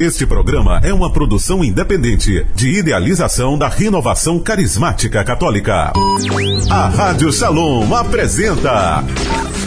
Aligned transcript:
Este 0.00 0.24
programa 0.24 0.80
é 0.84 0.94
uma 0.94 1.12
produção 1.12 1.64
independente 1.64 2.46
de 2.54 2.78
idealização 2.78 3.58
da 3.58 3.66
renovação 3.66 4.38
carismática 4.38 5.24
católica. 5.24 5.92
A 6.70 6.86
Rádio 6.86 7.32
Shalom 7.32 7.92
apresenta 7.92 9.02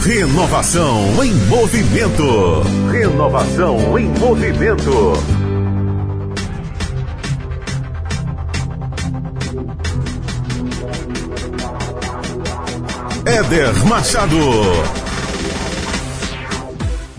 Renovação 0.05 1.21
em 1.21 1.33
Movimento. 1.33 2.61
Renovação 2.89 3.99
em 3.99 4.07
Movimento. 4.07 5.11
Éder 13.25 13.85
Machado. 13.85 15.10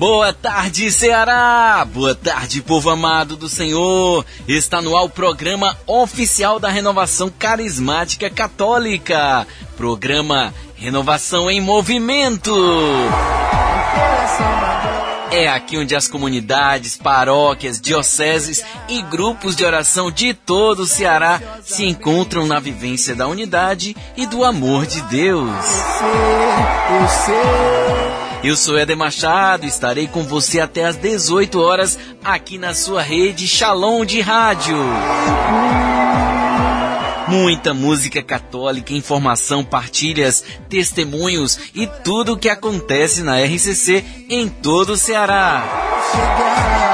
Boa 0.03 0.32
tarde, 0.32 0.91
Ceará! 0.91 1.87
Boa 1.89 2.12
tarde, 2.12 2.61
povo 2.61 2.91
amado 2.91 3.37
do 3.37 3.48
Senhor! 3.48 4.27
Está 4.48 4.82
no 4.82 4.97
ar 4.97 5.05
o 5.05 5.09
programa 5.09 5.79
oficial 5.87 6.59
da 6.59 6.69
Renovação 6.69 7.30
Carismática 7.30 8.29
Católica. 8.29 9.46
Programa 9.77 10.52
Renovação 10.74 11.48
em 11.48 11.60
Movimento. 11.60 12.52
É 15.30 15.46
aqui 15.46 15.79
onde 15.79 15.95
as 15.95 16.09
comunidades, 16.09 16.96
paróquias, 16.96 17.80
dioceses 17.80 18.65
e 18.88 19.02
grupos 19.02 19.55
de 19.55 19.65
oração 19.65 20.10
de 20.10 20.34
todo 20.34 20.80
o 20.80 20.87
Ceará 20.87 21.41
se 21.62 21.87
encontram 21.87 22.45
na 22.45 22.59
vivência 22.59 23.15
da 23.15 23.29
unidade 23.29 23.96
e 24.16 24.27
do 24.27 24.45
amor 24.45 24.84
de 24.84 25.01
Deus. 25.02 25.48
Eu 26.98 28.02
sou 28.56 28.77
Eder 28.77 28.96
Machado, 28.96 29.66
estarei 29.66 30.09
com 30.09 30.24
você 30.24 30.59
até 30.59 30.84
às 30.84 30.96
18 30.96 31.60
horas 31.60 31.96
aqui 32.24 32.59
na 32.59 32.74
sua 32.74 33.01
rede 33.01 33.46
Shalom 33.46 34.05
de 34.05 34.20
Rádio. 34.20 34.77
Muita 37.29 37.73
música 37.73 38.20
católica, 38.20 38.93
informação, 38.93 39.65
partilhas, 39.65 40.45
testemunhos 40.68 41.59
e 41.73 41.87
tudo 41.87 42.32
o 42.32 42.37
que 42.37 42.48
acontece 42.48 43.23
na 43.23 43.40
RCC 43.40 44.04
em 44.29 44.48
todo 44.48 44.95
o 44.95 44.96
Ceará. 44.96 46.91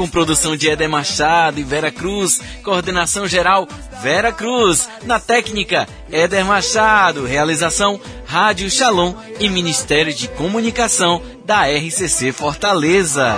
Com 0.00 0.08
produção 0.08 0.56
de 0.56 0.66
Eder 0.66 0.88
Machado 0.88 1.60
e 1.60 1.62
Vera 1.62 1.90
Cruz, 1.90 2.40
coordenação 2.64 3.28
geral 3.28 3.68
Vera 4.00 4.32
Cruz, 4.32 4.88
na 5.04 5.20
técnica 5.20 5.86
Éder 6.10 6.42
Machado, 6.42 7.26
realização 7.26 8.00
Rádio 8.24 8.70
Shalom 8.70 9.12
e 9.38 9.50
Ministério 9.50 10.14
de 10.14 10.26
Comunicação 10.26 11.20
da 11.44 11.66
RCC 11.66 12.32
Fortaleza. 12.32 13.36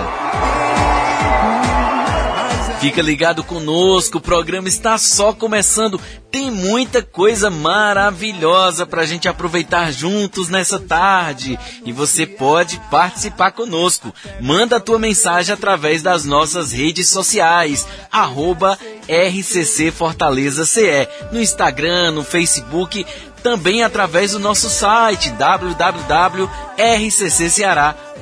Fica 2.83 3.01
ligado 3.01 3.45
conosco, 3.45 4.17
o 4.17 4.21
programa 4.21 4.67
está 4.67 4.97
só 4.97 5.31
começando. 5.31 6.01
Tem 6.29 6.51
muita 6.51 7.01
coisa 7.01 7.49
maravilhosa 7.49 8.85
para 8.85 9.03
a 9.03 9.05
gente 9.05 9.25
aproveitar 9.25 9.89
juntos 9.89 10.49
nessa 10.49 10.77
tarde. 10.77 11.57
E 11.85 11.93
você 11.93 12.25
pode 12.25 12.81
participar 12.91 13.53
conosco. 13.53 14.13
Manda 14.41 14.75
a 14.75 14.79
tua 14.81 14.99
mensagem 14.99 15.53
através 15.53 16.03
das 16.03 16.25
nossas 16.25 16.73
redes 16.73 17.07
sociais, 17.07 17.87
arroba 18.11 18.77
RCC 19.07 19.89
Fortaleza 19.89 20.65
CE, 20.65 21.07
no 21.31 21.41
Instagram, 21.41 22.11
no 22.11 22.23
Facebook, 22.23 23.05
também 23.43 23.83
através 23.83 24.31
do 24.31 24.39
nosso 24.39 24.69
site 24.69 25.29
www.rccceará.com 25.31 28.13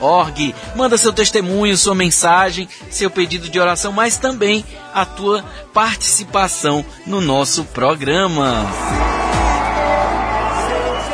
org. 0.00 0.54
Manda 0.76 0.98
seu 0.98 1.12
testemunho, 1.12 1.76
sua 1.76 1.94
mensagem, 1.94 2.68
seu 2.90 3.10
pedido 3.10 3.48
de 3.48 3.58
oração, 3.58 3.92
mas 3.92 4.18
também 4.18 4.64
a 4.92 5.04
tua 5.04 5.44
participação 5.72 6.84
no 7.06 7.20
nosso 7.20 7.64
programa. 7.64 8.66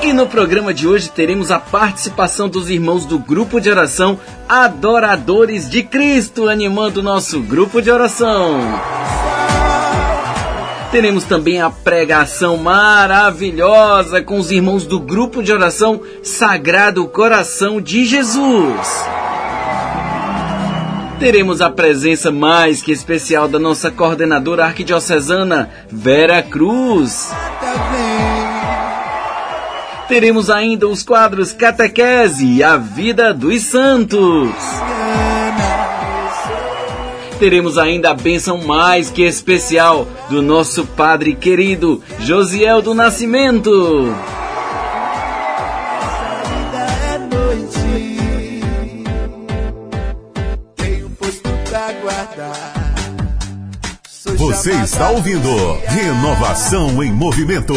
E 0.03 0.13
no 0.13 0.27
programa 0.27 0.73
de 0.73 0.87
hoje 0.87 1.11
teremos 1.11 1.51
a 1.51 1.59
participação 1.59 2.49
dos 2.49 2.71
irmãos 2.71 3.05
do 3.05 3.19
grupo 3.19 3.61
de 3.61 3.71
oração 3.71 4.19
Adoradores 4.49 5.69
de 5.69 5.83
Cristo, 5.83 6.49
animando 6.49 7.01
o 7.01 7.03
nosso 7.03 7.41
grupo 7.41 7.83
de 7.83 7.91
oração. 7.91 8.61
Teremos 10.91 11.25
também 11.25 11.61
a 11.61 11.69
pregação 11.69 12.57
maravilhosa 12.57 14.23
com 14.23 14.39
os 14.39 14.51
irmãos 14.51 14.85
do 14.87 15.01
grupo 15.01 15.43
de 15.43 15.53
oração 15.53 16.01
Sagrado 16.23 17.07
Coração 17.09 17.81
de 17.81 18.05
Jesus. 18.05 19.05
Teremos 21.19 21.61
a 21.61 21.71
presença 21.71 22.31
mais 22.31 22.83
que 22.83 22.93
especial 22.93 23.49
da 23.49 23.59
nossa 23.59 23.91
coordenadora 23.91 24.67
arquidiocesana, 24.67 25.71
Vera 25.91 26.43
Cruz. 26.43 27.33
Teremos 30.09 30.51
ainda 30.51 30.87
os 30.87 31.03
quadros 31.03 31.53
Catequese 31.53 32.47
e 32.47 32.63
a 32.63 32.77
Vida 32.77 33.35
dos 33.35 33.63
Santos 33.63 34.55
teremos 37.37 37.79
ainda 37.79 38.11
a 38.11 38.15
bênção 38.15 38.59
mais 38.59 39.11
que 39.11 39.23
especial 39.23 40.07
do 40.29 40.43
nosso 40.43 40.85
Padre 40.87 41.35
querido 41.35 42.03
Josiel 42.21 42.83
do 42.83 42.95
Nascimento. 42.95 44.15
Você 54.37 54.73
está 54.83 55.11
ouvindo 55.11 55.49
Renovação 55.87 57.03
em 57.03 57.13
Movimento. 57.13 57.75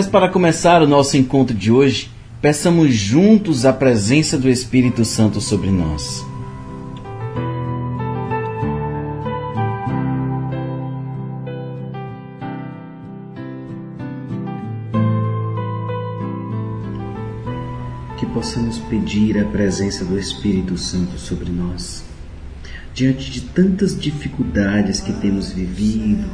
Mas 0.00 0.08
para 0.08 0.30
começar 0.30 0.80
o 0.80 0.86
nosso 0.86 1.18
encontro 1.18 1.54
de 1.54 1.70
hoje, 1.70 2.10
peçamos 2.40 2.94
juntos 2.94 3.66
a 3.66 3.72
presença 3.74 4.38
do 4.38 4.48
Espírito 4.48 5.04
Santo 5.04 5.42
sobre 5.42 5.70
nós. 5.70 6.24
Que 18.16 18.24
possamos 18.24 18.78
pedir 18.78 19.38
a 19.38 19.44
presença 19.44 20.02
do 20.02 20.18
Espírito 20.18 20.78
Santo 20.78 21.18
sobre 21.18 21.50
nós. 21.50 22.02
Diante 22.94 23.30
de 23.30 23.42
tantas 23.42 24.00
dificuldades 24.00 24.98
que 24.98 25.12
temos 25.12 25.52
vivido, 25.52 26.26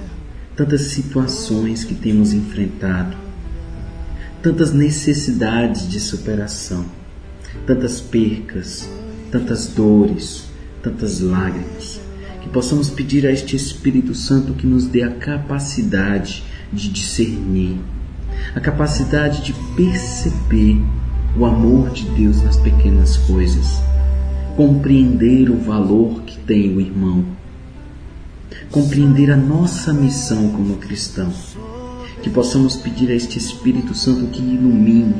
tantas 0.54 0.82
situações 0.82 1.82
que 1.82 1.96
temos 1.96 2.32
enfrentado, 2.32 3.25
tantas 4.46 4.72
necessidades 4.72 5.88
de 5.88 5.98
superação, 5.98 6.84
tantas 7.66 8.00
percas, 8.00 8.88
tantas 9.28 9.66
dores, 9.66 10.44
tantas 10.80 11.18
lágrimas, 11.18 12.00
que 12.40 12.48
possamos 12.50 12.88
pedir 12.88 13.26
a 13.26 13.32
este 13.32 13.56
Espírito 13.56 14.14
Santo 14.14 14.54
que 14.54 14.64
nos 14.64 14.86
dê 14.86 15.02
a 15.02 15.10
capacidade 15.10 16.44
de 16.72 16.88
discernir, 16.88 17.76
a 18.54 18.60
capacidade 18.60 19.42
de 19.42 19.52
perceber 19.74 20.80
o 21.36 21.44
amor 21.44 21.90
de 21.90 22.08
Deus 22.10 22.40
nas 22.44 22.56
pequenas 22.56 23.16
coisas, 23.16 23.82
compreender 24.54 25.50
o 25.50 25.58
valor 25.58 26.22
que 26.22 26.38
tem 26.38 26.72
o 26.72 26.80
irmão, 26.80 27.24
compreender 28.70 29.28
a 29.28 29.36
nossa 29.36 29.92
missão 29.92 30.50
como 30.50 30.76
cristãos 30.76 31.56
que 32.26 32.30
possamos 32.30 32.74
pedir 32.74 33.08
a 33.12 33.14
este 33.14 33.38
Espírito 33.38 33.94
Santo 33.94 34.26
que 34.26 34.42
ilumine 34.42 35.14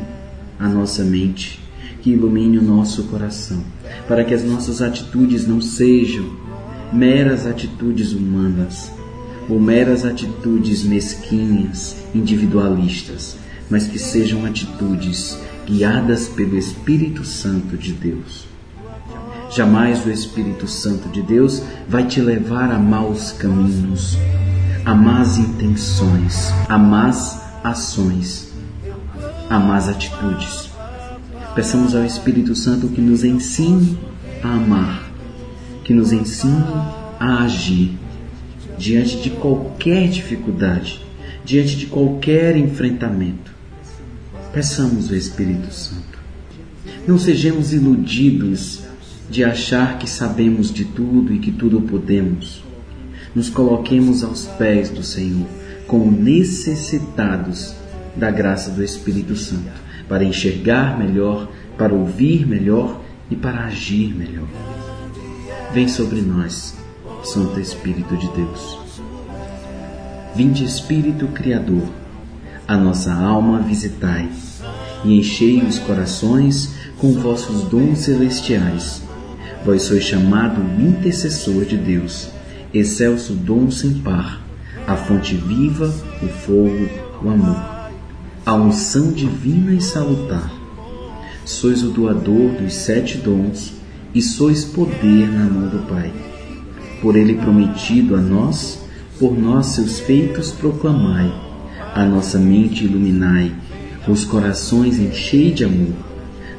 a 0.59 0.69
nossa 0.69 1.05
mente, 1.05 1.61
que 2.03 2.11
ilumine 2.11 2.59
o 2.59 2.63
nosso 2.63 3.05
coração, 3.05 3.63
para 4.09 4.25
que 4.25 4.35
as 4.35 4.43
nossas 4.43 4.83
atitudes 4.83 5.47
não 5.47 5.61
sejam 5.61 6.29
meras 6.93 7.47
atitudes 7.47 8.13
humanas 8.13 8.91
ou 9.49 9.61
meras 9.61 10.05
atitudes 10.05 10.83
mesquinhas, 10.83 11.95
individualistas, 12.13 13.37
mas 13.71 13.87
que 13.87 14.01
sejam 14.01 14.45
atitudes 14.45 15.39
guiadas 15.65 16.27
pelo 16.27 16.59
Espírito 16.59 17.25
Santo 17.25 17.77
de 17.77 17.93
Deus. 17.93 18.49
Jamais 19.49 20.05
o 20.05 20.11
Espírito 20.11 20.67
Santo 20.67 21.09
de 21.09 21.23
Deus 21.23 21.63
vai 21.89 22.05
te 22.05 22.21
levar 22.21 22.69
a 22.73 22.81
maus 22.81 23.31
caminhos, 23.31 24.19
a 24.87 24.95
más 24.95 25.37
intenções, 25.37 26.55
a 26.69 26.79
más 26.79 27.43
ações, 27.63 28.53
a 29.51 29.59
más 29.59 29.89
atitudes. 29.89 30.71
Peçamos 31.55 31.95
ao 31.95 32.05
Espírito 32.05 32.55
Santo 32.55 32.89
que 32.89 33.01
nos 33.01 33.25
ensine 33.25 33.99
a 34.43 34.49
amar, 34.49 35.11
que 35.85 35.93
nos 35.93 36.13
ensine 36.13 36.65
a 37.19 37.43
agir 37.43 37.99
diante 38.79 39.17
de 39.19 39.31
qualquer 39.31 40.09
dificuldade, 40.09 41.05
diante 41.45 41.77
de 41.77 41.87
qualquer 41.87 42.57
enfrentamento, 42.57 43.57
Peçamos 44.53 45.11
o 45.11 45.15
Espírito 45.15 45.71
Santo. 45.71 46.19
Não 47.07 47.19
sejamos 47.19 47.75
iludidos 47.75 48.85
de 49.29 49.45
achar 49.45 49.99
que 49.99 50.09
sabemos 50.09 50.73
de 50.73 50.87
tudo 50.87 51.35
e 51.35 51.39
que 51.39 51.53
tudo 51.53 51.83
podemos. 51.83 52.66
Nos 53.37 53.51
coloquemos 53.51 54.25
aos 54.25 54.47
pés 54.47 54.89
do 54.89 55.03
Senhor 55.03 55.47
como 55.87 56.11
necessitados 56.11 57.75
da 58.17 58.31
graça 58.31 58.71
do 58.71 58.83
Espírito 58.83 59.37
Santo 59.37 59.71
para 60.09 60.25
enxergar 60.25 60.99
melhor, 60.99 61.47
para 61.77 61.93
ouvir 61.93 62.47
melhor 62.47 62.99
e 63.31 63.37
para 63.37 63.65
agir 63.65 64.17
melhor. 64.17 64.49
Vem 65.75 65.87
sobre 65.87 66.23
nós, 66.23 66.77
Santo 67.23 67.61
Espírito 67.61 68.17
de 68.17 68.27
Deus. 68.29 68.79
Vinde 70.35 70.65
Espírito 70.65 71.27
Criador, 71.27 71.87
a 72.67 72.79
nossa 72.79 73.13
alma 73.13 73.61
visitai 73.61 74.31
e 75.05 75.19
enchei 75.19 75.63
os 75.63 75.79
corações 75.79 76.71
com 76.97 77.13
vossos 77.13 77.65
dons 77.65 77.99
celestiais. 77.99 79.03
Vós 79.63 79.83
sois 79.83 80.05
chamado 80.05 80.63
intercessor 80.81 81.67
de 81.67 81.77
Deus, 81.77 82.35
excelso 82.73 83.33
dom 83.33 83.71
sem 83.71 83.95
par, 83.95 84.43
a 84.87 84.97
fonte 84.97 85.35
viva, 85.35 85.93
o 86.23 86.29
fogo, 86.29 86.89
o 87.23 87.29
amor, 87.29 87.91
a 88.45 88.55
unção 88.55 89.13
divina 89.13 89.73
e 89.73 89.81
salutar. 89.81 90.53
Sois 91.45 91.83
o 91.83 91.91
doador 91.91 92.53
dos 92.53 92.75
sete 92.75 93.19
dons 93.19 93.75
e 94.15 94.23
sois 94.23 94.65
poder 94.65 95.29
na 95.29 95.45
mão 95.45 95.69
do 95.69 95.87
Pai. 95.89 96.13
Por 97.01 97.17
ele 97.17 97.35
prometido 97.35 98.17
a 98.17 98.21
nós, 98.21 98.85
por 99.19 99.39
nós 99.39 99.67
seus 99.67 100.01
feitos 100.01 100.51
proclamai, 100.51 101.33
a 101.95 102.05
nossa 102.05 102.39
mente 102.39 102.85
iluminai, 102.85 103.53
os 104.09 104.25
corações 104.25 104.99
enchei 104.99 105.51
de 105.53 105.65
amor, 105.65 105.95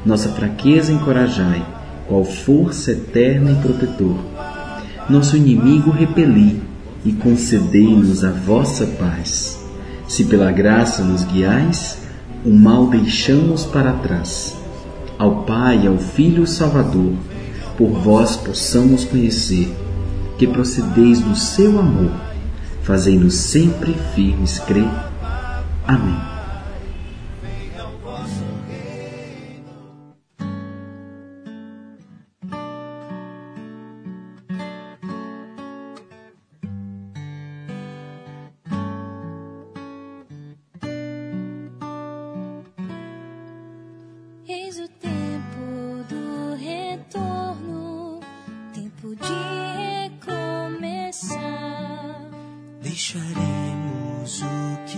nossa 0.04 0.28
fraqueza 0.28 0.92
encorajai, 0.92 1.64
qual 2.06 2.24
força 2.24 2.92
eterna 2.92 3.52
e 3.52 3.54
protetor. 3.56 4.37
Nosso 5.08 5.36
inimigo 5.36 5.90
repeli 5.90 6.62
e 7.04 7.12
concedei-nos 7.12 8.24
a 8.24 8.30
vossa 8.30 8.86
paz. 8.86 9.58
Se 10.06 10.24
pela 10.24 10.52
graça 10.52 11.02
nos 11.02 11.24
guiais, 11.24 11.98
o 12.44 12.50
mal 12.50 12.88
deixamos 12.88 13.64
para 13.64 13.92
trás. 13.94 14.56
Ao 15.18 15.44
Pai, 15.44 15.86
ao 15.86 15.96
Filho 15.98 16.46
Salvador, 16.46 17.14
por 17.76 17.90
vós 17.90 18.36
possamos 18.36 19.04
conhecer 19.04 19.74
que 20.36 20.46
procedeis 20.46 21.20
do 21.20 21.34
seu 21.34 21.78
amor, 21.78 22.12
fazendo 22.82 23.30
sempre 23.30 23.94
firmes 24.14 24.58
crer. 24.60 24.88
Amém. 25.86 26.37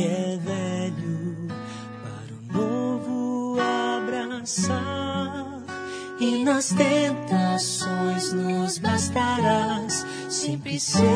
Que 0.01 0.07
é 0.07 0.39
velho 0.43 1.49
para 2.03 2.33
o 2.33 2.41
novo 2.59 3.59
abraçar. 4.01 5.61
E 6.19 6.43
nas 6.43 6.71
tentações 6.71 8.33
nos 8.33 8.79
bastarás, 8.79 10.07
sempre 10.31 10.81
seremos 10.81 11.07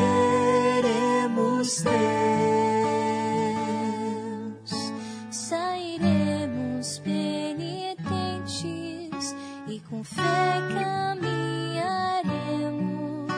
teus. 1.81 1.95
Sairemos 5.31 6.99
penitentes 6.99 8.05
e 9.67 9.79
com 9.89 10.03
fé 10.03 10.61
caminharemos 10.75 13.33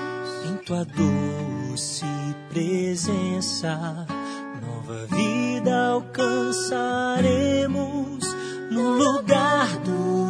em 0.46 0.58
tua 0.66 0.84
doce 0.84 2.04
presença, 2.50 4.06
nova 4.88 5.06
vida 5.08 5.90
alcançaremos 5.90 8.24
no 8.72 8.92
lugar 8.92 9.68
do 9.80 10.27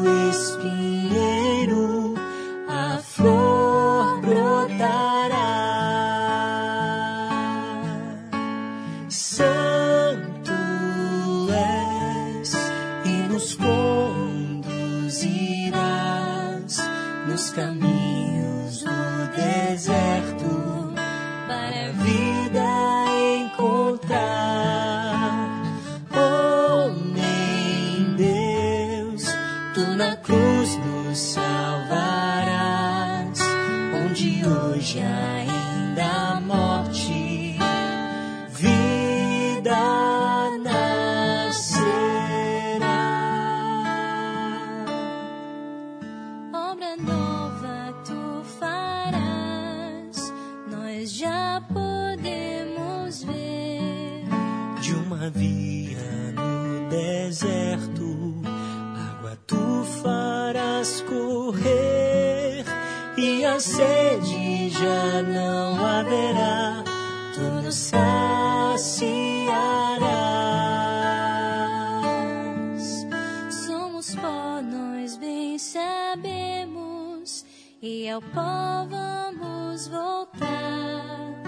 ao 78.18 78.22
pó 78.22 78.88
vamos 78.90 79.88
voltar. 79.88 81.44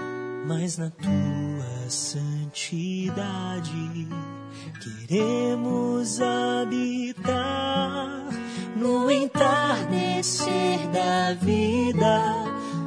mas 0.46 0.78
na 0.78 0.88
tua 0.90 1.90
santidade 1.90 3.72
queremos 4.80 6.20
habitar 6.20 7.28
no 8.76 9.10
entardecer 9.10 10.78
da 10.92 11.34
vida, 11.34 12.22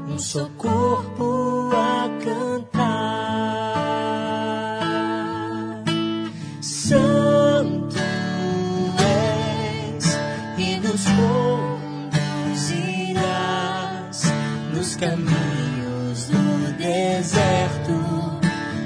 um 0.07 0.17
só 0.17 0.49
corpo 0.57 1.69
a 1.73 2.07
cantar. 2.23 3.83
Santo 6.61 7.97
és 9.97 10.05
e 10.57 10.79
nos 10.79 11.05
caminhos 14.95 16.25
do 16.25 16.73
deserto 16.77 18.39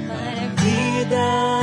para 0.06 0.42
a 0.44 0.62
vida 0.62 1.57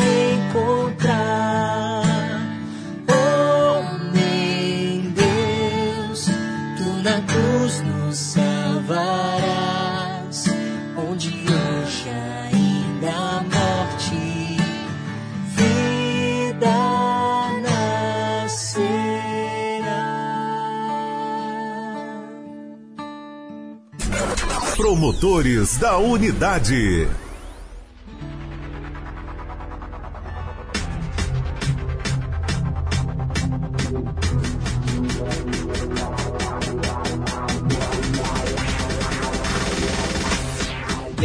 Promotores 24.96 25.76
da 25.78 25.98
Unidade. 25.98 27.06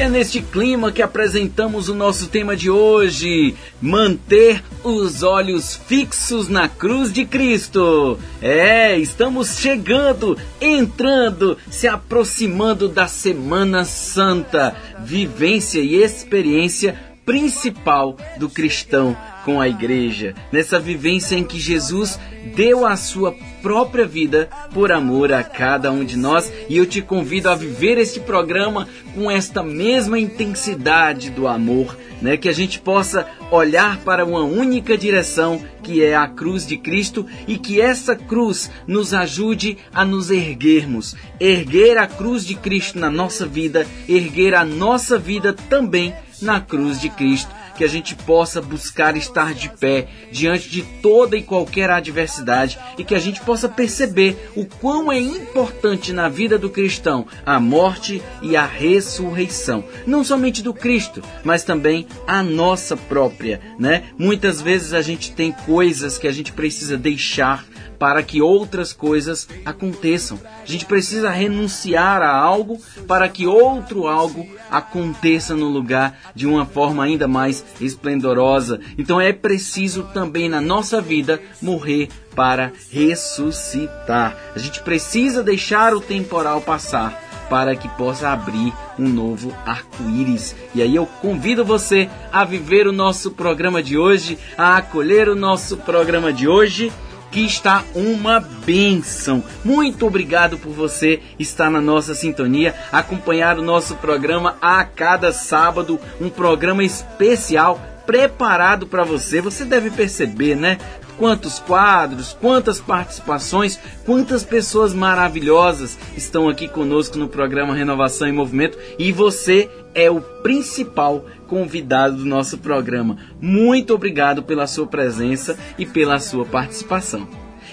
É 0.01 0.09
neste 0.09 0.41
clima 0.41 0.91
que 0.91 1.03
apresentamos 1.03 1.91
o 1.91 1.95
nosso 1.95 2.29
tema 2.29 2.57
de 2.57 2.71
hoje: 2.71 3.55
manter 3.83 4.65
os 4.83 5.23
olhos 5.23 5.77
fixos 5.77 6.49
na 6.49 6.71
cruz 6.71 7.13
de 7.13 7.27
Cristo. 7.27 8.19
É, 8.41 8.97
estamos 8.97 9.59
chegando, 9.59 10.39
entrando, 10.59 11.59
se 11.71 11.87
aproximando 11.87 12.89
da 12.89 13.07
Semana 13.07 13.85
Santa, 13.85 14.75
vivência 15.05 15.81
e 15.81 15.97
experiência 15.97 17.10
principal 17.25 18.17
do 18.39 18.49
cristão 18.49 19.17
com 19.45 19.61
a 19.61 19.69
igreja, 19.69 20.35
nessa 20.53 20.79
vivência 20.79 21.37
em 21.37 21.45
que 21.45 21.59
Jesus 21.59 22.19
deu 22.55 22.87
a 22.87 22.97
sua 22.97 23.35
própria 23.63 24.07
vida 24.07 24.49
por 24.73 24.93
amor 24.93 25.33
a 25.33 25.43
cada 25.43 25.91
um 25.91 26.05
de 26.05 26.17
nós, 26.17 26.53
e 26.69 26.77
eu 26.77 26.87
te 26.87 27.01
convido 27.03 27.49
a 27.49 27.55
viver 27.55 27.99
este 27.99 28.21
programa 28.21 28.89
com 29.15 29.31
esta 29.31 29.63
mesma 29.63 30.19
intensidade 30.19 31.31
do 31.31 31.47
amor, 31.47 31.97
né, 32.21 32.37
que 32.37 32.49
a 32.49 32.53
gente 32.53 32.79
possa 32.79 33.27
olhar 33.51 33.99
para 33.99 34.25
uma 34.25 34.43
única 34.43 34.97
direção, 34.97 35.63
que 35.83 36.03
é 36.03 36.15
a 36.15 36.29
cruz 36.29 36.67
de 36.67 36.77
Cristo, 36.77 37.27
e 37.49 37.57
que 37.57 37.81
essa 37.81 38.15
cruz 38.15 38.71
nos 38.87 39.15
ajude 39.15 39.79
a 39.93 40.05
nos 40.05 40.31
erguermos, 40.31 41.17
erguer 41.39 41.97
a 41.97 42.07
cruz 42.07 42.45
de 42.45 42.55
Cristo 42.55 42.99
na 42.99 43.11
nossa 43.11 43.47
vida, 43.47 43.87
erguer 44.09 44.55
a 44.55 44.65
nossa 44.65 45.19
vida 45.19 45.53
também 45.53 46.15
na 46.41 46.61
cruz 46.61 47.01
de 47.01 47.09
Cristo 47.09 47.51
que 47.81 47.85
a 47.85 47.89
gente 47.89 48.15
possa 48.15 48.61
buscar 48.61 49.17
estar 49.17 49.55
de 49.55 49.71
pé 49.71 50.07
diante 50.31 50.69
de 50.69 50.83
toda 51.01 51.35
e 51.35 51.43
qualquer 51.43 51.89
adversidade 51.89 52.79
e 52.99 53.05
que 53.05 53.15
a 53.15 53.19
gente 53.19 53.41
possa 53.41 53.71
perceber 53.71 54.51
o 54.55 54.67
quão 54.67 55.11
é 55.11 55.19
importante 55.19 56.13
na 56.13 56.29
vida 56.29 56.59
do 56.59 56.69
cristão 56.69 57.27
a 57.47 57.59
morte 57.59 58.23
e 58.43 58.55
a 58.55 58.67
ressurreição, 58.67 59.83
não 60.07 60.23
somente 60.23 60.63
do 60.63 60.75
Cristo, 60.75 61.23
mas 61.43 61.65
também 61.65 62.07
a 62.27 62.43
nossa 62.43 62.99
própria, 62.99 63.63
né? 63.79 64.11
Muitas 64.19 64.61
vezes 64.61 64.93
a 64.93 65.01
gente 65.01 65.33
tem 65.33 65.51
coisas 65.51 66.19
que 66.19 66.29
a 66.29 66.33
gente 66.33 66.53
precisa 66.53 66.99
deixar 66.99 67.65
para 68.01 68.23
que 68.23 68.41
outras 68.41 68.95
coisas 68.95 69.47
aconteçam. 69.63 70.41
A 70.63 70.67
gente 70.67 70.87
precisa 70.87 71.29
renunciar 71.29 72.23
a 72.23 72.35
algo 72.35 72.81
para 73.07 73.29
que 73.29 73.47
outro 73.47 74.09
algo 74.09 74.49
aconteça 74.71 75.55
no 75.55 75.69
lugar 75.69 76.19
de 76.35 76.47
uma 76.47 76.65
forma 76.65 77.05
ainda 77.05 77.29
mais 77.29 77.63
esplendorosa. 77.79 78.81
Então 78.97 79.21
é 79.21 79.35
preciso 79.35 80.05
também 80.15 80.49
na 80.49 80.63
nossa 80.63 80.99
vida 80.99 81.43
morrer 81.61 82.09
para 82.35 82.73
ressuscitar. 82.91 84.35
A 84.57 84.59
gente 84.59 84.81
precisa 84.81 85.43
deixar 85.43 85.95
o 85.95 86.01
temporal 86.01 86.63
passar 86.63 87.29
para 87.51 87.77
que 87.77 87.89
possa 87.91 88.31
abrir 88.31 88.73
um 88.99 89.09
novo 89.09 89.53
arco-íris. 89.67 90.55
E 90.75 90.81
aí 90.81 90.95
eu 90.95 91.05
convido 91.05 91.65
você 91.65 92.09
a 92.33 92.45
viver 92.45 92.87
o 92.87 92.93
nosso 92.93 93.33
programa 93.33 93.83
de 93.83 93.99
hoje, 93.99 94.39
a 94.57 94.77
acolher 94.77 95.29
o 95.29 95.35
nosso 95.35 95.77
programa 95.77 96.33
de 96.33 96.49
hoje 96.49 96.91
que 97.31 97.45
está 97.45 97.85
uma 97.95 98.41
benção. 98.41 99.43
Muito 99.65 100.07
obrigado 100.07 100.59
por 100.59 100.73
você 100.73 101.21
estar 101.39 101.71
na 101.71 101.81
nossa 101.81 102.15
sintonia, 102.15 102.75
acompanhar 102.91 103.59
o 103.59 103.63
nosso 103.63 103.97
programa 103.97 104.57
a 104.61 104.85
cada 104.85 105.33
sábado, 105.33 105.99
um 106.21 106.29
programa 106.29 106.83
especial 106.85 107.81
preparado 108.07 108.87
para 108.87 109.05
você. 109.05 109.41
Você 109.41 109.65
deve 109.65 109.91
perceber, 109.91 110.57
né? 110.57 110.79
Quantos 111.17 111.59
quadros, 111.59 112.37
quantas 112.41 112.81
participações, 112.81 113.79
quantas 114.07 114.43
pessoas 114.43 114.95
maravilhosas 114.95 115.99
estão 116.17 116.49
aqui 116.49 116.67
conosco 116.67 117.19
no 117.19 117.29
programa 117.29 117.75
Renovação 117.75 118.27
em 118.27 118.33
Movimento 118.33 118.79
e 118.99 119.13
você 119.13 119.71
é 119.95 120.11
o 120.11 120.21
principal 120.21 121.25
convidado 121.47 122.17
do 122.17 122.25
nosso 122.25 122.59
programa. 122.59 123.17
Muito 123.41 123.95
obrigado 123.95 124.43
pela 124.43 124.67
sua 124.67 124.87
presença 124.87 125.59
e 125.79 125.85
pela 125.85 126.19
sua 126.19 126.45
participação. 126.45 127.29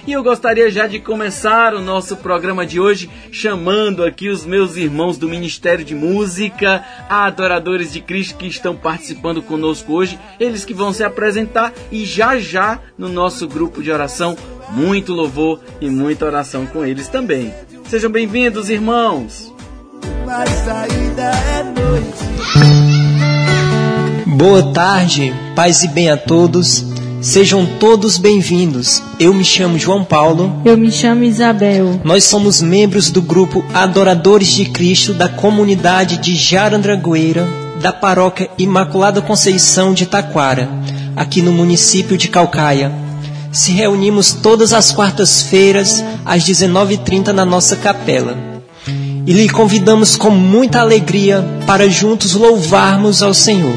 E 0.07 0.13
eu 0.13 0.23
gostaria 0.23 0.71
já 0.71 0.87
de 0.87 0.99
começar 0.99 1.73
o 1.73 1.81
nosso 1.81 2.15
programa 2.15 2.65
de 2.65 2.79
hoje 2.79 3.09
chamando 3.29 4.05
aqui 4.05 4.29
os 4.29 4.45
meus 4.45 4.77
irmãos 4.77 5.17
do 5.17 5.27
Ministério 5.27 5.83
de 5.83 5.93
Música, 5.93 6.81
adoradores 7.09 7.91
de 7.91 7.99
Cristo 7.99 8.37
que 8.37 8.47
estão 8.47 8.73
participando 8.73 9.41
conosco 9.41 9.91
hoje, 9.91 10.17
eles 10.39 10.63
que 10.63 10.73
vão 10.73 10.93
se 10.93 11.03
apresentar 11.03 11.73
e 11.91 12.05
já 12.05 12.39
já 12.39 12.79
no 12.97 13.09
nosso 13.09 13.49
grupo 13.49 13.83
de 13.83 13.91
oração, 13.91 14.37
muito 14.69 15.11
louvor 15.11 15.59
e 15.81 15.89
muita 15.89 16.25
oração 16.25 16.65
com 16.65 16.85
eles 16.85 17.09
também. 17.09 17.53
Sejam 17.89 18.09
bem-vindos, 18.09 18.69
irmãos. 18.69 19.56
Boa 24.25 24.73
tarde, 24.73 25.33
paz 25.55 25.83
e 25.83 25.87
bem 25.87 26.09
a 26.09 26.17
todos. 26.17 26.85
Sejam 27.21 27.65
todos 27.79 28.17
bem-vindos. 28.17 29.01
Eu 29.19 29.33
me 29.33 29.43
chamo 29.43 29.79
João 29.79 30.03
Paulo. 30.03 30.61
Eu 30.63 30.77
me 30.77 30.91
chamo 30.91 31.23
Isabel. 31.23 31.99
Nós 32.03 32.23
somos 32.25 32.61
membros 32.61 33.09
do 33.09 33.21
grupo 33.21 33.65
Adoradores 33.73 34.49
de 34.49 34.65
Cristo 34.65 35.13
da 35.13 35.27
comunidade 35.27 36.17
de 36.17 36.35
Jarandragoeira, 36.35 37.47
da 37.81 37.91
paróquia 37.91 38.49
Imaculada 38.57 39.21
Conceição 39.21 39.93
de 39.93 40.05
Taquara, 40.05 40.69
aqui 41.15 41.41
no 41.41 41.51
município 41.51 42.17
de 42.17 42.27
Calcaia. 42.27 42.91
Se 43.51 43.71
reunimos 43.71 44.33
todas 44.33 44.71
as 44.71 44.91
quartas-feiras 44.91 46.03
às 46.23 46.43
19h30 46.43 47.29
na 47.29 47.43
nossa 47.43 47.75
capela. 47.75 48.56
E 49.27 49.33
lhe 49.33 49.49
convidamos 49.49 50.15
com 50.15 50.29
muita 50.29 50.79
alegria 50.79 51.43
para 51.65 51.89
juntos 51.89 52.33
louvarmos 52.33 53.21
ao 53.21 53.33
Senhor. 53.33 53.75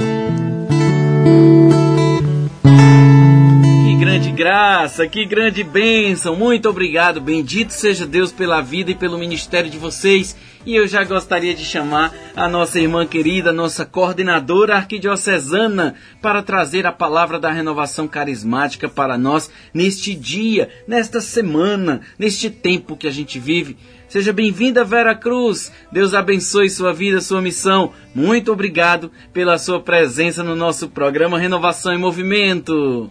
grande 3.98 4.30
graça, 4.30 5.06
que 5.08 5.24
grande 5.24 5.64
bênção. 5.64 6.36
Muito 6.36 6.68
obrigado. 6.68 7.20
Bendito 7.20 7.70
seja 7.70 8.06
Deus 8.06 8.30
pela 8.30 8.60
vida 8.60 8.92
e 8.92 8.94
pelo 8.94 9.18
ministério 9.18 9.68
de 9.68 9.76
vocês. 9.76 10.36
E 10.64 10.76
eu 10.76 10.86
já 10.86 11.02
gostaria 11.04 11.54
de 11.54 11.64
chamar 11.64 12.14
a 12.36 12.48
nossa 12.48 12.78
irmã 12.78 13.06
querida, 13.06 13.52
nossa 13.52 13.84
coordenadora 13.84 14.76
arquidiocesana, 14.76 15.96
para 16.22 16.42
trazer 16.42 16.86
a 16.86 16.92
palavra 16.92 17.40
da 17.40 17.50
renovação 17.50 18.06
carismática 18.06 18.88
para 18.88 19.18
nós 19.18 19.50
neste 19.74 20.14
dia, 20.14 20.68
nesta 20.86 21.20
semana, 21.20 22.00
neste 22.18 22.50
tempo 22.50 22.96
que 22.96 23.08
a 23.08 23.12
gente 23.12 23.38
vive. 23.38 23.76
Seja 24.10 24.32
bem-vinda, 24.32 24.82
Vera 24.82 25.14
Cruz. 25.14 25.72
Deus 25.92 26.14
abençoe 26.14 26.68
sua 26.68 26.92
vida, 26.92 27.20
sua 27.20 27.40
missão. 27.40 27.92
Muito 28.12 28.52
obrigado 28.52 29.12
pela 29.32 29.56
sua 29.56 29.80
presença 29.80 30.42
no 30.42 30.56
nosso 30.56 30.88
programa 30.88 31.38
Renovação 31.38 31.92
em 31.94 31.98
Movimento. 31.98 33.08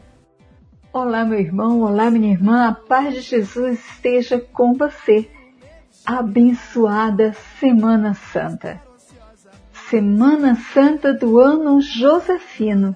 Olá, 0.92 1.24
meu 1.24 1.40
irmão, 1.40 1.84
olá, 1.84 2.12
minha 2.12 2.34
irmã, 2.34 2.68
a 2.68 2.74
paz 2.74 3.14
de 3.14 3.22
Jesus 3.22 3.80
esteja 3.80 4.40
com 4.52 4.74
você. 4.74 5.30
Abençoada 6.06 7.34
Semana 7.62 8.14
Santa. 8.14 8.82
Semana 9.90 10.56
Santa 10.74 11.14
do 11.14 11.40
ano 11.40 11.80
Josefino, 11.80 12.94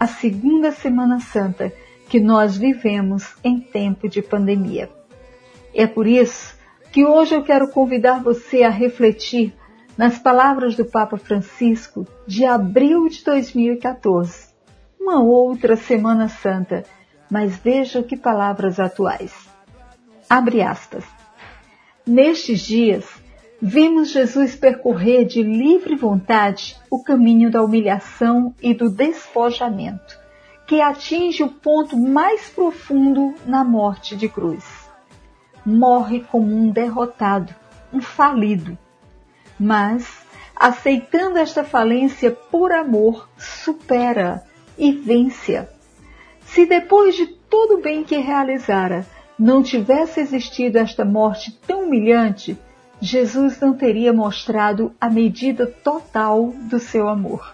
a 0.00 0.06
segunda 0.06 0.72
Semana 0.72 1.20
Santa 1.20 1.70
que 2.08 2.18
nós 2.18 2.56
vivemos 2.56 3.34
em 3.44 3.60
tempo 3.60 4.08
de 4.08 4.22
pandemia. 4.22 4.88
É 5.74 5.86
por 5.86 6.06
isso 6.06 6.53
que 6.94 7.04
hoje 7.04 7.34
eu 7.34 7.42
quero 7.42 7.66
convidar 7.66 8.22
você 8.22 8.62
a 8.62 8.70
refletir 8.70 9.52
nas 9.98 10.16
palavras 10.16 10.76
do 10.76 10.84
Papa 10.84 11.16
Francisco 11.16 12.06
de 12.24 12.44
abril 12.44 13.08
de 13.08 13.24
2014, 13.24 14.54
uma 15.00 15.20
outra 15.20 15.74
Semana 15.74 16.28
Santa 16.28 16.84
mas 17.28 17.56
veja 17.56 18.00
que 18.00 18.16
palavras 18.16 18.78
atuais. 18.78 19.32
Abre 20.30 20.62
aspas. 20.62 21.04
Nestes 22.06 22.60
dias, 22.60 23.04
vimos 23.60 24.10
Jesus 24.10 24.54
percorrer 24.54 25.24
de 25.24 25.42
livre 25.42 25.96
vontade 25.96 26.76
o 26.88 27.02
caminho 27.02 27.50
da 27.50 27.60
humilhação 27.60 28.54
e 28.62 28.72
do 28.72 28.88
despojamento, 28.88 30.16
que 30.64 30.80
atinge 30.80 31.42
o 31.42 31.48
ponto 31.48 31.96
mais 31.96 32.50
profundo 32.50 33.34
na 33.44 33.64
morte 33.64 34.14
de 34.14 34.28
cruz. 34.28 34.83
Morre 35.64 36.20
como 36.30 36.54
um 36.54 36.70
derrotado, 36.70 37.54
um 37.92 38.00
falido. 38.00 38.76
Mas, 39.58 40.22
aceitando 40.54 41.38
esta 41.38 41.64
falência 41.64 42.30
por 42.30 42.72
amor, 42.72 43.28
supera 43.36 44.44
e 44.76 44.92
vence-a 44.92 45.68
se 46.54 46.66
depois 46.66 47.16
de 47.16 47.26
todo 47.26 47.74
o 47.74 47.80
bem 47.80 48.04
que 48.04 48.16
realizara 48.16 49.04
não 49.36 49.60
tivesse 49.60 50.20
existido 50.20 50.78
esta 50.78 51.04
morte 51.04 51.58
tão 51.66 51.84
humilhante, 51.84 52.56
Jesus 53.00 53.58
não 53.58 53.74
teria 53.74 54.12
mostrado 54.12 54.94
a 55.00 55.10
medida 55.10 55.66
total 55.66 56.54
do 56.70 56.78
seu 56.78 57.08
amor. 57.08 57.52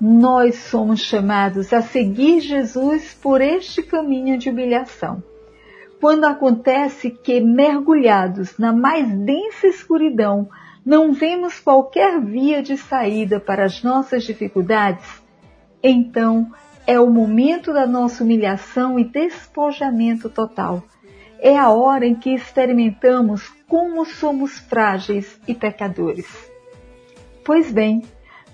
Nós 0.00 0.56
somos 0.56 1.00
chamados 1.00 1.72
a 1.72 1.82
seguir 1.82 2.40
Jesus 2.40 3.12
por 3.20 3.42
este 3.42 3.82
caminho 3.82 4.38
de 4.38 4.48
humilhação, 4.48 5.22
quando 6.00 6.24
acontece 6.24 7.10
que, 7.10 7.40
mergulhados 7.40 8.58
na 8.58 8.72
mais 8.72 9.08
densa 9.10 9.66
escuridão, 9.66 10.48
não 10.84 11.12
vemos 11.12 11.58
qualquer 11.58 12.20
via 12.20 12.62
de 12.62 12.76
saída 12.76 13.40
para 13.40 13.64
as 13.64 13.82
nossas 13.82 14.24
dificuldades, 14.24 15.04
então 15.82 16.52
é 16.86 17.00
o 17.00 17.10
momento 17.10 17.72
da 17.72 17.86
nossa 17.86 18.22
humilhação 18.22 18.98
e 18.98 19.04
despojamento 19.04 20.28
total. 20.28 20.82
É 21.40 21.58
a 21.58 21.70
hora 21.70 22.06
em 22.06 22.14
que 22.14 22.30
experimentamos 22.30 23.52
como 23.68 24.04
somos 24.06 24.58
frágeis 24.58 25.40
e 25.46 25.54
pecadores. 25.54 26.26
Pois 27.44 27.70
bem, 27.70 28.02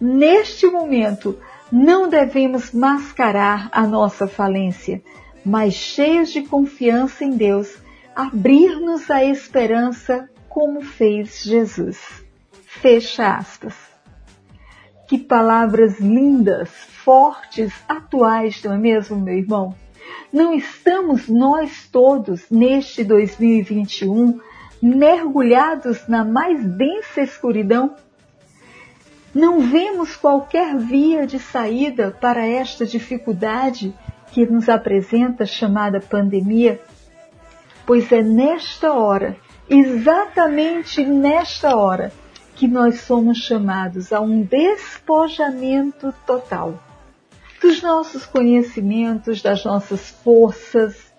neste 0.00 0.66
momento 0.66 1.38
não 1.70 2.08
devemos 2.08 2.72
mascarar 2.72 3.68
a 3.72 3.86
nossa 3.86 4.26
falência, 4.26 5.02
mas 5.44 5.74
cheios 5.74 6.30
de 6.32 6.42
confiança 6.42 7.24
em 7.24 7.30
Deus, 7.30 7.76
abrir-nos 8.14 9.10
à 9.10 9.24
esperança 9.24 10.28
como 10.48 10.82
fez 10.82 11.42
Jesus. 11.42 12.24
Fecha 12.66 13.36
aspas. 13.36 13.74
Que 15.08 15.18
palavras 15.18 15.98
lindas, 15.98 16.68
fortes, 16.70 17.72
atuais, 17.88 18.62
não 18.62 18.72
é 18.72 18.78
mesmo, 18.78 19.20
meu 19.20 19.34
irmão? 19.34 19.74
Não 20.32 20.54
estamos 20.54 21.28
nós 21.28 21.88
todos 21.90 22.48
neste 22.50 23.04
2021 23.04 24.40
mergulhados 24.80 26.08
na 26.08 26.24
mais 26.24 26.64
densa 26.64 27.22
escuridão? 27.22 27.94
Não 29.34 29.60
vemos 29.60 30.16
qualquer 30.16 30.76
via 30.76 31.26
de 31.26 31.38
saída 31.38 32.10
para 32.10 32.46
esta 32.46 32.84
dificuldade 32.84 33.94
que 34.32 34.46
nos 34.46 34.68
apresenta 34.68 35.46
chamada 35.46 36.00
pandemia? 36.00 36.80
Pois 37.86 38.10
é 38.10 38.22
nesta 38.22 38.92
hora, 38.92 39.36
exatamente 39.68 41.04
nesta 41.04 41.76
hora, 41.76 42.12
que 42.56 42.66
nós 42.66 43.00
somos 43.00 43.38
chamados 43.38 44.12
a 44.12 44.20
um 44.20 44.42
despojamento 44.42 46.14
total 46.26 46.78
dos 47.60 47.80
nossos 47.80 48.26
conhecimentos, 48.26 49.40
das 49.40 49.64
nossas 49.64 50.10
forças, 50.10 51.12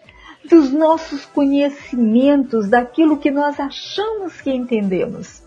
dos 0.43 0.72
nossos 0.72 1.25
conhecimentos, 1.25 2.70
daquilo 2.70 3.17
que 3.17 3.32
nós 3.32 3.60
achamos 3.60 4.41
que 4.41 4.51
entendemos. 4.51 5.41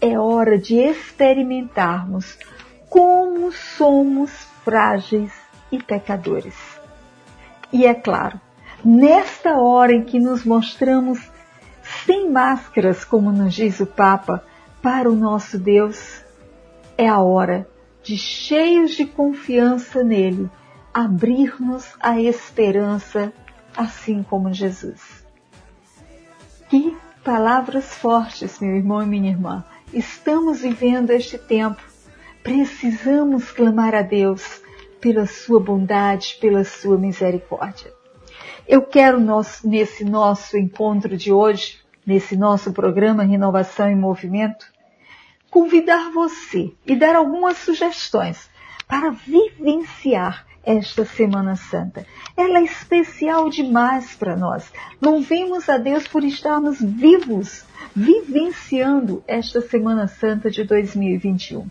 É 0.00 0.18
hora 0.18 0.58
de 0.58 0.76
experimentarmos 0.76 2.36
como 2.88 3.52
somos 3.52 4.30
frágeis 4.64 5.32
e 5.70 5.82
pecadores. 5.82 6.67
E 7.72 7.86
é 7.86 7.94
claro, 7.94 8.40
nesta 8.84 9.58
hora 9.58 9.92
em 9.92 10.04
que 10.04 10.18
nos 10.18 10.44
mostramos 10.44 11.30
sem 12.06 12.30
máscaras, 12.30 13.04
como 13.04 13.30
nos 13.30 13.54
diz 13.54 13.80
o 13.80 13.86
Papa, 13.86 14.44
para 14.82 15.10
o 15.10 15.14
nosso 15.14 15.58
Deus, 15.58 16.22
é 16.96 17.08
a 17.08 17.18
hora 17.18 17.68
de 18.02 18.16
cheios 18.16 18.92
de 18.92 19.04
confiança 19.04 20.02
nele, 20.02 20.50
abrir-nos 20.94 21.94
à 22.00 22.20
esperança, 22.20 23.32
assim 23.76 24.22
como 24.22 24.52
Jesus. 24.52 25.26
Que 26.68 26.96
palavras 27.22 27.94
fortes, 27.94 28.60
meu 28.60 28.76
irmão 28.76 29.02
e 29.02 29.06
minha 29.06 29.30
irmã. 29.30 29.64
Estamos 29.92 30.60
vivendo 30.60 31.10
este 31.10 31.36
tempo. 31.36 31.82
Precisamos 32.42 33.50
clamar 33.50 33.94
a 33.94 34.02
Deus 34.02 34.62
pela 35.00 35.26
sua 35.26 35.60
bondade, 35.60 36.38
pela 36.40 36.64
sua 36.64 36.98
misericórdia. 36.98 37.92
Eu 38.66 38.82
quero 38.82 39.18
nesse 39.64 40.04
nosso 40.04 40.56
encontro 40.58 41.16
de 41.16 41.32
hoje, 41.32 41.78
nesse 42.06 42.36
nosso 42.36 42.72
programa 42.72 43.22
Renovação 43.22 43.88
em 43.88 43.96
Movimento, 43.96 44.66
convidar 45.50 46.10
você 46.10 46.72
e 46.86 46.94
dar 46.94 47.16
algumas 47.16 47.56
sugestões 47.58 48.50
para 48.86 49.10
vivenciar 49.10 50.46
esta 50.64 51.04
Semana 51.04 51.56
Santa. 51.56 52.06
Ela 52.36 52.58
é 52.58 52.64
especial 52.64 53.48
demais 53.48 54.14
para 54.14 54.36
nós. 54.36 54.70
Louvemos 55.00 55.68
a 55.68 55.78
Deus 55.78 56.06
por 56.06 56.22
estarmos 56.24 56.78
vivos, 56.80 57.64
vivenciando 57.96 59.24
esta 59.26 59.62
Semana 59.62 60.06
Santa 60.06 60.50
de 60.50 60.64
2021. 60.64 61.66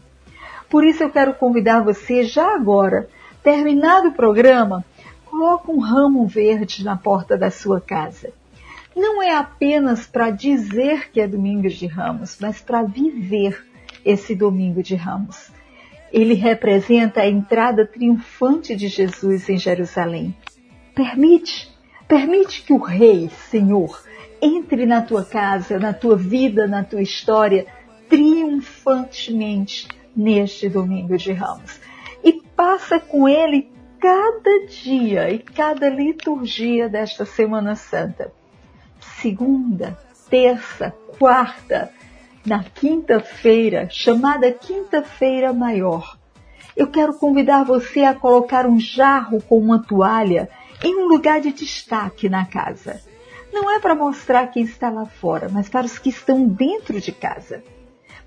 Por 0.70 0.84
isso 0.84 1.04
eu 1.04 1.10
quero 1.10 1.36
convidar 1.36 1.84
você 1.84 2.24
já 2.24 2.56
agora, 2.56 3.08
terminado 3.48 4.10
o 4.10 4.14
programa, 4.14 4.84
coloque 5.24 5.72
um 5.72 5.80
ramo 5.80 6.28
verde 6.28 6.84
na 6.84 6.98
porta 6.98 7.38
da 7.38 7.50
sua 7.50 7.80
casa. 7.80 8.34
Não 8.94 9.24
é 9.24 9.38
apenas 9.38 10.06
para 10.06 10.32
dizer 10.32 11.10
que 11.12 11.22
é 11.22 11.28
Domingos 11.30 11.76
de 11.76 11.88
Ramos, 11.88 12.38
mas 12.42 12.60
para 12.60 12.84
viver 12.84 13.66
esse 14.04 14.36
domingo 14.36 14.84
de 14.84 14.96
Ramos. 14.96 15.50
Ele 16.12 16.34
representa 16.34 17.22
a 17.22 17.30
entrada 17.30 17.86
triunfante 17.86 18.76
de 18.76 18.90
Jesus 18.90 19.48
em 19.48 19.58
Jerusalém. 19.58 20.36
Permite, 20.94 21.74
permite 22.06 22.64
que 22.64 22.74
o 22.74 22.84
Rei, 22.84 23.30
Senhor, 23.50 23.98
entre 24.42 24.86
na 24.86 25.02
tua 25.02 25.24
casa, 25.24 25.80
na 25.80 25.94
tua 25.94 26.18
vida, 26.18 26.68
na 26.68 26.84
tua 26.84 27.02
história, 27.02 27.66
triunfantemente 28.10 29.88
neste 30.14 30.68
domingo 30.68 31.16
de 31.16 31.32
Ramos. 31.32 31.87
Passa 32.58 33.00
com 33.00 33.30
ele 33.30 33.72
cada 34.00 34.66
dia 34.66 35.30
e 35.30 35.38
cada 35.38 35.88
liturgia 35.90 36.90
desta 36.90 37.24
Semana 37.24 37.76
Santa. 37.76 38.34
Segunda, 39.00 39.96
terça, 40.28 40.92
quarta, 41.20 41.92
na 42.44 42.64
quinta-feira, 42.64 43.88
chamada 43.92 44.52
Quinta-feira 44.52 45.54
Maior. 45.54 46.18
Eu 46.76 46.88
quero 46.88 47.14
convidar 47.14 47.64
você 47.64 48.02
a 48.02 48.16
colocar 48.16 48.66
um 48.66 48.80
jarro 48.80 49.40
com 49.40 49.60
uma 49.60 49.78
toalha 49.78 50.50
em 50.84 50.96
um 50.96 51.08
lugar 51.08 51.40
de 51.40 51.54
destaque 51.54 52.28
na 52.28 52.44
casa. 52.44 53.00
Não 53.54 53.70
é 53.70 53.80
para 53.80 53.94
mostrar 53.94 54.48
quem 54.48 54.64
está 54.64 54.90
lá 54.90 55.06
fora, 55.06 55.48
mas 55.48 55.70
para 55.70 55.86
os 55.86 56.00
que 56.00 56.10
estão 56.10 56.48
dentro 56.48 57.00
de 57.00 57.12
casa. 57.12 57.64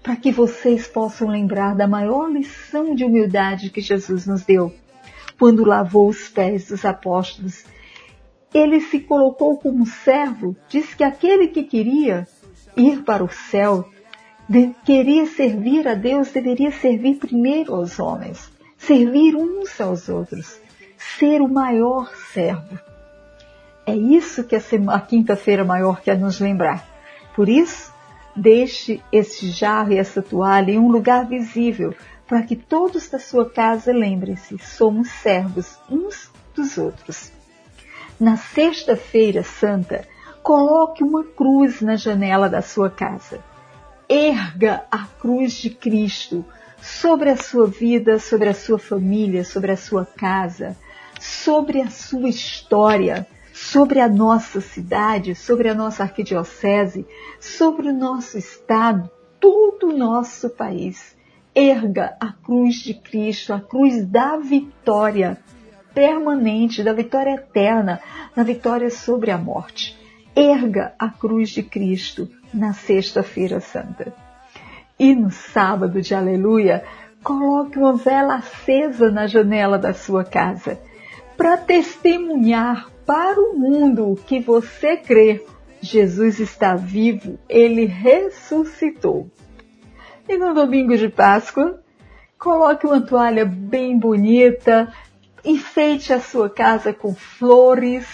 Para 0.03 0.17
que 0.17 0.33
vocês 0.33 0.87
possam 0.87 1.29
lembrar 1.29 1.75
da 1.75 1.87
maior 1.87 2.31
lição 2.31 2.95
de 2.95 3.05
humildade 3.05 3.71
que 3.71 3.81
Jesus 3.81 4.27
nos 4.27 4.43
deu 4.43 4.73
quando 5.39 5.65
lavou 5.65 6.09
os 6.09 6.29
pés 6.29 6.69
dos 6.69 6.85
apóstolos. 6.85 7.65
Ele 8.53 8.81
se 8.81 9.01
colocou 9.01 9.57
como 9.59 9.87
servo, 9.87 10.57
diz 10.69 10.95
que 10.95 11.05
aquele 11.05 11.49
que 11.49 11.63
queria 11.63 12.27
ir 12.77 13.03
para 13.03 13.25
o 13.25 13.29
céu 13.29 13.89
queria 14.85 15.27
servir 15.27 15.87
a 15.87 15.95
Deus 15.95 16.33
deveria 16.33 16.73
servir 16.73 17.17
primeiro 17.17 17.75
aos 17.75 17.99
homens, 18.01 18.51
servir 18.77 19.37
uns 19.37 19.81
aos 19.81 20.09
outros, 20.09 20.61
ser 20.99 21.41
o 21.41 21.49
maior 21.49 22.13
servo. 22.33 22.79
É 23.87 23.95
isso 23.95 24.45
que 24.45 24.57
a, 24.57 24.61
a 24.89 25.01
quinta-feira 25.01 25.65
maior 25.65 26.01
quer 26.01 26.19
nos 26.19 26.41
lembrar. 26.41 26.85
Por 27.35 27.49
isso, 27.49 27.90
deixe 28.35 29.01
esse 29.13 29.51
jarro 29.51 29.93
e 29.93 29.99
essa 29.99 30.23
toalha 30.23 30.73
em 30.73 30.79
um 30.79 30.91
lugar 30.91 31.27
visível, 31.27 31.95
para 32.27 32.43
que 32.43 32.57
todos 32.57 33.09
da 33.09 33.19
sua 33.19 33.49
casa 33.49 33.93
lembrem-se, 33.93 34.59
somos 34.59 35.09
servos 35.11 35.79
uns 35.91 36.31
dos 36.55 36.79
outros. 36.79 37.33
Na 38.19 38.37
sexta-feira 38.37 39.43
santa, 39.43 40.07
coloque 40.43 41.03
uma 41.03 41.25
cruz 41.25 41.81
na 41.81 41.97
janela 41.97 42.49
da 42.49 42.63
sua 42.63 42.89
casa 42.89 43.43
erga 44.11 44.83
a 44.91 45.07
cruz 45.07 45.53
de 45.53 45.71
Cristo 45.71 46.45
sobre 46.83 47.31
a 47.31 47.37
sua 47.37 47.69
vida, 47.69 48.19
sobre 48.19 48.49
a 48.49 48.55
sua 48.55 48.77
família, 48.77 49.45
sobre 49.45 49.71
a 49.71 49.77
sua 49.77 50.05
casa, 50.05 50.77
sobre 51.21 51.81
a 51.81 51.89
sua 51.89 52.29
história, 52.29 53.25
sobre 53.61 54.01
a 54.01 54.09
nossa 54.09 54.59
cidade, 54.59 55.35
sobre 55.35 55.69
a 55.69 55.75
nossa 55.75 56.03
arquidiocese, 56.03 57.07
sobre 57.39 57.91
o 57.91 57.93
nosso 57.93 58.39
estado, 58.39 59.11
todo 59.39 59.91
o 59.91 59.97
nosso 59.97 60.49
país. 60.49 61.15
Erga 61.55 62.17
a 62.19 62.33
cruz 62.33 62.77
de 62.77 62.95
Cristo, 62.95 63.53
a 63.53 63.61
cruz 63.61 64.03
da 64.07 64.39
vitória 64.39 65.39
permanente, 65.93 66.83
da 66.83 66.95
vitória 66.95 67.35
eterna, 67.35 68.01
da 68.35 68.43
vitória 68.43 68.89
sobre 68.89 69.31
a 69.31 69.37
morte. 69.37 69.95
Erga 70.35 70.95
a 70.99 71.11
cruz 71.11 71.51
de 71.51 71.63
Cristo 71.63 72.31
na 72.55 72.73
Sexta-feira 72.73 73.61
Santa. 73.61 74.15
E 74.99 75.15
no 75.15 75.31
sábado 75.31 76.01
de 76.01 76.15
Aleluia, 76.15 76.83
coloque 77.23 77.79
uma 77.79 77.93
vela 77.93 78.37
acesa 78.37 79.11
na 79.11 79.27
janela 79.27 79.79
da 79.79 79.93
sua 79.93 80.25
casa 80.25 80.81
para 81.37 81.59
testemunhar 81.59 82.89
para 83.11 83.41
o 83.41 83.59
mundo 83.59 84.17
que 84.25 84.39
você 84.39 84.97
crê. 84.97 85.45
Jesus 85.81 86.39
está 86.39 86.77
vivo, 86.77 87.41
ele 87.49 87.85
ressuscitou. 87.85 89.29
E 90.29 90.39
no 90.39 90.55
domingo 90.55 90.97
de 90.97 91.09
Páscoa, 91.09 91.83
coloque 92.39 92.87
uma 92.87 93.01
toalha 93.01 93.45
bem 93.45 93.99
bonita, 93.99 94.95
enfeite 95.45 96.13
a 96.13 96.21
sua 96.21 96.49
casa 96.49 96.93
com 96.93 97.13
flores 97.13 98.07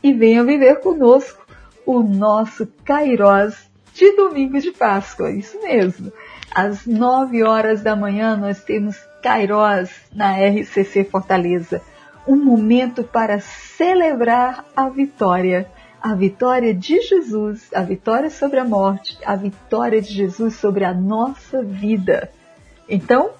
e 0.00 0.12
venha 0.12 0.44
viver 0.44 0.78
conosco 0.78 1.44
o 1.84 2.04
nosso 2.04 2.64
Kairós 2.84 3.68
de 3.92 4.12
domingo 4.12 4.60
de 4.60 4.70
Páscoa. 4.70 5.32
Isso 5.32 5.60
mesmo. 5.62 6.12
Às 6.54 6.86
nove 6.86 7.42
horas 7.42 7.82
da 7.82 7.96
manhã 7.96 8.36
nós 8.36 8.62
temos 8.62 8.96
Kairós 9.20 9.90
na 10.14 10.36
RCC 10.36 11.02
Fortaleza. 11.02 11.82
Um 12.24 12.36
momento 12.36 13.02
para 13.02 13.40
celebrar 13.76 14.64
a 14.76 14.88
vitória. 14.88 15.70
A 16.00 16.14
vitória 16.14 16.74
de 16.74 17.00
Jesus, 17.00 17.70
a 17.74 17.80
vitória 17.80 18.28
sobre 18.28 18.60
a 18.60 18.64
morte, 18.64 19.16
a 19.24 19.34
vitória 19.34 20.02
de 20.02 20.12
Jesus 20.12 20.56
sobre 20.56 20.84
a 20.84 20.92
nossa 20.92 21.62
vida. 21.62 22.30
Então, 22.86 23.30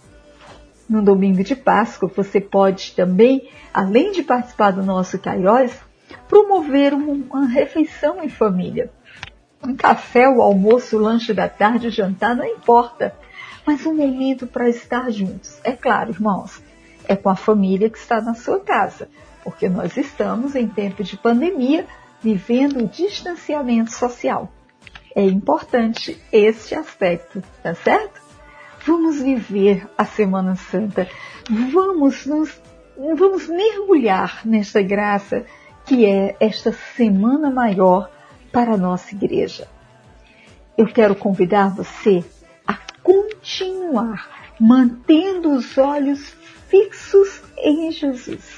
no 0.88 1.02
domingo 1.02 1.44
de 1.44 1.54
Páscoa, 1.54 2.10
você 2.14 2.40
pode 2.40 2.94
também, 2.96 3.50
além 3.72 4.12
de 4.12 4.22
participar 4.22 4.70
do 4.70 4.82
nosso 4.82 5.18
Kairos, 5.18 5.72
promover 6.26 6.94
uma 6.94 7.46
refeição 7.46 8.24
em 8.24 8.30
família. 8.30 8.90
Um 9.62 9.76
café, 9.76 10.26
o 10.26 10.40
almoço, 10.40 10.96
o 10.96 11.00
lanche 11.00 11.34
da 11.34 11.50
tarde, 11.50 11.88
o 11.88 11.90
jantar, 11.90 12.34
não 12.34 12.46
importa. 12.46 13.14
Mas 13.66 13.84
um 13.84 13.94
momento 13.94 14.46
para 14.46 14.70
estar 14.70 15.10
juntos. 15.10 15.60
É 15.62 15.72
claro, 15.72 16.10
irmãos, 16.10 16.62
é 17.06 17.14
com 17.14 17.28
a 17.28 17.36
família 17.36 17.90
que 17.90 17.98
está 17.98 18.22
na 18.22 18.34
sua 18.34 18.60
casa, 18.60 19.08
porque 19.44 19.68
nós 19.68 19.96
estamos 19.98 20.56
em 20.56 20.66
tempo 20.66 21.04
de 21.04 21.18
pandemia, 21.18 21.86
vivendo 22.20 22.78
o 22.78 22.88
distanciamento 22.88 23.92
social. 23.92 24.50
É 25.14 25.22
importante 25.22 26.20
este 26.32 26.74
aspecto, 26.74 27.42
tá 27.62 27.74
certo? 27.74 28.20
Vamos 28.86 29.20
viver 29.20 29.86
a 29.96 30.04
Semana 30.04 30.56
Santa. 30.56 31.06
Vamos 31.48 32.26
nos 32.26 32.60
vamos 32.96 33.48
mergulhar 33.48 34.40
nesta 34.44 34.80
graça 34.80 35.44
que 35.84 36.06
é 36.06 36.36
esta 36.40 36.72
semana 36.72 37.50
maior 37.50 38.10
para 38.52 38.74
a 38.74 38.76
nossa 38.76 39.14
igreja. 39.14 39.68
Eu 40.78 40.86
quero 40.86 41.14
convidar 41.14 41.74
você 41.74 42.24
a 42.66 42.78
continuar 43.02 44.28
mantendo 44.60 45.52
os 45.52 45.76
olhos 45.76 46.36
fixos 46.68 47.42
em 47.58 47.90
Jesus. 47.90 48.53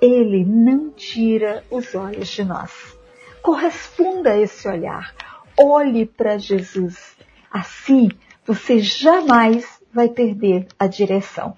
Ele 0.00 0.44
não 0.44 0.90
tira 0.90 1.64
os 1.70 1.94
olhos 1.94 2.28
de 2.28 2.44
nós. 2.44 2.96
Corresponda 3.42 4.32
a 4.32 4.38
esse 4.38 4.68
olhar. 4.68 5.14
Olhe 5.58 6.04
para 6.04 6.38
Jesus. 6.38 7.16
Assim, 7.50 8.10
você 8.44 8.78
jamais 8.78 9.80
vai 9.92 10.08
perder 10.08 10.66
a 10.78 10.86
direção. 10.86 11.56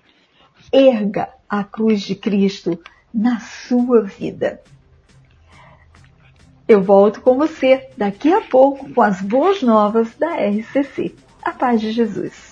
Erga 0.73 1.29
a 1.49 1.65
cruz 1.65 2.03
de 2.03 2.15
Cristo 2.15 2.79
na 3.13 3.41
sua 3.41 4.03
vida. 4.03 4.63
Eu 6.69 6.83
volto 6.83 7.23
com 7.23 7.39
você 7.39 7.89
daqui 7.97 8.31
a 8.33 8.43
pouco 8.43 8.93
com 8.93 9.01
as 9.01 9.23
boas 9.23 9.63
novas 9.63 10.15
da 10.17 10.35
RCC. 10.37 11.15
A 11.43 11.51
paz 11.51 11.81
de 11.81 11.93
Jesus. 11.93 12.48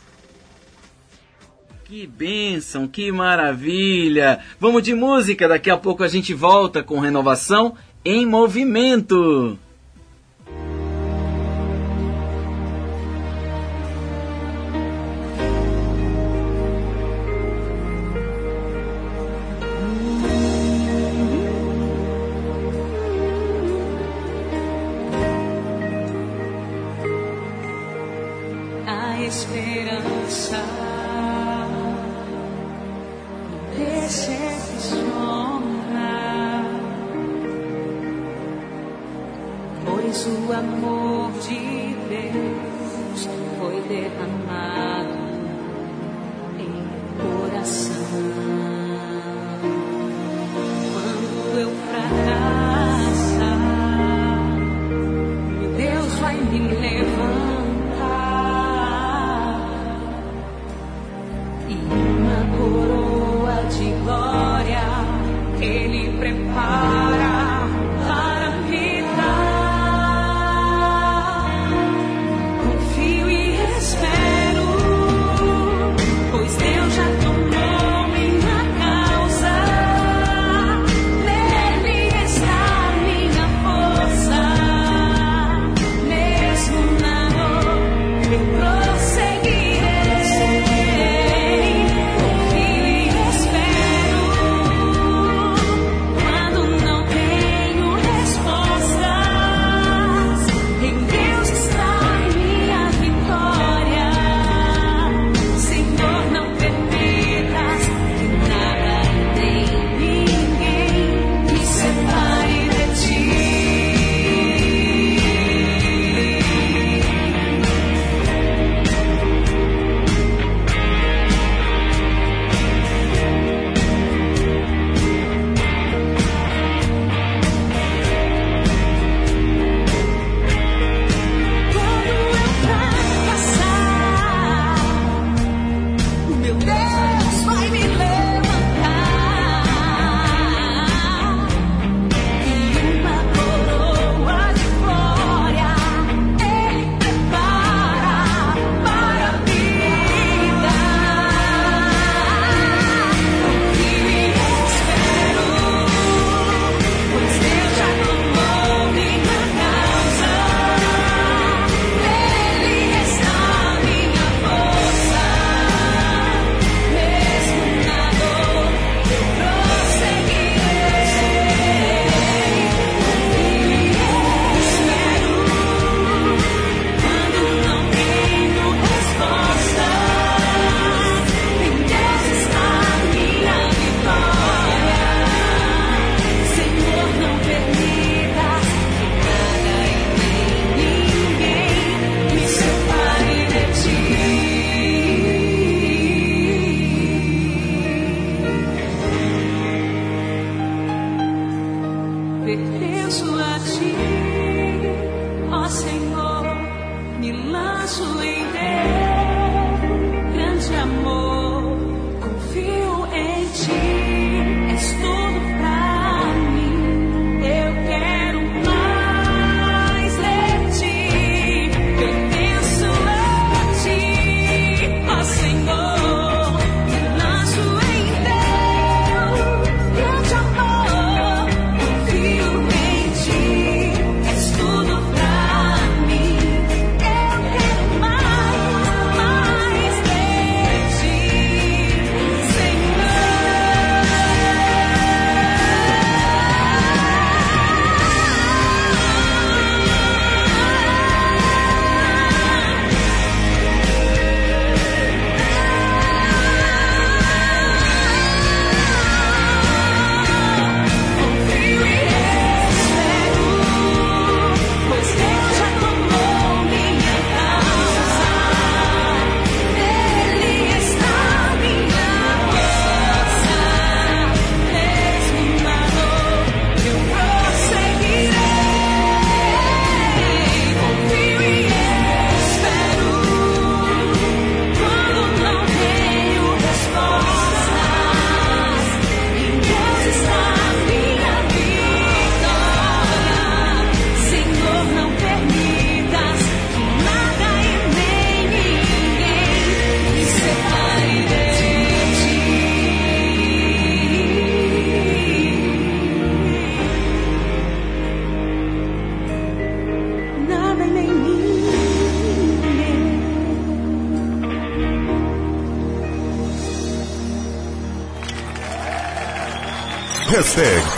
Que 1.89 2.05
bênção, 2.05 2.89
que 2.89 3.13
maravilha! 3.13 4.41
Vamos 4.59 4.83
de 4.83 4.93
música, 4.93 5.47
daqui 5.47 5.71
a 5.71 5.77
pouco 5.77 6.03
a 6.03 6.09
gente 6.09 6.35
volta 6.35 6.83
com 6.83 6.99
renovação 6.99 7.77
em 8.05 8.27
movimento. 8.27 9.57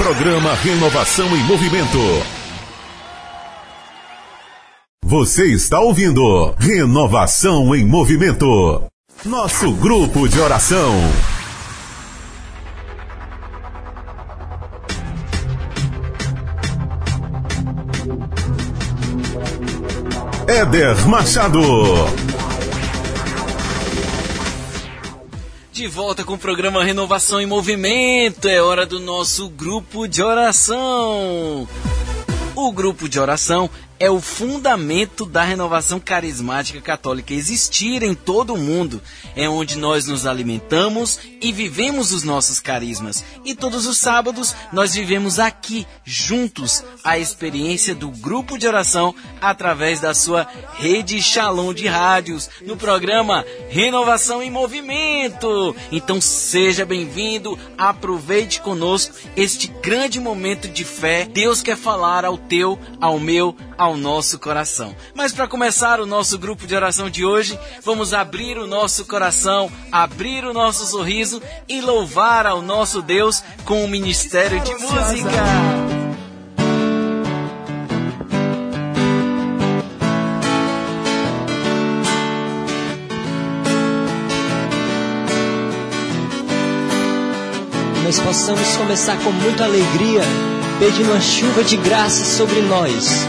Programa 0.08 0.54
Renovação 0.54 1.36
em 1.36 1.42
Movimento. 1.42 1.98
Você 5.04 5.44
está 5.52 5.80
ouvindo 5.80 6.54
Renovação 6.58 7.76
em 7.76 7.84
Movimento. 7.84 8.84
Nosso 9.22 9.70
grupo 9.72 10.26
de 10.26 10.40
oração. 10.40 10.94
Éder 20.46 21.06
Machado. 21.06 21.60
De 25.78 25.86
volta 25.86 26.24
com 26.24 26.34
o 26.34 26.38
programa 26.38 26.82
Renovação 26.82 27.40
em 27.40 27.46
Movimento. 27.46 28.48
É 28.48 28.60
hora 28.60 28.84
do 28.84 28.98
nosso 28.98 29.48
grupo 29.48 30.08
de 30.08 30.20
oração. 30.20 31.68
O 32.56 32.72
grupo 32.72 33.08
de 33.08 33.20
oração 33.20 33.70
é 34.00 34.10
o 34.10 34.20
fundamento 34.20 35.24
da 35.24 35.44
renovação 35.44 36.00
carismática 36.00 36.80
católica 36.80 37.32
existir 37.32 38.02
em 38.02 38.12
todo 38.12 38.54
o 38.54 38.58
mundo. 38.58 39.00
É 39.38 39.48
onde 39.48 39.78
nós 39.78 40.08
nos 40.08 40.26
alimentamos 40.26 41.20
e 41.40 41.52
vivemos 41.52 42.12
os 42.12 42.24
nossos 42.24 42.58
carismas. 42.58 43.24
E 43.44 43.54
todos 43.54 43.86
os 43.86 43.96
sábados 43.96 44.52
nós 44.72 44.94
vivemos 44.94 45.38
aqui, 45.38 45.86
juntos, 46.04 46.82
a 47.04 47.20
experiência 47.20 47.94
do 47.94 48.08
grupo 48.10 48.58
de 48.58 48.66
oração 48.66 49.14
através 49.40 50.00
da 50.00 50.12
sua 50.12 50.48
rede 50.74 51.22
Shalom 51.22 51.72
de 51.72 51.86
rádios, 51.86 52.50
no 52.62 52.76
programa 52.76 53.44
Renovação 53.68 54.42
em 54.42 54.50
Movimento. 54.50 55.72
Então 55.92 56.20
seja 56.20 56.84
bem-vindo, 56.84 57.56
aproveite 57.78 58.60
conosco 58.60 59.14
este 59.36 59.68
grande 59.68 60.18
momento 60.18 60.66
de 60.66 60.84
fé. 60.84 61.24
Deus 61.24 61.62
quer 61.62 61.76
falar 61.76 62.24
ao 62.24 62.36
teu, 62.36 62.76
ao 63.00 63.20
meu, 63.20 63.56
ao 63.76 63.96
nosso 63.96 64.38
coração. 64.40 64.96
Mas 65.14 65.32
para 65.32 65.46
começar 65.46 66.00
o 66.00 66.06
nosso 66.06 66.36
grupo 66.36 66.66
de 66.66 66.74
oração 66.74 67.08
de 67.08 67.24
hoje, 67.24 67.56
vamos 67.84 68.12
abrir 68.12 68.58
o 68.58 68.66
nosso 68.66 69.04
coração, 69.04 69.27
abrir 69.92 70.44
o 70.44 70.52
nosso 70.52 70.86
sorriso 70.86 71.42
e 71.68 71.80
louvar 71.80 72.46
ao 72.46 72.62
nosso 72.62 73.02
Deus 73.02 73.42
com 73.64 73.84
o 73.84 73.88
ministério 73.88 74.60
de 74.60 74.74
música. 74.74 75.42
Nós 88.08 88.18
possamos 88.20 88.76
começar 88.78 89.18
com 89.18 89.30
muita 89.30 89.64
alegria, 89.64 90.22
pedindo 90.78 91.10
uma 91.10 91.20
chuva 91.20 91.62
de 91.62 91.76
graça 91.76 92.24
sobre 92.24 92.62
nós. 92.62 93.26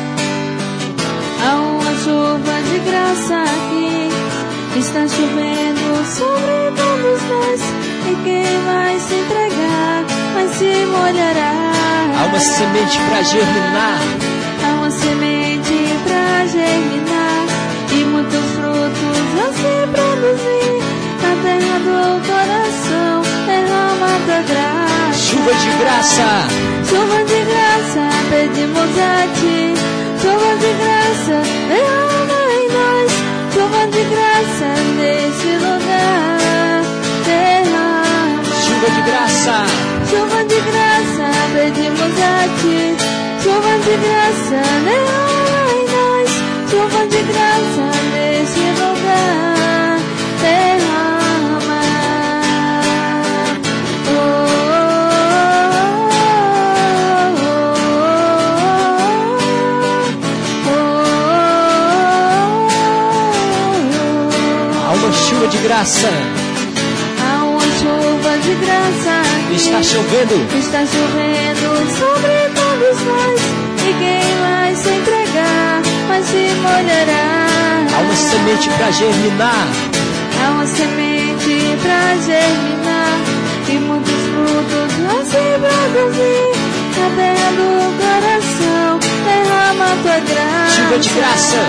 Há 1.46 1.56
uma 1.56 1.96
chuva 1.98 2.62
de 2.62 2.80
graça 2.90 3.44
aqui, 3.44 4.80
está 4.80 5.06
chovendo 5.06 5.89
sobre 6.10 6.72
todos 6.76 7.22
nós. 7.30 7.62
E 8.10 8.16
quem 8.24 8.46
vai 8.66 9.00
se 9.00 9.14
entregar, 9.14 10.06
vai 10.34 10.48
se 10.48 10.86
molhará. 10.86 11.52
Há 12.20 12.26
uma 12.26 12.40
semente 12.40 13.00
para 13.10 13.22
germinar, 13.24 14.00
Há 14.64 14.74
uma 14.74 14.92
semente 14.92 15.78
pra 16.04 16.46
germinar 16.48 17.46
e 17.92 18.04
muitos 18.06 18.46
frutos 18.56 19.20
a 19.40 19.48
se 19.60 19.74
produzir. 19.94 20.80
Na 21.22 21.32
terra 21.44 21.76
do 21.88 22.00
coração, 22.28 23.22
derrama 23.46 24.12
tua 24.26 24.42
graça. 24.50 25.14
chuva 25.14 25.54
de 25.54 25.72
graça. 25.82 26.28
Chuva 26.90 27.24
de 27.24 27.40
graça, 27.52 28.04
pedimos 28.30 28.94
a 28.98 29.28
ti. 29.38 29.60
Chuva 30.22 30.52
de 30.62 30.72
graça, 30.82 31.36
derrama 31.70 32.40
em 32.60 32.68
nós. 32.78 33.12
Chuva 33.54 33.82
de 33.88 34.04
graça 34.10 34.59
Chuva 38.90 39.02
de 39.02 39.12
graça. 39.12 39.56
Chuva 40.10 40.44
de 40.46 40.60
graça, 40.62 41.26
pedimos 41.54 42.16
a 42.20 42.48
ti. 42.60 42.80
Chuva 43.44 43.74
de 43.86 43.96
graça, 44.06 44.60
derrama 44.84 45.62
em 45.76 45.84
nós. 45.94 46.32
Chuva 46.72 47.02
de 47.08 47.22
graça 47.32 47.86
neste 48.12 48.66
lugar. 48.82 50.00
Derrama. 50.42 51.82
Oh, 64.72 64.88
Há 64.88 64.94
uma 64.94 65.12
chuva 65.14 65.48
de 65.48 65.58
graça. 65.60 66.10
De 68.50 68.56
graça 68.56 69.22
aqui. 69.22 69.56
Está 69.58 69.84
chovendo. 69.84 70.58
Está 70.58 70.80
chovendo 70.80 71.70
sobre 72.00 72.34
todos 72.56 72.98
nós. 73.06 73.42
E 73.78 73.94
quem 73.94 74.26
vai 74.42 74.76
se 74.76 74.90
entregar, 74.90 75.82
vai 76.08 76.24
se 76.24 76.56
molhará. 76.56 77.46
Há 77.94 78.02
uma 78.02 78.16
semente 78.16 78.70
para 78.72 78.90
germinar. 78.90 79.68
Há 80.42 80.50
uma 80.50 80.66
semente 80.66 81.78
pra 81.84 82.18
germinar. 82.26 83.20
E 83.70 83.74
muitos 83.74 84.12
frutos 84.14 84.94
vão 84.98 85.24
se 85.26 85.44
produzir. 85.62 86.50
Na 86.98 87.08
terra 87.16 87.52
do 87.52 87.70
coração, 88.02 89.00
graça. 90.26 90.76
Chuva 90.76 90.98
de 90.98 91.10
graça. 91.10 91.62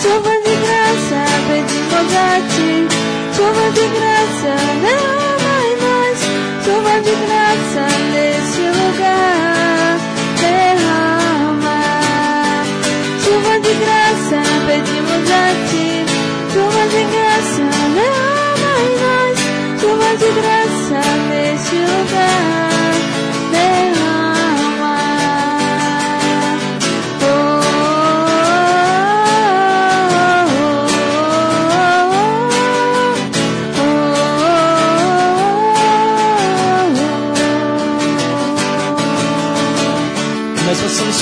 Chuva 0.00 0.30
de 0.30 0.54
graça, 0.62 1.18
pedimos 1.48 2.14
a 2.14 2.38
ti. 2.54 2.86
Chuva 3.34 3.70
de 3.72 3.88
graça, 3.98 4.54
derrama. 4.80 5.21
Chuva 6.64 7.00
de 7.00 7.14
graça 7.24 7.84
neste 8.12 8.60
lugar. 8.60 9.98
Derrama. 10.40 11.80
Chuva 13.24 13.58
de 13.60 13.74
graça, 13.82 14.38
pedimos 14.66 15.30
a 15.30 15.46
ti. 15.68 16.04
Chuva 16.52 16.82
de 16.92 17.02
graça, 17.14 17.64
derrama 17.94 18.72
em 18.80 18.92
nós. 19.02 19.36
Chuva 19.80 20.10
de 20.16 20.30
graça 20.40 21.00
neste 21.28 21.76
lugar. 21.76 22.71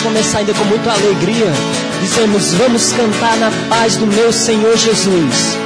Começar 0.03 0.39
ainda 0.39 0.55
com 0.55 0.65
muita 0.65 0.91
alegria. 0.93 1.47
Dizemos, 2.01 2.55
vamos 2.55 2.93
cantar 2.93 3.37
na 3.37 3.51
paz 3.69 3.97
do 3.97 4.07
meu 4.07 4.33
Senhor 4.33 4.77
Jesus. 4.77 5.57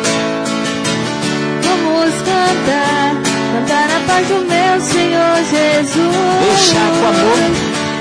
Vamos 1.62 2.14
cantar, 2.14 3.14
cantar 3.54 3.96
a 3.96 4.00
paz 4.06 4.26
do 4.28 4.34
meu 4.34 4.80
Senhor 4.80 5.36
Jesus. 5.50 6.16
Deixar 6.48 6.90
o 6.90 7.06
amor- 7.06 7.54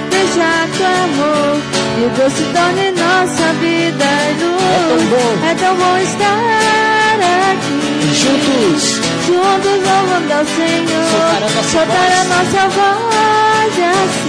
deixar 0.10 0.67
o 0.80 0.86
amor 1.04 1.62
e 1.98 2.10
Deus 2.17 2.34
se 2.34 2.43
torne 2.43 2.91
nossa 2.91 3.54
vida 3.62 4.06
luz. 4.41 4.63
É 4.65 4.76
tão 4.89 5.06
bom. 5.06 5.32
é 5.46 5.54
tão 5.56 5.76
bom 5.76 5.98
estar 5.98 7.19
aqui. 7.52 7.80
Juntos, 8.15 8.84
Juntos 9.28 9.78
louvando 9.88 10.34
ao 10.34 10.46
Senhor, 10.46 11.06
Soltar 11.12 11.38
a 11.38 11.39
nossa 11.41 11.69
soltar 11.72 12.12
a 12.12 12.24
voz. 12.24 12.28
nossa 12.30 12.67
voz 12.69 13.52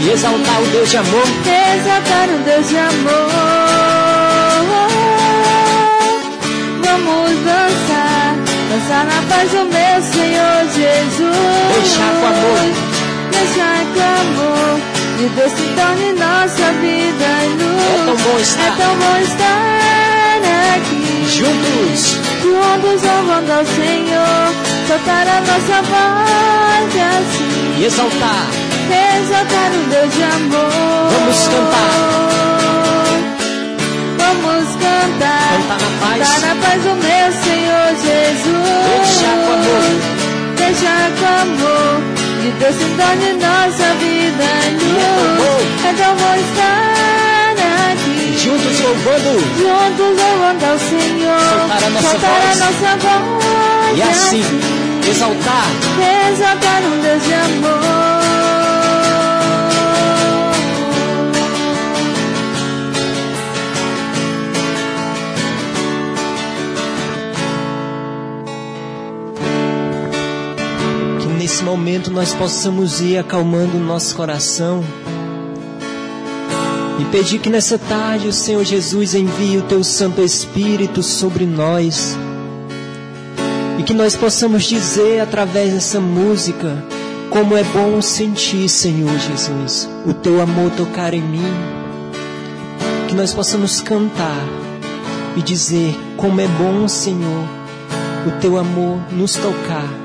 e 0.01 0.11
exaltar 0.11 0.61
o 0.63 0.67
Deus 0.67 0.91
de 0.91 0.97
amor. 0.97 1.23
exaltar 1.25 2.29
o 2.29 2.39
Deus 2.45 2.69
de 2.69 2.77
amor. 2.79 3.31
Vamos 6.85 7.31
dançar, 7.45 8.37
dançar 8.71 9.05
na 9.07 9.23
paz 9.29 9.51
do 9.51 9.65
meu 9.65 10.03
Senhor 10.03 10.65
Jesus. 10.73 11.37
Deixar 11.75 12.13
o 12.15 12.27
amor- 12.27 12.75
deixar 13.33 13.83
o 13.95 14.01
amor 14.21 14.81
de 15.19 15.27
Deus 15.31 15.53
se 15.53 15.67
torne 15.75 16.13
nossa 16.13 16.73
vida 16.81 17.29
luz. 17.59 17.83
É 17.91 18.07
tão 18.07 18.17
bom 18.17 18.39
estar. 18.39 18.63
É 18.63 18.71
tão 18.77 18.95
bom 18.97 19.17
estar 19.23 20.41
aqui. 20.77 21.27
Juntos, 21.27 22.01
Juntos 22.43 23.03
louvando 23.03 23.53
ao 23.53 23.65
Senhor, 23.67 24.47
soltar 24.87 25.27
a 25.27 25.41
nossa 25.41 25.83
voz 25.83 26.93
assim 27.19 27.81
e 27.81 27.85
exaltar. 27.87 28.47
Exaltar 28.93 29.71
o 29.73 29.91
Deus 29.91 30.15
de 30.15 30.23
amor. 30.23 30.71
Vamos 31.13 31.39
cantar. 31.49 33.15
Vamos 34.19 34.69
cantar. 34.77 35.49
Cantar 35.55 35.79
na 35.81 35.91
paz. 36.01 36.19
Cantar 36.29 36.41
na 36.41 36.55
paz 36.63 36.79
do 36.83 36.95
meu 36.95 37.29
Senhor 37.45 37.89
Jesus. 38.05 38.85
Deixar 38.91 39.35
que 39.35 39.49
o 39.49 39.55
amor- 39.55 39.99
Deixar 40.57 41.05
que 41.17 41.23
o 41.23 41.27
amor 41.43 41.93
de 42.43 42.51
Deus 42.53 42.75
se 42.77 42.85
torne 42.99 43.33
nossa 43.35 43.87
vida 44.01 44.49
luz. 44.81 45.03
é 45.03 45.07
tão 45.15 45.35
bom. 45.37 45.61
É 45.87 45.91
bom 46.15 46.35
estar 46.45 47.55
aqui. 47.93 48.39
Juntos 48.39 48.81
louvando. 48.81 49.33
Juntos 49.59 50.13
louvando 50.21 50.65
ao 50.67 50.79
Senhor. 50.79 51.41
Soltar 51.51 51.83
a 51.85 51.91
nossa 51.91 52.09
soltar 52.09 52.31
voz. 52.31 52.45
a 52.45 52.65
nossa 52.65 52.91
voz. 52.97 53.99
E 53.99 54.03
assim, 54.03 54.45
exaltar. 55.09 55.67
exaltar 56.33 56.81
um 56.83 57.01
Deus 57.01 57.23
de 57.25 57.33
amor. 57.35 58.14
Nesse 71.55 71.63
momento 71.63 72.11
nós 72.11 72.35
possamos 72.35 73.01
ir 73.01 73.17
acalmando 73.17 73.77
o 73.77 73.81
nosso 73.81 74.17
coração 74.17 74.83
e 76.99 77.05
pedir 77.13 77.39
que 77.39 77.49
nessa 77.49 77.79
tarde 77.79 78.27
o 78.27 78.33
Senhor 78.33 78.65
Jesus 78.65 79.15
envie 79.15 79.59
o 79.59 79.63
teu 79.63 79.85
Santo 79.85 80.21
Espírito 80.21 81.01
sobre 81.01 81.47
nós 81.47 82.19
e 83.79 83.85
que 83.85 83.95
nós 83.95 84.17
possamos 84.17 84.65
dizer 84.65 85.21
através 85.21 85.73
dessa 85.73 86.01
música 86.01 86.85
como 87.31 87.57
é 87.57 87.63
bom 87.63 88.03
sentir, 88.03 88.69
Senhor 88.69 89.17
Jesus, 89.17 89.89
o 90.05 90.13
teu 90.13 90.43
amor 90.43 90.73
tocar 90.73 91.15
em 91.15 91.23
mim. 91.23 91.55
Que 93.07 93.15
nós 93.15 93.33
possamos 93.33 93.81
cantar 93.81 94.45
e 95.37 95.41
dizer 95.41 95.95
como 96.17 96.41
é 96.41 96.49
bom, 96.49 96.89
Senhor, 96.89 97.45
o 98.27 98.41
teu 98.41 98.59
amor 98.59 98.99
nos 99.13 99.35
tocar. 99.35 100.04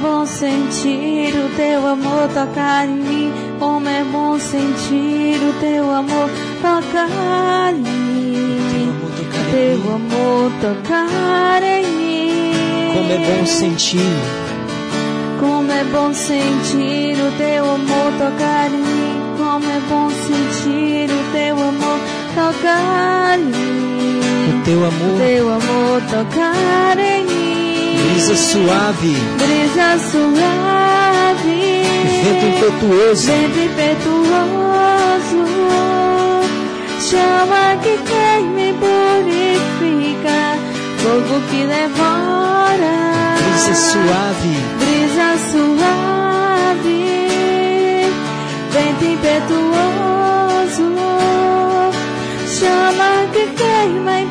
Como 0.00 0.14
é 0.14 0.16
bom 0.16 0.26
sentir 0.26 1.34
o 1.34 1.54
teu 1.56 1.86
amor 1.86 2.28
tocar 2.32 2.88
em 2.88 2.96
mim. 2.96 3.32
Como 3.58 3.86
é 3.86 4.02
bom 4.04 4.38
sentir 4.38 5.36
o 5.36 5.52
teu 5.60 5.90
amor 5.90 6.30
tocar 6.62 7.74
em 7.74 7.80
mim. 7.80 8.88
Em 8.88 9.50
Teu 9.50 9.94
amor 9.94 10.50
tocar 10.62 11.62
em 11.62 11.86
mim. 11.86 12.94
Como 12.94 13.12
é 13.12 13.18
bom 13.18 13.46
sentir, 13.46 14.00
Como 15.38 15.70
é 15.70 15.84
bom 15.84 16.14
sentir 16.14 17.18
o 17.20 17.32
teu 17.36 17.70
amor 17.70 18.12
tocar 18.18 18.68
em 18.68 18.78
mim. 18.78 19.20
Como 19.36 19.66
é 19.66 19.80
bom 19.90 20.08
sentir 20.08 21.10
o 21.10 21.32
teu 21.32 21.56
amor 21.56 22.00
tocar 22.34 23.38
em 23.38 23.44
mim. 23.44 24.60
o 24.60 24.64
teu 24.64 24.78
amor, 24.78 25.18
Teu 25.18 25.48
amor 25.50 26.00
tocar 26.10 26.98
em 26.98 27.24
mim. 27.24 27.29
Brisa 28.20 28.36
suave, 28.36 29.14
Brisa 29.38 29.98
suave. 30.10 31.60
vento 32.22 32.46
impetuoso, 32.46 33.26
Vento 33.26 33.58
impetuoso. 33.58 35.44
Chama 37.00 37.76
que 37.82 37.96
queima 37.96 38.60
e 38.60 38.62
purifica. 38.74 40.38
Fogo 40.98 41.40
que 41.48 41.60
devora. 41.66 42.96
brisa 43.36 43.74
suave, 43.74 44.54
Brisa 44.80 45.28
suave. 45.50 47.00
Vento 48.70 49.04
impetuoso. 49.14 50.88
Chama 52.58 53.10
que 53.32 53.44
queima 53.56 54.14
e. 54.20 54.29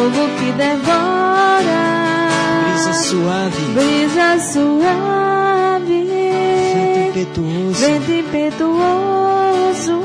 Fogo 0.00 0.28
que 0.38 0.50
devora. 0.52 1.82
brisa 2.64 2.92
suave, 2.94 3.62
Brisa 3.74 4.38
suave. 4.40 6.00
vento 7.12 7.42
impetuoso, 7.42 7.80
Vento 7.84 8.10
impetuoso. 8.10 10.00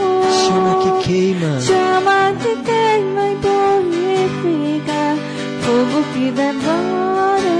chama 0.47 0.73
que 0.83 0.91
queima, 1.07 1.61
Chama 1.61 2.33
que 2.41 2.53
queima 2.57 3.23
e 3.31 3.35
purifica. 3.45 5.01
Fogo 5.61 6.03
que 6.13 6.25
devora. 6.31 7.55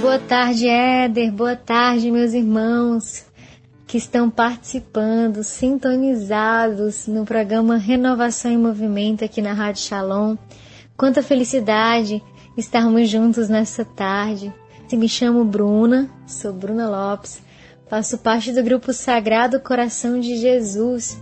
Boa 0.00 0.18
tarde, 0.20 0.66
Éder. 0.68 1.32
Boa 1.32 1.54
tarde, 1.56 2.10
meus 2.10 2.32
irmãos 2.32 3.26
que 3.90 3.98
estão 3.98 4.30
participando, 4.30 5.42
sintonizados 5.42 7.08
no 7.08 7.24
programa 7.24 7.76
Renovação 7.76 8.52
em 8.52 8.56
Movimento 8.56 9.24
aqui 9.24 9.42
na 9.42 9.52
Rádio 9.52 9.82
Shalom. 9.82 10.36
Quanta 10.96 11.24
felicidade 11.24 12.22
estarmos 12.56 13.08
juntos 13.08 13.48
nessa 13.48 13.84
tarde. 13.84 14.54
Me 14.92 15.08
chamo 15.08 15.44
Bruna, 15.44 16.08
sou 16.24 16.52
Bruna 16.52 16.88
Lopes, 16.88 17.42
faço 17.88 18.18
parte 18.18 18.52
do 18.52 18.62
grupo 18.62 18.92
Sagrado 18.92 19.58
Coração 19.58 20.20
de 20.20 20.36
Jesus. 20.36 21.20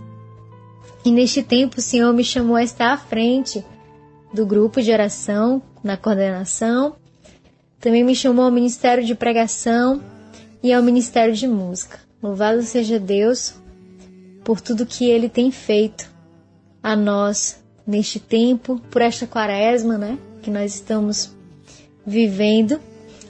E 1.03 1.11
neste 1.11 1.41
tempo 1.41 1.79
o 1.79 1.81
Senhor 1.81 2.13
me 2.13 2.23
chamou 2.23 2.55
a 2.55 2.63
estar 2.63 2.93
à 2.93 2.97
frente 2.97 3.65
do 4.31 4.45
grupo 4.45 4.79
de 4.79 4.91
oração, 4.91 5.59
na 5.83 5.97
coordenação. 5.97 6.95
Também 7.79 8.03
me 8.03 8.13
chamou 8.13 8.45
ao 8.45 8.51
Ministério 8.51 9.03
de 9.03 9.15
Pregação 9.15 10.03
e 10.61 10.71
ao 10.71 10.83
Ministério 10.83 11.33
de 11.33 11.47
Música. 11.47 12.08
Louvado 12.21 12.61
seja 12.63 12.99
Deus 12.99 13.53
por 14.43 14.59
tudo 14.59 14.85
que 14.85 15.09
Ele 15.09 15.29
tem 15.29 15.51
feito 15.51 16.09
a 16.81 16.95
nós 16.95 17.61
neste 17.85 18.19
tempo, 18.19 18.79
por 18.91 19.01
esta 19.01 19.25
quaresma, 19.25 19.97
né? 19.97 20.17
Que 20.41 20.51
nós 20.51 20.75
estamos 20.75 21.35
vivendo. 22.05 22.79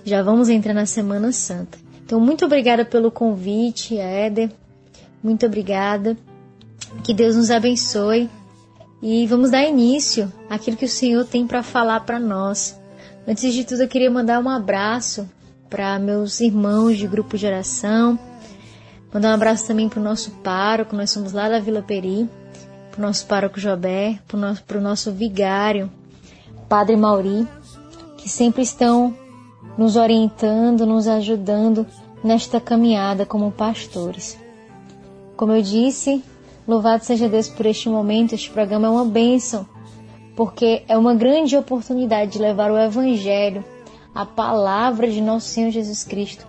Já 0.04 0.24
vamos 0.24 0.50
entrar 0.50 0.74
na 0.74 0.86
Semana 0.86 1.32
Santa. 1.32 1.78
Então, 2.04 2.20
muito 2.20 2.46
obrigada 2.46 2.84
pelo 2.84 3.12
convite, 3.12 3.98
Éder. 3.98 4.50
muito 5.24 5.46
obrigada. 5.46 6.18
Que 7.04 7.14
Deus 7.14 7.36
nos 7.36 7.52
abençoe 7.52 8.30
e 9.02 9.28
vamos 9.28 9.52
dar 9.52 9.64
início 9.64 10.32
àquilo 10.50 10.76
que 10.76 10.86
o 10.86 10.90
Senhor 10.90 11.26
tem 11.26 11.46
para 11.46 11.62
falar 11.62 12.02
para 12.02 12.20
nós. 12.20 12.80
Antes 13.28 13.54
de 13.54 13.64
tudo, 13.64 13.84
eu 13.84 13.88
queria 13.88 14.10
mandar 14.10 14.44
um 14.44 14.50
abraço 14.50 15.30
para 15.70 16.00
meus 16.00 16.40
irmãos 16.40 16.98
de 16.98 17.08
grupo 17.08 17.38
de 17.38 17.46
oração. 17.46 18.18
Mandar 19.12 19.32
um 19.32 19.34
abraço 19.34 19.66
também 19.66 19.90
para 19.90 20.00
o 20.00 20.04
nosso 20.04 20.30
pároco, 20.44 20.96
nós 20.96 21.10
somos 21.10 21.34
lá 21.34 21.50
da 21.50 21.60
Vila 21.60 21.82
Peri, 21.82 22.30
para 22.92 23.00
o 23.00 23.02
nosso 23.02 23.26
pároco 23.26 23.60
Jobé, 23.60 24.20
para 24.28 24.38
o 24.38 24.40
nosso, 24.40 24.64
nosso 24.80 25.12
vigário, 25.12 25.90
Padre 26.68 26.96
Mauri, 26.96 27.48
que 28.18 28.30
sempre 28.30 28.62
estão 28.62 29.16
nos 29.76 29.96
orientando, 29.96 30.86
nos 30.86 31.08
ajudando 31.08 31.88
nesta 32.24 32.62
caminhada 32.62 33.26
como 33.26 33.52
pastores. 33.52 34.38
Como 35.36 35.54
eu 35.54 35.62
disse, 35.64 36.24
louvado 36.68 37.04
seja 37.04 37.28
Deus 37.28 37.50
por 37.50 37.66
este 37.66 37.90
momento, 37.90 38.36
este 38.36 38.52
programa 38.52 38.88
é 38.88 38.92
uma 38.92 39.06
bênção, 39.06 39.66
porque 40.36 40.84
é 40.88 40.96
uma 40.96 41.16
grande 41.16 41.58
oportunidade 41.58 42.34
de 42.34 42.40
levar 42.40 42.72
o 42.72 42.78
Evangelho, 42.78 43.64
a 44.14 44.26
palavra 44.26 45.10
de 45.10 45.20
nosso 45.20 45.48
Senhor 45.48 45.72
Jesus 45.72 46.04
Cristo, 46.04 46.46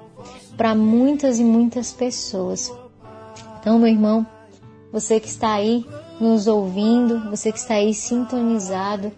para 0.61 0.74
muitas 0.74 1.38
e 1.38 1.42
muitas 1.42 1.90
pessoas. 1.90 2.70
Então, 3.58 3.78
meu 3.78 3.88
irmão, 3.88 4.26
você 4.92 5.18
que 5.18 5.26
está 5.26 5.54
aí 5.54 5.86
nos 6.20 6.46
ouvindo, 6.46 7.30
você 7.30 7.50
que 7.50 7.58
está 7.58 7.76
aí 7.76 7.94
sintonizado, 7.94 9.11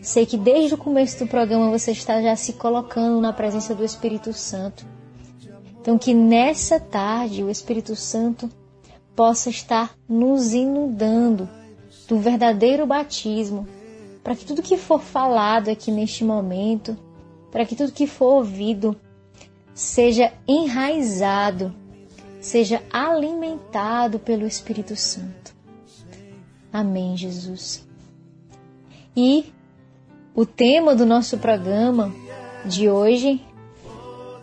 sei 0.00 0.24
que 0.24 0.38
desde 0.38 0.74
o 0.74 0.78
começo 0.78 1.18
do 1.18 1.28
programa 1.28 1.76
você 1.76 1.90
está 1.90 2.22
já 2.22 2.36
se 2.36 2.52
colocando 2.52 3.20
na 3.20 3.32
presença 3.32 3.74
do 3.74 3.84
Espírito 3.84 4.32
Santo. 4.32 4.86
Então, 5.80 5.98
que 5.98 6.14
nessa 6.14 6.78
tarde 6.78 7.42
o 7.42 7.50
Espírito 7.50 7.96
Santo 7.96 8.48
possa 9.16 9.50
estar 9.50 9.96
nos 10.08 10.54
inundando 10.54 11.48
do 12.06 12.16
verdadeiro 12.20 12.86
batismo, 12.86 13.66
para 14.22 14.36
que 14.36 14.44
tudo 14.44 14.62
que 14.62 14.76
for 14.76 15.00
falado 15.00 15.68
aqui 15.68 15.90
neste 15.90 16.22
momento, 16.22 16.96
para 17.50 17.66
que 17.66 17.74
tudo 17.74 17.90
que 17.90 18.06
for 18.06 18.34
ouvido 18.34 18.96
seja 19.74 20.32
enraizado, 20.46 21.74
seja 22.40 22.82
alimentado 22.92 24.18
pelo 24.18 24.46
Espírito 24.46 24.96
Santo. 24.96 25.54
Amém, 26.72 27.16
Jesus. 27.16 27.86
E 29.16 29.52
o 30.34 30.46
tema 30.46 30.94
do 30.94 31.04
nosso 31.04 31.38
programa 31.38 32.12
de 32.64 32.88
hoje, 32.88 33.40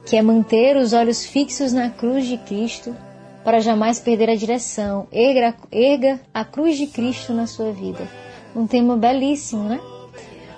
que 0.06 0.16
é 0.16 0.22
manter 0.22 0.76
os 0.76 0.94
olhos 0.94 1.26
fixos 1.26 1.72
na 1.72 1.90
cruz 1.90 2.26
de 2.26 2.38
Cristo, 2.38 2.96
para 3.44 3.62
jamais 3.62 3.98
perder 3.98 4.30
a 4.30 4.36
direção. 4.36 5.08
Erga, 5.10 5.56
erga 5.72 6.20
a 6.34 6.44
cruz 6.44 6.78
de 6.78 6.88
Cristo 6.88 7.34
na 7.34 7.48
sua 7.48 7.72
vida. 7.72 8.06
Um 8.54 8.68
tema 8.68 8.98
belíssimo, 8.98 9.64
né? 9.64 9.80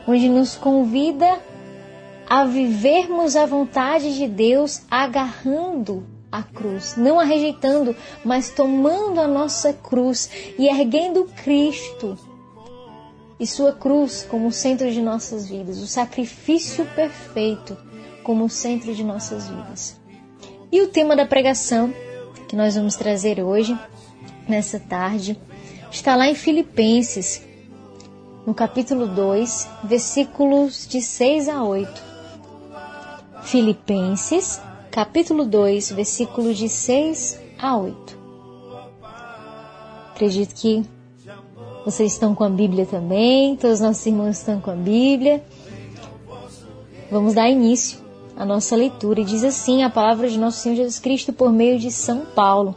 Onde 0.07 0.27
nos 0.27 0.55
convida 0.55 1.39
a 2.29 2.45
vivermos 2.45 3.35
a 3.35 3.45
vontade 3.45 4.15
de 4.15 4.27
Deus 4.27 4.83
agarrando 4.89 6.05
a 6.31 6.43
cruz, 6.43 6.95
não 6.95 7.19
a 7.19 7.23
rejeitando, 7.23 7.95
mas 8.23 8.51
tomando 8.51 9.19
a 9.19 9.27
nossa 9.27 9.73
cruz 9.73 10.29
e 10.57 10.67
erguendo 10.67 11.25
Cristo 11.43 12.15
e 13.39 13.47
sua 13.47 13.73
cruz 13.73 14.27
como 14.29 14.51
centro 14.51 14.91
de 14.91 15.01
nossas 15.01 15.49
vidas, 15.49 15.79
o 15.79 15.87
sacrifício 15.87 16.85
perfeito 16.95 17.75
como 18.23 18.47
centro 18.47 18.93
de 18.93 19.03
nossas 19.03 19.49
vidas. 19.49 19.99
E 20.71 20.81
o 20.81 20.87
tema 20.87 21.15
da 21.15 21.25
pregação 21.25 21.91
que 22.47 22.55
nós 22.55 22.75
vamos 22.75 22.95
trazer 22.95 23.41
hoje, 23.41 23.77
nessa 24.47 24.79
tarde, 24.79 25.39
está 25.91 26.15
lá 26.15 26.27
em 26.27 26.35
Filipenses, 26.35 27.41
no 28.45 28.53
capítulo 28.53 29.07
2, 29.07 29.67
versículos 29.83 30.87
de 30.87 31.01
6 31.01 31.49
a 31.49 31.63
8. 31.63 32.08
Filipenses, 33.43 34.61
capítulo 34.91 35.45
2, 35.45 35.91
versículos 35.91 36.57
de 36.57 36.69
6 36.69 37.39
a 37.59 37.77
8. 37.77 38.17
Acredito 40.11 40.53
que 40.55 40.83
vocês 41.85 42.13
estão 42.13 42.35
com 42.35 42.43
a 42.43 42.49
Bíblia 42.49 42.85
também, 42.85 43.55
todos 43.55 43.75
os 43.75 43.81
nossos 43.81 44.05
irmãos 44.05 44.37
estão 44.37 44.59
com 44.59 44.71
a 44.71 44.75
Bíblia. 44.75 45.43
Vamos 47.09 47.33
dar 47.33 47.49
início 47.49 47.99
a 48.39 48.45
nossa 48.45 48.75
leitura. 48.75 49.19
E 49.19 49.25
diz 49.25 49.43
assim 49.43 49.83
a 49.83 49.89
palavra 49.89 50.29
de 50.29 50.39
nosso 50.39 50.59
Senhor 50.59 50.75
Jesus 50.75 50.97
Cristo 50.97 51.33
por 51.33 51.51
meio 51.51 51.77
de 51.77 51.91
São 51.91 52.25
Paulo. 52.33 52.73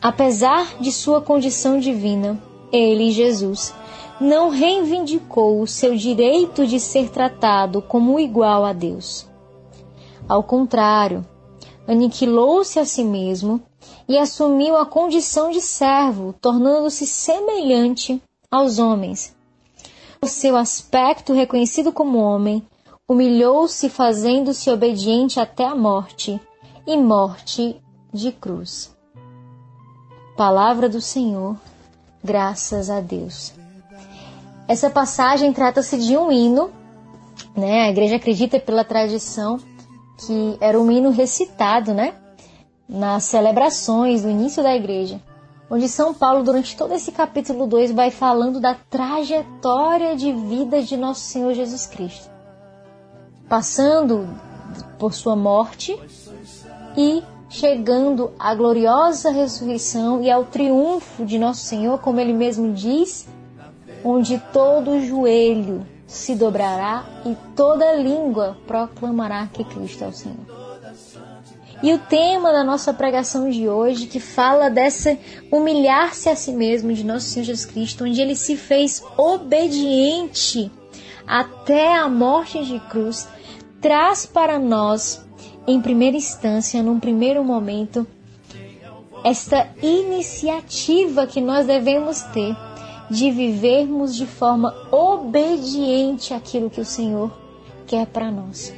Apesar 0.00 0.76
de 0.78 0.92
sua 0.92 1.20
condição 1.20 1.80
divina, 1.80 2.38
ele, 2.70 3.10
Jesus, 3.10 3.74
não 4.20 4.50
reivindicou 4.50 5.60
o 5.60 5.66
seu 5.66 5.96
direito 5.96 6.66
de 6.66 6.80
ser 6.80 7.10
tratado 7.10 7.80
como 7.82 8.18
igual 8.18 8.64
a 8.64 8.72
Deus. 8.72 9.26
Ao 10.28 10.42
contrário, 10.42 11.26
aniquilou-se 11.86 12.78
a 12.78 12.84
si 12.84 13.04
mesmo 13.04 13.62
e 14.08 14.18
assumiu 14.18 14.76
a 14.76 14.84
condição 14.84 15.50
de 15.50 15.60
servo, 15.60 16.34
tornando-se 16.40 17.06
semelhante 17.06 18.20
aos 18.50 18.78
homens 18.78 19.36
o 20.20 20.26
seu 20.26 20.56
aspecto 20.56 21.32
reconhecido 21.32 21.92
como 21.92 22.18
homem, 22.18 22.66
humilhou-se 23.08 23.88
fazendo-se 23.88 24.70
obediente 24.70 25.38
até 25.38 25.64
a 25.64 25.74
morte, 25.74 26.40
e 26.86 26.96
morte 26.96 27.80
de 28.12 28.32
cruz. 28.32 28.94
Palavra 30.36 30.88
do 30.88 31.00
Senhor, 31.00 31.56
graças 32.24 32.88
a 32.88 33.00
Deus. 33.00 33.57
Essa 34.68 34.90
passagem 34.90 35.52
trata-se 35.52 35.96
de 35.98 36.16
um 36.16 36.30
hino, 36.30 36.70
né? 37.56 37.82
A 37.82 37.90
igreja 37.90 38.16
acredita 38.16 38.60
pela 38.60 38.84
tradição 38.84 39.58
que 40.18 40.56
era 40.60 40.78
um 40.78 40.90
hino 40.90 41.10
recitado, 41.10 41.92
né? 41.94 42.14
Nas 42.88 43.24
celebrações 43.24 44.22
do 44.22 44.30
início 44.30 44.62
da 44.62 44.76
igreja 44.76 45.20
onde 45.70 45.88
São 45.88 46.14
Paulo, 46.14 46.42
durante 46.42 46.76
todo 46.76 46.94
esse 46.94 47.12
capítulo 47.12 47.66
2, 47.66 47.92
vai 47.92 48.10
falando 48.10 48.60
da 48.60 48.74
trajetória 48.74 50.16
de 50.16 50.32
vida 50.32 50.82
de 50.82 50.96
nosso 50.96 51.20
Senhor 51.20 51.52
Jesus 51.52 51.86
Cristo. 51.86 52.30
Passando 53.48 54.28
por 54.98 55.12
sua 55.12 55.36
morte 55.36 55.98
e 56.96 57.22
chegando 57.50 58.32
à 58.38 58.54
gloriosa 58.54 59.30
ressurreição 59.30 60.22
e 60.22 60.30
ao 60.30 60.44
triunfo 60.44 61.24
de 61.24 61.38
nosso 61.38 61.64
Senhor, 61.64 61.98
como 61.98 62.20
ele 62.20 62.32
mesmo 62.32 62.72
diz, 62.72 63.26
onde 64.04 64.38
todo 64.52 65.00
joelho 65.00 65.86
se 66.06 66.34
dobrará 66.34 67.04
e 67.26 67.36
toda 67.54 67.92
língua 67.94 68.56
proclamará 68.66 69.46
que 69.46 69.62
Cristo 69.64 70.04
é 70.04 70.08
o 70.08 70.12
Senhor. 70.12 70.58
E 71.82 71.92
o 71.92 71.98
tema 71.98 72.50
da 72.50 72.64
nossa 72.64 72.92
pregação 72.92 73.48
de 73.48 73.68
hoje, 73.68 74.06
que 74.06 74.18
fala 74.18 74.68
dessa 74.68 75.16
humilhar-se 75.52 76.28
a 76.28 76.34
si 76.34 76.50
mesmo 76.50 76.92
de 76.92 77.04
nosso 77.04 77.26
Senhor 77.26 77.44
Jesus 77.44 77.66
Cristo, 77.66 78.04
onde 78.04 78.20
ele 78.20 78.34
se 78.34 78.56
fez 78.56 79.04
obediente 79.16 80.72
até 81.26 81.94
a 81.94 82.08
morte 82.08 82.64
de 82.64 82.80
cruz, 82.80 83.28
traz 83.80 84.26
para 84.26 84.58
nós, 84.58 85.24
em 85.68 85.80
primeira 85.80 86.16
instância, 86.16 86.82
num 86.82 86.98
primeiro 86.98 87.44
momento, 87.44 88.04
esta 89.22 89.68
iniciativa 89.80 91.26
que 91.26 91.40
nós 91.40 91.66
devemos 91.66 92.22
ter 92.22 92.56
de 93.10 93.30
vivermos 93.30 94.14
de 94.14 94.26
forma 94.26 94.74
obediente 94.90 96.34
àquilo 96.34 96.70
que 96.70 96.80
o 96.80 96.84
Senhor 96.84 97.30
quer 97.86 98.06
para 98.06 98.30
nós 98.30 98.72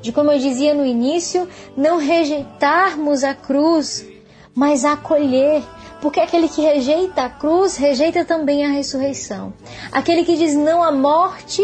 de 0.00 0.12
como 0.12 0.30
eu 0.30 0.38
dizia 0.38 0.74
no 0.74 0.86
início, 0.86 1.48
não 1.76 1.98
rejeitarmos 1.98 3.24
a 3.24 3.34
cruz, 3.34 4.06
mas 4.54 4.84
acolher, 4.84 5.62
porque 6.00 6.20
aquele 6.20 6.48
que 6.48 6.60
rejeita 6.60 7.22
a 7.22 7.28
cruz 7.28 7.76
rejeita 7.76 8.24
também 8.24 8.64
a 8.64 8.70
ressurreição. 8.70 9.52
Aquele 9.90 10.24
que 10.24 10.36
diz 10.36 10.54
não 10.54 10.82
à 10.82 10.92
morte, 10.92 11.62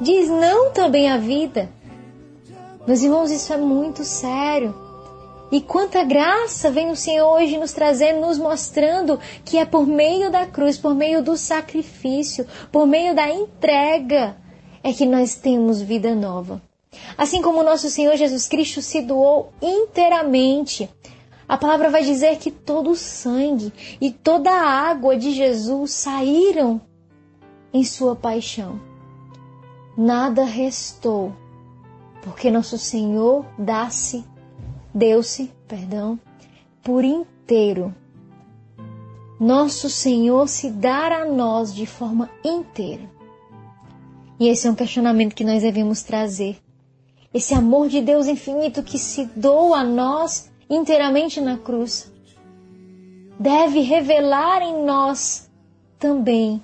diz 0.00 0.28
não 0.28 0.70
também 0.70 1.10
à 1.10 1.16
vida. 1.16 1.70
Meus 2.86 3.02
irmãos, 3.02 3.30
isso 3.30 3.52
é 3.52 3.56
muito 3.56 4.04
sério. 4.04 4.74
E 5.50 5.62
quanta 5.62 6.04
graça 6.04 6.70
vem 6.70 6.90
o 6.90 6.96
Senhor 6.96 7.26
hoje 7.26 7.56
nos 7.56 7.72
trazendo, 7.72 8.20
nos 8.20 8.38
mostrando 8.38 9.18
que 9.44 9.56
é 9.56 9.64
por 9.64 9.86
meio 9.86 10.30
da 10.30 10.44
cruz, 10.44 10.76
por 10.76 10.94
meio 10.94 11.22
do 11.22 11.36
sacrifício, 11.38 12.46
por 12.70 12.86
meio 12.86 13.14
da 13.14 13.30
entrega, 13.30 14.36
é 14.82 14.92
que 14.92 15.06
nós 15.06 15.34
temos 15.34 15.80
vida 15.80 16.14
nova. 16.14 16.60
Assim 17.16 17.40
como 17.40 17.62
nosso 17.62 17.88
Senhor 17.88 18.14
Jesus 18.16 18.46
Cristo 18.46 18.82
se 18.82 19.00
doou 19.00 19.50
inteiramente, 19.62 20.88
a 21.48 21.56
palavra 21.56 21.88
vai 21.88 22.02
dizer 22.02 22.36
que 22.36 22.50
todo 22.50 22.90
o 22.90 22.96
sangue 22.96 23.72
e 23.98 24.10
toda 24.10 24.50
a 24.50 24.68
água 24.90 25.16
de 25.16 25.30
Jesus 25.30 25.92
saíram 25.92 26.78
em 27.72 27.84
sua 27.84 28.14
paixão. 28.14 28.78
Nada 29.96 30.44
restou, 30.44 31.32
porque 32.22 32.50
nosso 32.50 32.76
Senhor 32.76 33.46
dá-se 33.58 34.24
deu-se, 34.98 35.52
perdão, 35.68 36.18
por 36.82 37.04
inteiro. 37.04 37.94
Nosso 39.38 39.88
Senhor 39.88 40.48
se 40.48 40.70
dar 40.70 41.12
a 41.12 41.24
nós 41.24 41.72
de 41.72 41.86
forma 41.86 42.28
inteira. 42.44 43.08
E 44.40 44.48
esse 44.48 44.66
é 44.66 44.70
um 44.70 44.74
questionamento 44.74 45.34
que 45.34 45.44
nós 45.44 45.62
devemos 45.62 46.02
trazer. 46.02 46.58
Esse 47.32 47.54
amor 47.54 47.88
de 47.88 48.00
Deus 48.00 48.26
infinito 48.26 48.82
que 48.82 48.98
se 48.98 49.26
doa 49.36 49.80
a 49.80 49.84
nós 49.84 50.50
inteiramente 50.68 51.40
na 51.40 51.56
cruz 51.56 52.12
deve 53.38 53.80
revelar 53.80 54.62
em 54.62 54.84
nós 54.84 55.48
também 55.98 56.60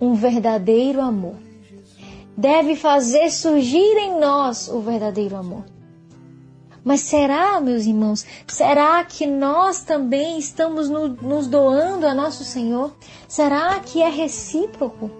um 0.00 0.14
verdadeiro 0.14 1.00
amor. 1.00 1.36
Deve 2.36 2.74
fazer 2.74 3.30
surgir 3.30 3.96
em 3.96 4.18
nós 4.18 4.68
o 4.68 4.80
verdadeiro 4.80 5.36
amor. 5.36 5.75
Mas 6.86 7.00
será, 7.00 7.60
meus 7.60 7.84
irmãos, 7.84 8.24
será 8.46 9.02
que 9.02 9.26
nós 9.26 9.82
também 9.82 10.38
estamos 10.38 10.88
no, 10.88 11.08
nos 11.08 11.48
doando 11.48 12.06
a 12.06 12.14
nosso 12.14 12.44
Senhor? 12.44 12.94
Será 13.26 13.80
que 13.80 14.00
é 14.00 14.08
recíproco? 14.08 15.10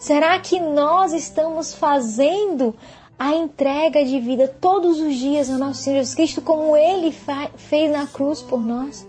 Será 0.00 0.36
que 0.40 0.58
nós 0.58 1.12
estamos 1.12 1.74
fazendo 1.74 2.74
a 3.16 3.36
entrega 3.36 4.04
de 4.04 4.18
vida 4.18 4.48
todos 4.48 4.98
os 4.98 5.14
dias 5.14 5.48
ao 5.48 5.58
nosso 5.58 5.82
Senhor 5.84 5.98
Jesus 5.98 6.16
Cristo 6.16 6.42
como 6.42 6.76
Ele 6.76 7.14
fez 7.54 7.92
na 7.92 8.04
cruz 8.08 8.42
por 8.42 8.60
nós? 8.60 9.06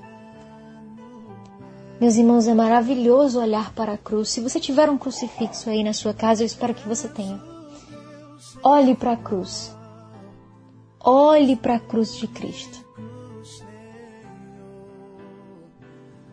Meus 1.99 2.15
irmãos, 2.15 2.47
é 2.47 2.53
maravilhoso 2.53 3.41
olhar 3.41 3.73
para 3.73 3.93
a 3.93 3.97
cruz. 3.97 4.29
Se 4.29 4.39
você 4.39 4.59
tiver 4.59 4.87
um 4.87 4.99
crucifixo 4.99 5.67
aí 5.67 5.83
na 5.83 5.93
sua 5.93 6.13
casa, 6.13 6.43
eu 6.43 6.45
espero 6.45 6.75
que 6.75 6.87
você 6.87 7.07
tenha. 7.07 7.41
Olhe 8.63 8.93
para 8.93 9.13
a 9.13 9.17
cruz. 9.17 9.75
Olhe 11.03 11.55
para 11.57 11.75
a 11.75 11.79
cruz 11.79 12.15
de 12.15 12.27
Cristo. 12.27 12.83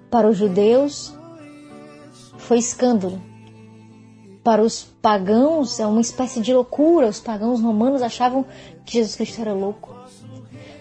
Para 0.08 0.28
os 0.28 0.36
judeus, 0.36 1.12
foi 2.38 2.58
escândalo. 2.58 3.20
Para 4.44 4.62
os 4.62 4.84
pagãos, 5.02 5.80
é 5.80 5.86
uma 5.86 6.00
espécie 6.00 6.40
de 6.40 6.54
loucura. 6.54 7.08
Os 7.08 7.20
pagãos 7.20 7.60
romanos 7.60 8.00
achavam 8.00 8.46
que 8.84 8.94
Jesus 8.94 9.16
Cristo 9.16 9.40
era 9.40 9.52
louco. 9.52 9.94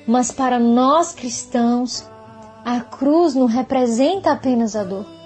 Mas 0.08 0.32
para 0.32 0.60
nós 0.60 1.12
cristãos, 1.12 2.08
a 2.64 2.80
cruz 2.82 3.34
não 3.34 3.48
representa 3.48 4.32
apenas 4.32 4.76
a 4.76 4.84
dor 4.84 5.19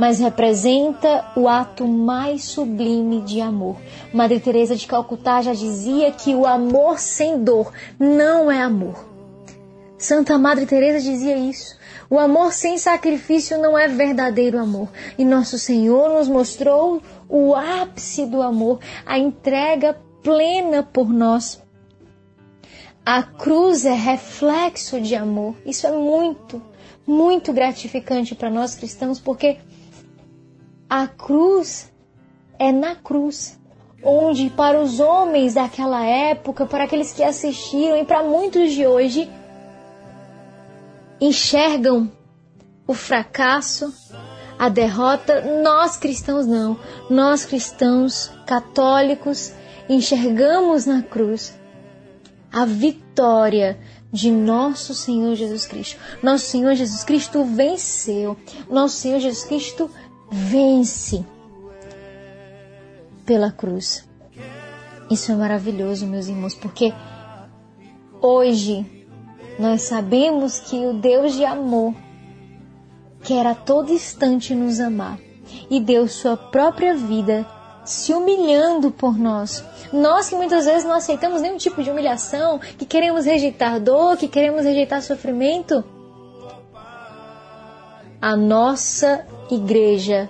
mas 0.00 0.18
representa 0.18 1.26
o 1.36 1.46
ato 1.46 1.86
mais 1.86 2.44
sublime 2.44 3.20
de 3.20 3.38
amor. 3.42 3.76
Madre 4.14 4.40
Teresa 4.40 4.74
de 4.74 4.86
Calcutá 4.86 5.42
já 5.42 5.52
dizia 5.52 6.10
que 6.10 6.34
o 6.34 6.46
amor 6.46 6.98
sem 6.98 7.44
dor 7.44 7.70
não 7.98 8.50
é 8.50 8.62
amor. 8.62 9.06
Santa 9.98 10.38
Madre 10.38 10.64
Teresa 10.64 11.00
dizia 11.00 11.36
isso. 11.36 11.76
O 12.08 12.18
amor 12.18 12.50
sem 12.54 12.78
sacrifício 12.78 13.60
não 13.60 13.78
é 13.78 13.88
verdadeiro 13.88 14.58
amor. 14.58 14.88
E 15.18 15.24
nosso 15.24 15.58
Senhor 15.58 16.08
nos 16.08 16.28
mostrou 16.28 17.02
o 17.28 17.54
ápice 17.54 18.24
do 18.24 18.40
amor, 18.40 18.80
a 19.04 19.18
entrega 19.18 20.00
plena 20.22 20.82
por 20.82 21.10
nós. 21.10 21.62
A 23.04 23.22
cruz 23.22 23.84
é 23.84 23.92
reflexo 23.92 24.98
de 24.98 25.14
amor. 25.14 25.56
Isso 25.66 25.86
é 25.86 25.92
muito, 25.92 26.62
muito 27.06 27.52
gratificante 27.52 28.34
para 28.34 28.48
nós 28.48 28.74
cristãos, 28.74 29.20
porque 29.20 29.58
a 30.90 31.06
cruz 31.06 31.92
é 32.58 32.72
na 32.72 32.96
cruz, 32.96 33.56
onde 34.02 34.50
para 34.50 34.80
os 34.80 34.98
homens 34.98 35.54
daquela 35.54 36.04
época, 36.04 36.66
para 36.66 36.84
aqueles 36.84 37.12
que 37.12 37.22
assistiram 37.22 37.96
e 37.96 38.04
para 38.04 38.24
muitos 38.24 38.72
de 38.72 38.84
hoje, 38.84 39.30
enxergam 41.20 42.10
o 42.88 42.92
fracasso, 42.92 43.94
a 44.58 44.68
derrota. 44.68 45.40
Nós 45.62 45.96
cristãos 45.96 46.44
não. 46.44 46.76
Nós 47.08 47.44
cristãos 47.44 48.32
católicos 48.44 49.52
enxergamos 49.88 50.86
na 50.86 51.02
cruz 51.02 51.56
a 52.52 52.64
vitória 52.64 53.78
de 54.12 54.30
nosso 54.30 54.92
Senhor 54.92 55.36
Jesus 55.36 55.66
Cristo. 55.66 56.00
Nosso 56.20 56.46
Senhor 56.46 56.74
Jesus 56.74 57.04
Cristo 57.04 57.44
venceu. 57.44 58.36
Nosso 58.68 58.96
Senhor 58.96 59.20
Jesus 59.20 59.44
Cristo 59.44 59.88
vence 60.30 61.24
pela 63.26 63.50
cruz. 63.50 64.08
Isso 65.10 65.32
é 65.32 65.34
maravilhoso, 65.34 66.06
meus 66.06 66.28
irmãos, 66.28 66.54
porque 66.54 66.92
hoje 68.20 68.86
nós 69.58 69.82
sabemos 69.82 70.60
que 70.60 70.86
o 70.86 70.94
Deus 70.94 71.34
de 71.34 71.44
amor 71.44 71.94
quer 73.22 73.46
a 73.46 73.54
todo 73.54 73.92
instante 73.92 74.54
nos 74.54 74.80
amar 74.80 75.18
e 75.68 75.80
deu 75.80 76.06
sua 76.06 76.36
própria 76.36 76.94
vida 76.94 77.46
se 77.84 78.14
humilhando 78.14 78.90
por 78.90 79.18
nós. 79.18 79.64
Nós 79.92 80.28
que 80.28 80.36
muitas 80.36 80.64
vezes 80.64 80.84
não 80.84 80.94
aceitamos 80.94 81.42
nenhum 81.42 81.56
tipo 81.56 81.82
de 81.82 81.90
humilhação, 81.90 82.58
que 82.58 82.86
queremos 82.86 83.24
rejeitar 83.24 83.80
dor, 83.80 84.16
que 84.16 84.28
queremos 84.28 84.64
rejeitar 84.64 85.02
sofrimento, 85.02 85.84
a 88.22 88.36
nossa 88.36 89.26
igreja 89.54 90.28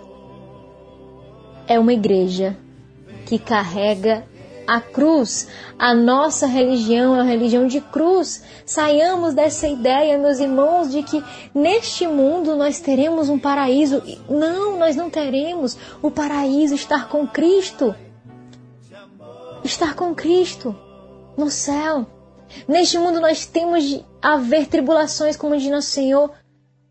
é 1.66 1.78
uma 1.78 1.92
igreja 1.92 2.56
que 3.26 3.38
carrega 3.38 4.24
a 4.66 4.80
cruz. 4.80 5.48
A 5.78 5.94
nossa 5.94 6.46
religião 6.46 7.14
é 7.14 7.22
uma 7.22 7.28
religião 7.30 7.66
de 7.66 7.80
cruz. 7.80 8.42
Saiamos 8.64 9.34
dessa 9.34 9.66
ideia, 9.66 10.16
meus 10.16 10.38
irmãos, 10.38 10.92
de 10.92 11.02
que 11.02 11.22
neste 11.52 12.06
mundo 12.06 12.54
nós 12.54 12.78
teremos 12.78 13.28
um 13.28 13.38
paraíso. 13.38 14.00
Não, 14.28 14.78
nós 14.78 14.94
não 14.94 15.10
teremos. 15.10 15.76
O 16.00 16.10
paraíso 16.10 16.74
estar 16.74 17.08
com 17.08 17.26
Cristo. 17.26 17.94
Estar 19.64 19.94
com 19.94 20.14
Cristo 20.14 20.74
no 21.36 21.50
céu. 21.50 22.06
Neste 22.68 22.98
mundo 22.98 23.20
nós 23.20 23.46
temos 23.46 23.84
de 23.84 24.04
haver 24.22 24.66
tribulações, 24.66 25.36
como 25.36 25.56
diz 25.56 25.70
nosso 25.70 25.88
Senhor, 25.88 26.30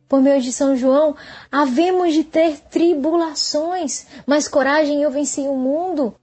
por 0.10 0.20
meio 0.22 0.41
de 0.41 0.51
São 0.51 0.76
João, 0.76 1.16
havemos 1.51 2.14
de 2.14 2.24
ter 2.24 2.57
tribulações, 2.62 4.07
mas 4.26 4.47
coragem 4.47 5.03
eu 5.03 5.12
venci 5.12 5.41
o 5.41 5.55
mundo. 5.55 6.16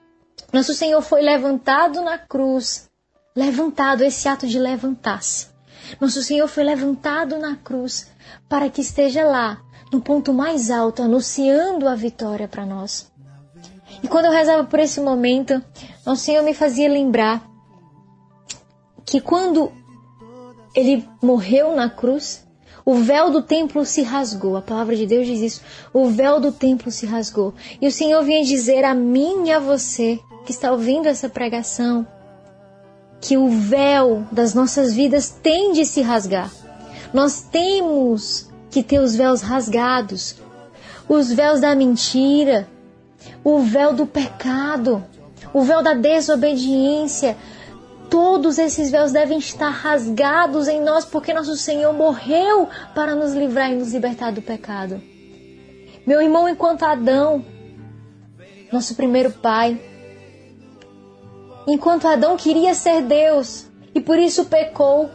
Nosso 0.53 0.75
Senhor 0.75 1.01
foi 1.01 1.23
levantado 1.23 2.03
na 2.03 2.19
cruz, 2.19 2.91
levantado, 3.35 4.03
esse 4.03 4.29
ato 4.29 4.47
de 4.49 4.59
levantar-se. 4.59 5.47
Nosso 6.01 6.21
Senhor 6.21 6.49
foi 6.49 6.65
levantado 6.65 7.39
na 7.39 7.55
cruz 7.55 8.11
para 8.49 8.69
que 8.69 8.81
esteja 8.81 9.25
lá, 9.25 9.63
no 9.93 10.01
ponto 10.01 10.35
mais 10.35 10.69
alto, 10.69 11.03
anunciando 11.03 11.89
a 11.89 11.95
vitória 11.95 12.49
para 12.49 12.67
nós. 12.67 13.13
E 14.03 14.09
quando 14.09 14.27
eu 14.27 14.33
rezava 14.33 14.65
por 14.65 14.81
esse 14.81 15.01
momento, 15.01 15.63
Nosso 16.05 16.25
Senhor 16.25 16.43
me 16.43 16.53
fazia 16.53 16.89
lembrar 16.89 17.49
que 19.05 19.21
quando 19.21 19.73
ele 20.75 21.09
morreu 21.23 21.75
na 21.75 21.89
cruz, 21.89 22.46
o 22.87 22.95
véu 22.95 23.31
do 23.31 23.43
templo 23.43 23.85
se 23.85 24.01
rasgou. 24.03 24.57
A 24.57 24.63
palavra 24.63 24.95
de 24.95 25.07
Deus 25.07 25.27
diz 25.27 25.41
isso. 25.41 25.61
O 25.93 26.09
véu 26.09 26.39
do 26.39 26.53
templo 26.53 26.89
se 26.93 27.05
rasgou. 27.05 27.53
E 27.83 27.89
o 27.89 27.91
Senhor 27.91 28.23
vinha 28.23 28.45
dizer 28.45 28.85
a 28.85 28.95
mim 28.95 29.49
e 29.49 29.53
a 29.53 29.59
você 29.59 30.21
que 30.45 30.53
está 30.53 30.71
ouvindo 30.71 31.09
essa 31.09 31.29
pregação 31.29 32.07
que 33.21 33.37
o 33.37 33.49
véu 33.49 34.25
das 34.31 34.55
nossas 34.55 34.95
vidas 34.95 35.31
tem 35.31 35.73
de 35.73 35.85
se 35.85 36.01
rasgar. 36.01 36.53
Nós 37.13 37.43
temos 37.43 38.49
que 38.71 38.85
ter 38.85 39.01
os 39.01 39.17
véus 39.17 39.41
rasgados. 39.41 40.37
Os 41.09 41.33
véus 41.33 41.61
da 41.61 41.75
mentira, 41.75 42.69
o 43.43 43.61
véu 43.61 43.93
do 43.95 44.07
pecado, 44.07 45.05
o 45.53 45.63
véu 45.63 45.83
da 45.83 45.95
desobediência, 45.95 47.37
Todos 48.11 48.59
esses 48.59 48.91
véus 48.91 49.13
devem 49.13 49.39
estar 49.39 49.71
rasgados 49.71 50.69
em 50.69 50.81
nós, 50.81 51.05
porque 51.05 51.33
nosso 51.33 51.57
Senhor 51.57 51.93
morreu 51.93 52.69
para 52.95 53.15
nos 53.15 53.33
livrar 53.33 53.73
e 53.73 53.77
nos 53.77 53.93
libertar 53.93 54.33
do 54.33 54.43
pecado. 54.43 55.01
Meu 56.07 56.23
irmão, 56.23 56.49
enquanto 56.49 56.85
Adão, 56.85 57.45
nosso 58.73 58.95
primeiro 58.95 59.33
pai, 59.33 59.81
enquanto 61.67 62.07
Adão 62.07 62.37
queria 62.37 62.75
ser 62.75 63.03
Deus 63.03 63.67
e 63.95 64.01
por 64.01 64.19
isso 64.19 64.45
pecou, 64.45 65.11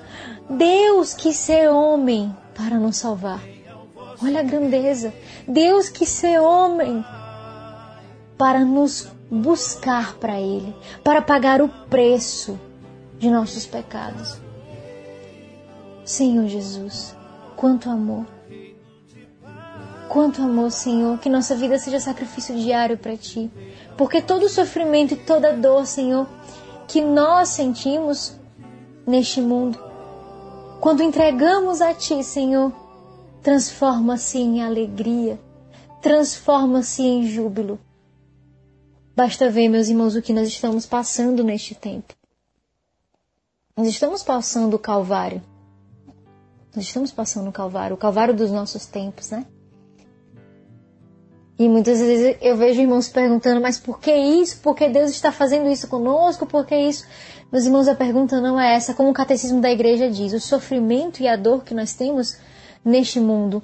Deus 0.49 1.13
quis 1.13 1.37
ser 1.37 1.69
homem 1.69 2.35
para 2.53 2.77
nos 2.77 2.97
salvar. 2.97 3.41
Olha 4.21 4.41
a 4.41 4.43
grandeza. 4.43 5.13
Deus 5.47 5.87
quis 5.87 6.09
ser 6.09 6.39
homem 6.39 7.03
para 8.37 8.59
nos 8.65 9.07
buscar 9.29 10.15
para 10.15 10.39
Ele, 10.39 10.75
para 11.03 11.21
pagar 11.21 11.61
o 11.61 11.69
preço 11.69 12.59
de 13.21 13.29
nossos 13.29 13.67
pecados. 13.67 14.41
Senhor 16.03 16.47
Jesus, 16.47 17.15
quanto 17.55 17.87
amor. 17.87 18.25
Quanto 20.09 20.41
amor, 20.41 20.71
Senhor, 20.71 21.19
que 21.19 21.29
nossa 21.29 21.55
vida 21.55 21.77
seja 21.77 21.99
sacrifício 21.99 22.55
diário 22.55 22.97
para 22.97 23.15
Ti. 23.15 23.49
Porque 23.95 24.23
todo 24.23 24.49
sofrimento 24.49 25.13
e 25.13 25.17
toda 25.17 25.53
dor, 25.55 25.85
Senhor, 25.85 26.27
que 26.87 26.99
nós 26.99 27.49
sentimos 27.49 28.35
neste 29.05 29.39
mundo, 29.39 29.79
Quando 30.81 31.03
entregamos 31.03 31.79
a 31.79 31.93
Ti, 31.93 32.23
Senhor, 32.23 32.73
transforma-se 33.43 34.39
em 34.39 34.63
alegria, 34.63 35.39
transforma-se 36.01 37.03
em 37.03 37.27
júbilo. 37.27 37.79
Basta 39.15 39.47
ver, 39.47 39.69
meus 39.69 39.89
irmãos, 39.89 40.15
o 40.15 40.23
que 40.23 40.33
nós 40.33 40.47
estamos 40.47 40.87
passando 40.87 41.43
neste 41.43 41.75
tempo. 41.75 42.15
Nós 43.75 43.87
estamos 43.87 44.21
passando 44.21 44.73
o 44.73 44.79
Calvário. 44.79 45.41
Nós 46.75 46.85
estamos 46.85 47.11
passando 47.11 47.49
o 47.49 47.51
Calvário, 47.51 47.95
o 47.95 47.99
Calvário 47.99 48.33
dos 48.33 48.51
nossos 48.51 48.85
tempos, 48.85 49.31
né? 49.31 49.45
E 51.57 51.69
muitas 51.69 51.99
vezes 51.99 52.37
eu 52.41 52.57
vejo 52.57 52.81
irmãos 52.81 53.07
perguntando, 53.07 53.61
mas 53.61 53.77
por 53.79 53.99
que 53.99 54.11
isso? 54.11 54.59
Por 54.61 54.75
que 54.75 54.89
Deus 54.89 55.11
está 55.11 55.31
fazendo 55.31 55.69
isso 55.69 55.87
conosco? 55.87 56.45
Por 56.45 56.65
que 56.65 56.75
isso? 56.75 57.05
Meus 57.51 57.65
irmãos, 57.65 57.87
a 57.87 57.93
pergunta 57.93 58.41
não 58.41 58.59
é 58.59 58.75
essa. 58.75 58.93
Como 58.93 59.09
o 59.09 59.13
catecismo 59.13 59.61
da 59.61 59.69
igreja 59.69 60.09
diz, 60.09 60.33
o 60.33 60.39
sofrimento 60.39 61.21
e 61.21 61.27
a 61.27 61.35
dor 61.35 61.63
que 61.63 61.75
nós 61.75 61.93
temos 61.93 62.39
neste 62.83 63.19
mundo. 63.19 63.61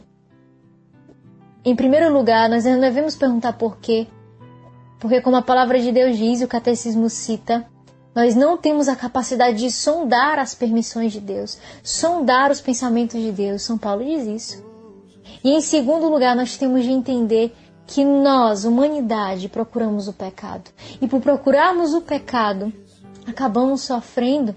Em 1.66 1.76
primeiro 1.76 2.14
lugar, 2.14 2.50
nós 2.50 2.66
não 2.66 2.80
devemos 2.80 3.16
perguntar 3.16 3.54
por 3.54 3.78
quê. 3.78 4.08
Porque, 5.00 5.20
como 5.22 5.36
a 5.36 5.42
palavra 5.42 5.80
de 5.80 5.92
Deus 5.92 6.18
diz, 6.18 6.42
o 6.42 6.48
catecismo 6.48 7.10
cita, 7.10 7.66
nós 8.18 8.34
não 8.34 8.58
temos 8.58 8.88
a 8.88 8.96
capacidade 8.96 9.60
de 9.60 9.70
sondar 9.70 10.40
as 10.40 10.56
permissões 10.56 11.14
de 11.14 11.20
Deus, 11.20 11.60
sondar 11.84 12.50
os 12.50 12.60
pensamentos 12.60 13.22
de 13.22 13.32
Deus. 13.32 13.62
São 13.62 13.78
Paulo 13.78 14.04
diz 14.04 14.26
isso. 14.26 14.66
E 15.44 15.52
em 15.52 15.62
segundo 15.62 16.10
lugar, 16.10 16.36
nós 16.36 16.58
temos 16.58 16.84
de 16.84 16.90
entender 16.90 17.56
que 17.86 18.04
nós, 18.04 18.66
humanidade, 18.66 19.48
procuramos 19.48 20.08
o 20.08 20.14
pecado. 20.14 20.72
E 21.00 21.08
por 21.08 21.22
procurarmos 21.22 21.94
o 21.94 22.02
pecado, 22.02 22.74
acabamos 23.24 23.82
sofrendo. 23.82 24.56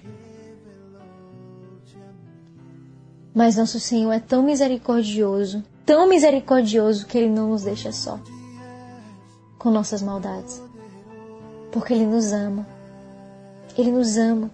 Mas 3.34 3.56
nosso 3.56 3.78
Senhor 3.78 4.12
é 4.12 4.20
tão 4.20 4.42
misericordioso, 4.42 5.62
tão 5.84 6.08
misericordioso 6.08 7.04
que 7.04 7.18
Ele 7.18 7.28
não 7.28 7.50
nos 7.50 7.64
deixa 7.64 7.92
só 7.92 8.18
com 9.58 9.70
nossas 9.70 10.00
maldades. 10.00 10.62
Porque 11.70 11.92
Ele 11.92 12.06
nos 12.06 12.32
ama. 12.32 12.79
Ele 13.76 13.90
nos 13.90 14.16
ama 14.16 14.50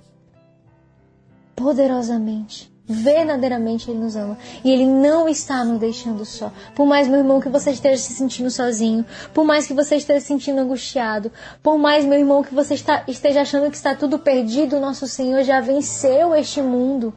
poderosamente 1.55 2.77
verdadeiramente 2.87 3.91
Ele 3.91 3.99
nos 3.99 4.17
ama. 4.17 4.39
E 4.65 4.71
Ele 4.71 4.87
não 4.87 5.29
está 5.29 5.65
nos 5.65 5.79
deixando 5.79 6.25
só. 6.25 6.53
Por 6.75 6.87
mais, 6.87 7.09
meu 7.09 7.19
irmão, 7.19 7.41
que 7.41 7.49
você 7.49 7.71
esteja 7.71 7.97
se 7.97 8.13
sentindo 8.13 8.51
sozinho, 8.51 9.05
por 9.35 9.45
mais 9.45 9.67
que 9.67 9.75
você 9.75 9.97
esteja 9.97 10.21
se 10.21 10.27
sentindo 10.27 10.61
angustiado, 10.61 11.33
por 11.63 11.77
mais, 11.77 12.05
meu 12.05 12.19
irmão, 12.19 12.43
que 12.43 12.55
você 12.55 12.75
está, 12.75 13.05
esteja 13.09 13.43
achando 13.43 13.71
que 13.71 13.77
está 13.77 13.95
tudo 13.95 14.19
perdido, 14.19 14.81
nosso 14.81 15.07
Senhor 15.07 15.43
já 15.43 15.61
venceu 15.61 16.35
este 16.35 16.63
mundo. 16.63 17.13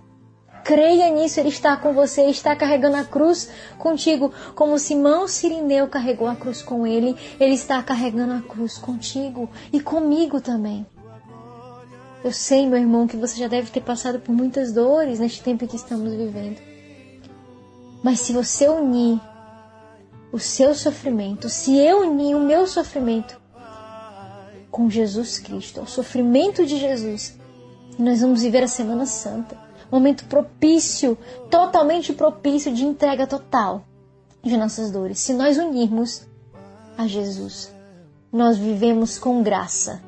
Creia 0.63 1.09
nisso, 1.09 1.39
Ele 1.39 1.49
está 1.49 1.77
com 1.77 1.93
você, 1.93 2.25
está 2.25 2.55
carregando 2.55 2.97
a 2.97 3.03
cruz 3.03 3.49
contigo, 3.77 4.31
como 4.53 4.77
Simão 4.77 5.27
Sirineu 5.27 5.87
carregou 5.87 6.27
a 6.27 6.35
cruz 6.35 6.61
com 6.61 6.85
Ele, 6.85 7.15
Ele 7.39 7.53
está 7.53 7.81
carregando 7.81 8.33
a 8.33 8.41
cruz 8.41 8.77
contigo 8.77 9.49
e 9.71 9.79
comigo 9.79 10.41
também. 10.41 10.85
Eu 12.23 12.33
sei, 12.33 12.67
meu 12.67 12.77
irmão, 12.77 13.07
que 13.07 13.15
você 13.15 13.37
já 13.37 13.47
deve 13.47 13.71
ter 13.71 13.81
passado 13.81 14.19
por 14.19 14.33
muitas 14.33 14.73
dores 14.73 15.19
neste 15.19 15.41
tempo 15.41 15.67
que 15.67 15.77
estamos 15.77 16.13
vivendo. 16.13 16.59
Mas 18.03 18.19
se 18.19 18.33
você 18.33 18.67
unir 18.67 19.21
o 20.31 20.37
seu 20.37 20.75
sofrimento, 20.75 21.49
se 21.49 21.77
eu 21.77 22.01
unir 22.01 22.35
o 22.35 22.41
meu 22.41 22.67
sofrimento 22.67 23.39
com 24.69 24.89
Jesus 24.89 25.39
Cristo, 25.39 25.79
ao 25.79 25.87
sofrimento 25.87 26.65
de 26.65 26.77
Jesus, 26.77 27.37
nós 27.97 28.21
vamos 28.21 28.41
viver 28.41 28.63
a 28.63 28.67
Semana 28.67 29.05
Santa, 29.05 29.57
momento 29.91 30.25
propício, 30.25 31.17
totalmente 31.49 32.13
propício 32.13 32.73
de 32.73 32.85
entrega 32.85 33.25
total 33.25 33.83
de 34.43 34.55
nossas 34.55 34.91
dores. 34.91 35.19
Se 35.19 35.33
nós 35.33 35.57
unirmos 35.57 36.27
a 36.97 37.07
Jesus, 37.07 37.73
nós 38.31 38.57
vivemos 38.57 39.17
com 39.17 39.41
graça, 39.41 40.01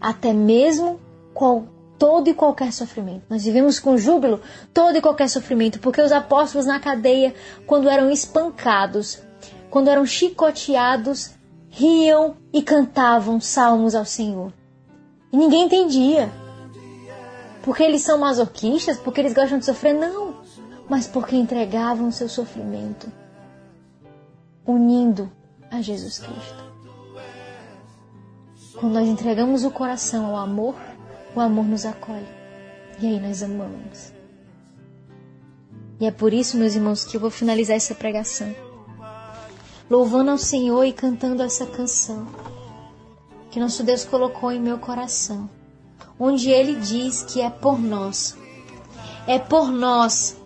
até 0.00 0.32
mesmo 0.32 0.98
qual, 1.38 1.68
todo 1.96 2.28
e 2.28 2.34
qualquer 2.34 2.72
sofrimento. 2.72 3.22
Nós 3.30 3.44
vivemos 3.44 3.78
com 3.78 3.96
júbilo 3.96 4.40
todo 4.74 4.98
e 4.98 5.00
qualquer 5.00 5.28
sofrimento, 5.28 5.78
porque 5.78 6.02
os 6.02 6.10
apóstolos 6.10 6.66
na 6.66 6.80
cadeia, 6.80 7.32
quando 7.64 7.88
eram 7.88 8.10
espancados, 8.10 9.22
quando 9.70 9.88
eram 9.88 10.04
chicoteados, 10.04 11.30
riam 11.70 12.34
e 12.52 12.60
cantavam 12.60 13.40
salmos 13.40 13.94
ao 13.94 14.04
Senhor. 14.04 14.52
E 15.32 15.36
ninguém 15.36 15.66
entendia. 15.66 16.28
Porque 17.62 17.84
eles 17.84 18.02
são 18.02 18.18
masoquistas, 18.18 18.98
porque 18.98 19.20
eles 19.20 19.32
gostam 19.32 19.60
de 19.60 19.64
sofrer, 19.64 19.94
não, 19.94 20.34
mas 20.88 21.06
porque 21.06 21.36
entregavam 21.36 22.10
seu 22.10 22.28
sofrimento, 22.28 23.12
unindo 24.66 25.30
a 25.70 25.80
Jesus 25.80 26.18
Cristo. 26.18 26.64
Quando 28.80 28.94
nós 28.94 29.06
entregamos 29.06 29.64
o 29.64 29.70
coração 29.70 30.26
ao 30.26 30.36
amor, 30.36 30.74
o 31.38 31.40
amor 31.42 31.64
nos 31.64 31.84
acolhe. 31.84 32.26
E 33.00 33.06
aí 33.06 33.20
nós 33.20 33.42
amamos. 33.42 34.12
E 36.00 36.06
é 36.06 36.10
por 36.10 36.32
isso, 36.32 36.56
meus 36.56 36.74
irmãos, 36.74 37.04
que 37.04 37.16
eu 37.16 37.20
vou 37.20 37.30
finalizar 37.30 37.76
essa 37.76 37.94
pregação. 37.94 38.54
Louvando 39.90 40.30
ao 40.30 40.38
Senhor 40.38 40.84
e 40.84 40.92
cantando 40.92 41.42
essa 41.42 41.66
canção 41.66 42.26
que 43.50 43.58
nosso 43.58 43.82
Deus 43.82 44.04
colocou 44.04 44.52
em 44.52 44.60
meu 44.60 44.78
coração, 44.78 45.48
onde 46.18 46.50
Ele 46.50 46.74
diz 46.74 47.22
que 47.22 47.40
é 47.40 47.48
por 47.48 47.80
nós, 47.80 48.36
é 49.26 49.38
por 49.38 49.72
nós 49.72 50.36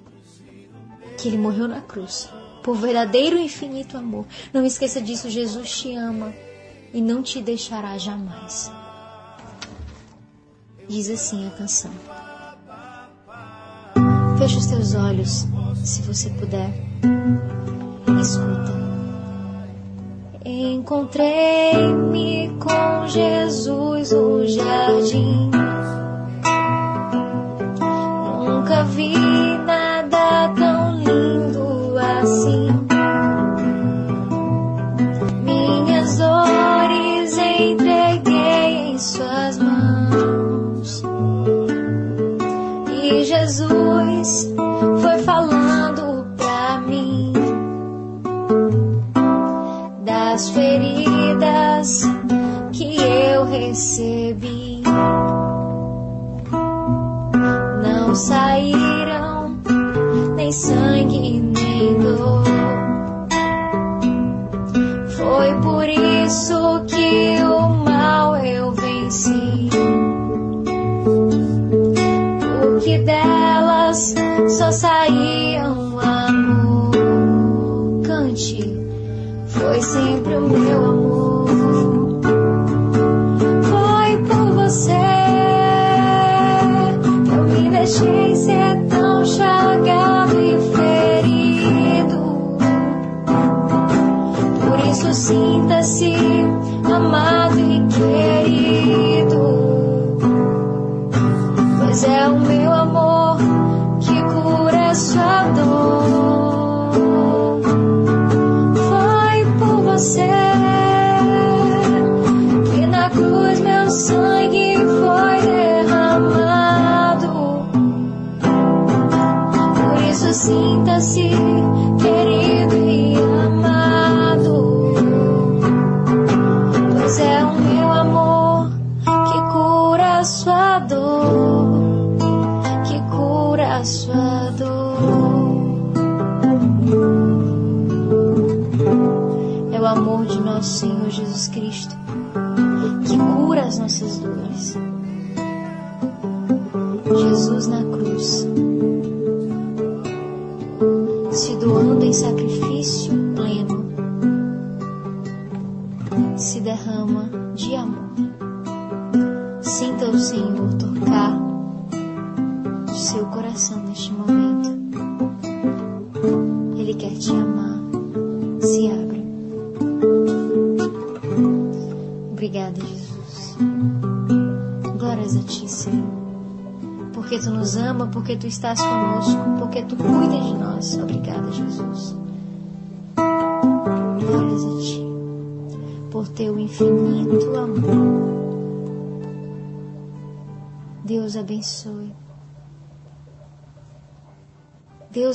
que 1.19 1.29
Ele 1.29 1.37
morreu 1.37 1.67
na 1.67 1.81
cruz, 1.81 2.29
por 2.63 2.77
verdadeiro 2.77 3.37
e 3.37 3.45
infinito 3.45 3.97
amor. 3.97 4.25
Não 4.53 4.65
esqueça 4.65 5.01
disso, 5.01 5.29
Jesus 5.29 5.81
te 5.81 5.95
ama 5.97 6.33
e 6.95 7.03
não 7.03 7.23
te 7.23 7.43
deixará 7.43 7.99
jamais. 7.99 8.71
Diz 10.89 11.11
assim 11.11 11.47
a 11.47 11.51
canção. 11.51 11.91
Feche 14.39 14.57
os 14.59 14.67
teus 14.67 14.95
olhos, 14.95 15.47
se 15.85 16.03
você 16.03 16.29
puder. 16.31 16.73
Escuta. 18.21 18.73
Encontrei-me 20.45 22.51
com 22.59 23.07
Jesus 23.07 24.11
no 24.13 24.45
jardim. 24.47 25.51
Nunca 28.45 28.83
vi 28.85 29.17
nada 29.65 30.53
tão 30.55 30.99
lindo 30.99 31.97
assim. 31.99 32.62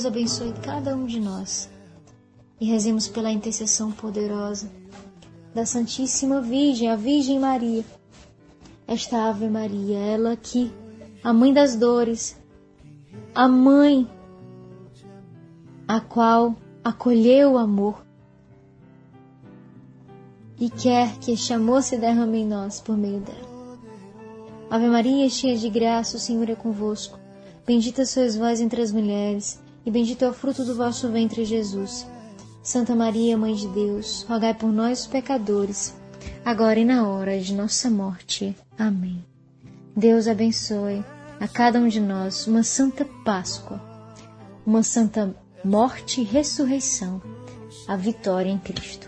Abençoe 0.08 0.52
cada 0.62 0.96
um 0.96 1.06
de 1.06 1.20
nós 1.20 1.68
e 2.60 2.66
rezemos 2.66 3.06
pela 3.06 3.30
intercessão 3.30 3.92
poderosa 3.92 4.70
da 5.54 5.64
Santíssima 5.66 6.40
Virgem, 6.40 6.90
a 6.90 6.96
Virgem 6.96 7.38
Maria. 7.38 7.84
Esta 8.86 9.28
Ave 9.28 9.48
Maria, 9.48 9.98
ela 9.98 10.34
que 10.34 10.72
a 11.22 11.32
mãe 11.32 11.52
das 11.52 11.76
dores, 11.76 12.36
a 13.34 13.46
mãe 13.46 14.08
a 15.86 16.00
qual 16.00 16.56
acolheu 16.82 17.52
o 17.52 17.58
amor 17.58 18.04
e 20.58 20.70
quer 20.70 21.18
que 21.18 21.32
este 21.32 21.52
amor 21.52 21.82
se 21.82 21.96
derrame 21.96 22.38
em 22.38 22.46
nós 22.46 22.80
por 22.80 22.96
meio 22.96 23.20
dela. 23.20 23.48
Ave 24.70 24.86
Maria, 24.86 25.28
cheia 25.28 25.56
de 25.56 25.68
graça, 25.68 26.16
o 26.16 26.20
Senhor 26.20 26.48
é 26.48 26.54
convosco. 26.54 27.18
Bendita 27.66 28.04
sois 28.06 28.36
vós 28.36 28.60
entre 28.60 28.80
as 28.80 28.92
mulheres, 28.92 29.60
e 29.88 29.90
bendito 29.90 30.22
é 30.22 30.28
o 30.28 30.34
fruto 30.34 30.66
do 30.66 30.74
vosso 30.74 31.08
ventre, 31.08 31.46
Jesus. 31.46 32.06
Santa 32.62 32.94
Maria, 32.94 33.38
Mãe 33.38 33.54
de 33.54 33.66
Deus, 33.68 34.22
rogai 34.28 34.52
por 34.52 34.70
nós, 34.70 35.06
pecadores, 35.06 35.94
agora 36.44 36.78
e 36.78 36.84
na 36.84 37.08
hora 37.08 37.40
de 37.40 37.54
nossa 37.54 37.88
morte. 37.88 38.54
Amém. 38.78 39.24
Deus 39.96 40.28
abençoe 40.28 41.02
a 41.40 41.48
cada 41.48 41.78
um 41.78 41.88
de 41.88 42.00
nós 42.00 42.46
uma 42.46 42.62
santa 42.62 43.06
Páscoa, 43.24 43.80
uma 44.66 44.82
santa 44.82 45.34
morte 45.64 46.20
e 46.20 46.24
ressurreição, 46.24 47.22
a 47.86 47.96
vitória 47.96 48.50
em 48.50 48.58
Cristo. 48.58 49.07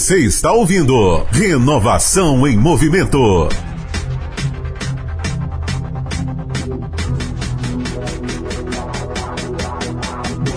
Você 0.00 0.16
está 0.20 0.50
ouvindo 0.50 1.26
Renovação 1.30 2.48
em 2.48 2.56
Movimento. 2.56 3.50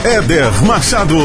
Éder 0.06 0.64
Machado. 0.64 1.18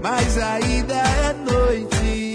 Mas 0.03 0.39
ainda 0.39 0.95
é 0.95 1.33
noite. 1.33 2.26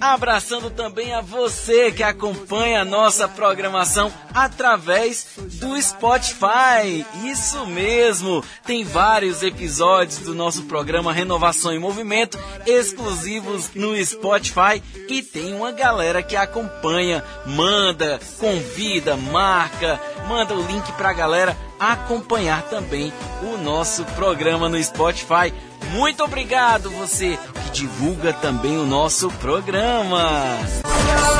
Abraçando 0.00 0.70
também 0.70 1.12
a 1.12 1.20
você 1.20 1.92
que 1.92 2.02
acompanha 2.02 2.80
a 2.80 2.84
nossa 2.84 3.28
programação 3.28 4.12
através 4.32 5.26
do 5.36 5.80
Spotify. 5.80 7.04
Isso 7.24 7.66
mesmo, 7.66 8.42
tem 8.64 8.82
vários 8.82 9.42
episódios 9.42 10.18
do 10.18 10.34
nosso 10.34 10.62
programa 10.62 11.12
Renovação 11.12 11.72
em 11.72 11.78
Movimento 11.78 12.38
exclusivos 12.66 13.70
no 13.74 13.94
Spotify. 14.04 14.82
E 15.08 15.22
tem 15.22 15.54
uma 15.54 15.72
galera 15.72 16.22
que 16.22 16.36
acompanha, 16.36 17.22
manda, 17.44 18.18
convida, 18.38 19.16
marca, 19.16 20.00
manda 20.26 20.54
o 20.54 20.66
link 20.66 20.90
pra 20.92 21.12
galera 21.12 21.56
acompanhar 21.80 22.62
também 22.64 23.10
o 23.42 23.56
nosso 23.56 24.04
programa 24.04 24.68
no 24.68 24.82
Spotify. 24.82 25.52
Muito 25.92 26.22
obrigado 26.22 26.90
você 26.90 27.38
que 27.64 27.70
divulga 27.72 28.34
também 28.34 28.76
o 28.76 28.84
nosso 28.84 29.30
programa. 29.32 30.58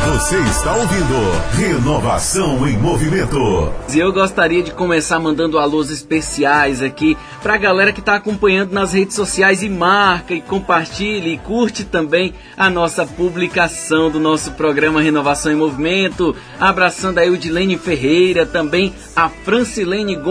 Você 0.07 0.38
está 0.41 0.74
ouvindo 0.74 1.14
Renovação 1.57 2.66
em 2.66 2.76
Movimento. 2.76 3.72
E 3.93 3.99
eu 3.99 4.12
gostaria 4.12 4.62
de 4.62 4.72
começar 4.72 5.18
mandando 5.20 5.59
alôs 5.59 5.91
especiais 5.91 6.82
aqui 6.82 7.16
pra 7.43 7.57
galera 7.57 7.93
que 7.93 8.01
tá 8.01 8.16
acompanhando 8.16 8.72
nas 8.72 8.93
redes 8.93 9.14
sociais 9.14 9.62
e 9.62 9.68
marca 9.68 10.34
e 10.34 10.41
compartilha 10.41 11.28
e 11.28 11.38
curte 11.38 11.84
também 11.84 12.34
a 12.57 12.70
nossa 12.70 13.05
publicação 13.05 14.11
do 14.11 14.18
nosso 14.18 14.53
programa 14.53 15.03
Renovação 15.03 15.53
em 15.53 15.57
Movimento. 15.57 16.34
Abraçando 16.59 17.18
a 17.18 17.26
Eudilene 17.26 17.78
Ferreira, 17.78 18.47
também 18.47 18.95
a 19.14 19.28
Francilene 19.28 20.16
Gomes, 20.16 20.30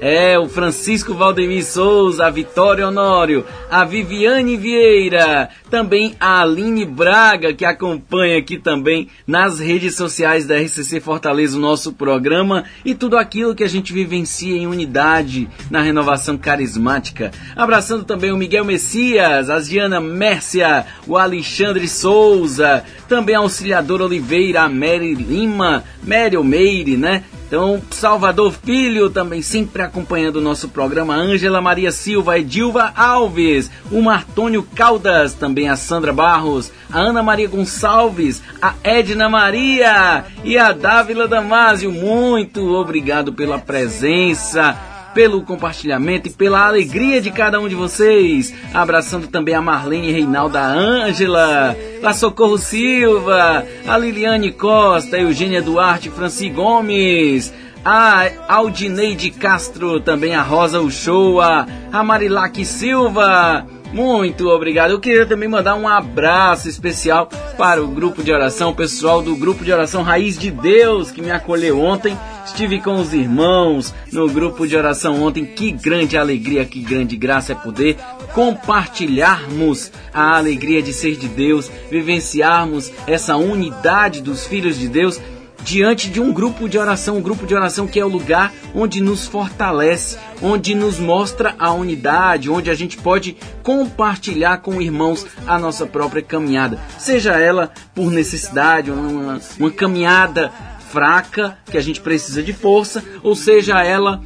é 0.00 0.36
o 0.36 0.48
Francisco 0.48 1.14
Valdemir 1.14 1.64
Souza, 1.64 2.26
a 2.26 2.30
Vitória 2.30 2.88
Honório, 2.88 3.44
a 3.70 3.84
Viviane 3.84 4.56
Vieira, 4.56 5.50
também 5.70 6.16
a 6.18 6.42
Aline 6.42 6.84
Braga, 6.84 7.54
que 7.54 7.64
acompanha 7.64 8.38
aqui 8.38 8.58
também 8.58 9.08
nas 9.24 9.60
redes 9.60 9.94
sociais 9.94 10.46
da 10.46 10.58
RCC 10.58 11.00
Fortaleza 11.00 11.56
o 11.56 11.60
nosso 11.60 11.92
programa 11.92 12.64
e 12.84 12.92
tudo 12.92 13.16
aquilo 13.16 13.54
que 13.54 13.62
a 13.62 13.68
gente 13.68 13.92
vivencia 13.92 14.56
em 14.56 14.66
unidade 14.66 15.48
na 15.70 15.80
renovação 15.80 16.36
carismática. 16.36 17.30
Abraçando 17.54 18.02
também 18.02 18.32
o 18.32 18.36
Miguel 18.36 18.64
Messias, 18.64 19.48
a 19.48 19.60
Diana 19.60 20.00
Mércia, 20.00 20.84
o 21.06 21.16
Alexandre 21.16 21.86
Souza, 21.86 22.82
também 23.08 23.36
a 23.36 23.40
Auxiliadora 23.40 24.04
Oliveira, 24.04 24.62
a 24.62 24.68
Mary 24.68 25.14
Lima, 25.14 25.84
Mary 26.02 26.36
Meire, 26.42 26.96
né? 26.96 27.22
Então, 27.48 27.80
Salvador 27.90 28.52
Filho 28.52 29.08
também 29.08 29.40
sempre 29.40 29.80
acompanhando 29.80 30.36
o 30.36 30.40
nosso 30.42 30.68
programa. 30.68 31.14
Ângela 31.14 31.62
Maria 31.62 31.90
Silva, 31.90 32.38
Edilva 32.38 32.92
Alves, 32.94 33.70
o 33.90 34.02
Martônio 34.02 34.62
Caldas, 34.62 35.32
também 35.32 35.66
a 35.66 35.74
Sandra 35.74 36.12
Barros, 36.12 36.70
a 36.92 36.98
Ana 36.98 37.22
Maria 37.22 37.48
Gonçalves, 37.48 38.42
a 38.60 38.74
Edna 38.84 39.30
Maria 39.30 40.26
e 40.44 40.58
a 40.58 40.72
Dávila 40.72 41.26
Damásio. 41.26 41.90
Muito 41.90 42.74
obrigado 42.74 43.32
pela 43.32 43.58
presença 43.58 44.97
pelo 45.18 45.42
compartilhamento 45.42 46.28
e 46.28 46.30
pela 46.30 46.64
alegria 46.64 47.20
de 47.20 47.32
cada 47.32 47.58
um 47.58 47.68
de 47.68 47.74
vocês. 47.74 48.54
Abraçando 48.72 49.26
também 49.26 49.52
a 49.52 49.60
Marlene 49.60 50.12
Reinaldo, 50.12 50.56
a 50.56 50.64
Ângela, 50.64 51.76
a 52.04 52.12
Socorro 52.12 52.56
Silva, 52.56 53.66
a 53.84 53.98
Liliane 53.98 54.52
Costa, 54.52 55.16
a 55.16 55.20
Eugênia 55.20 55.60
Duarte, 55.60 56.08
Franci 56.08 56.48
Gomes, 56.48 57.52
a 57.84 58.30
Aldineide 58.46 59.32
Castro, 59.32 59.98
também 59.98 60.36
a 60.36 60.42
Rosa 60.42 60.80
Uchoa, 60.80 61.66
a 61.92 62.04
Marilac 62.04 62.64
Silva. 62.64 63.66
Muito 63.92 64.48
obrigado. 64.48 64.90
Eu 64.90 65.00
queria 65.00 65.24
também 65.24 65.48
mandar 65.48 65.74
um 65.74 65.88
abraço 65.88 66.68
especial 66.68 67.28
para 67.56 67.82
o 67.82 67.88
grupo 67.88 68.22
de 68.22 68.30
oração, 68.30 68.70
o 68.70 68.74
pessoal 68.74 69.22
do 69.22 69.34
grupo 69.34 69.64
de 69.64 69.72
oração 69.72 70.02
Raiz 70.02 70.38
de 70.38 70.50
Deus 70.50 71.10
que 71.10 71.22
me 71.22 71.30
acolheu 71.30 71.80
ontem. 71.80 72.16
Estive 72.44 72.80
com 72.80 72.96
os 72.96 73.12
irmãos 73.12 73.94
no 74.12 74.28
grupo 74.28 74.66
de 74.66 74.76
oração 74.76 75.22
ontem. 75.22 75.44
Que 75.44 75.70
grande 75.70 76.16
alegria, 76.16 76.64
que 76.64 76.80
grande 76.80 77.16
graça 77.16 77.52
é 77.52 77.54
poder 77.54 77.96
compartilharmos 78.34 79.90
a 80.12 80.36
alegria 80.36 80.82
de 80.82 80.92
ser 80.92 81.16
de 81.16 81.28
Deus, 81.28 81.70
vivenciarmos 81.90 82.92
essa 83.06 83.36
unidade 83.36 84.20
dos 84.20 84.46
filhos 84.46 84.78
de 84.78 84.88
Deus 84.88 85.20
diante 85.62 86.08
de 86.08 86.20
um 86.20 86.32
grupo 86.32 86.68
de 86.68 86.78
oração, 86.78 87.16
um 87.16 87.22
grupo 87.22 87.46
de 87.46 87.54
oração 87.54 87.86
que 87.86 88.00
é 88.00 88.04
o 88.04 88.08
lugar 88.08 88.52
onde 88.74 89.00
nos 89.00 89.26
fortalece, 89.26 90.18
onde 90.40 90.74
nos 90.74 90.98
mostra 90.98 91.54
a 91.58 91.72
unidade, 91.72 92.50
onde 92.50 92.70
a 92.70 92.74
gente 92.74 92.96
pode 92.96 93.36
compartilhar 93.62 94.58
com 94.58 94.80
irmãos 94.80 95.26
a 95.46 95.58
nossa 95.58 95.86
própria 95.86 96.22
caminhada, 96.22 96.78
seja 96.98 97.32
ela 97.38 97.72
por 97.94 98.10
necessidade, 98.10 98.90
uma, 98.90 99.40
uma 99.58 99.70
caminhada 99.70 100.52
fraca 100.90 101.58
que 101.70 101.76
a 101.76 101.82
gente 101.82 102.00
precisa 102.00 102.42
de 102.42 102.52
força, 102.52 103.04
ou 103.22 103.36
seja 103.36 103.82
ela 103.82 104.22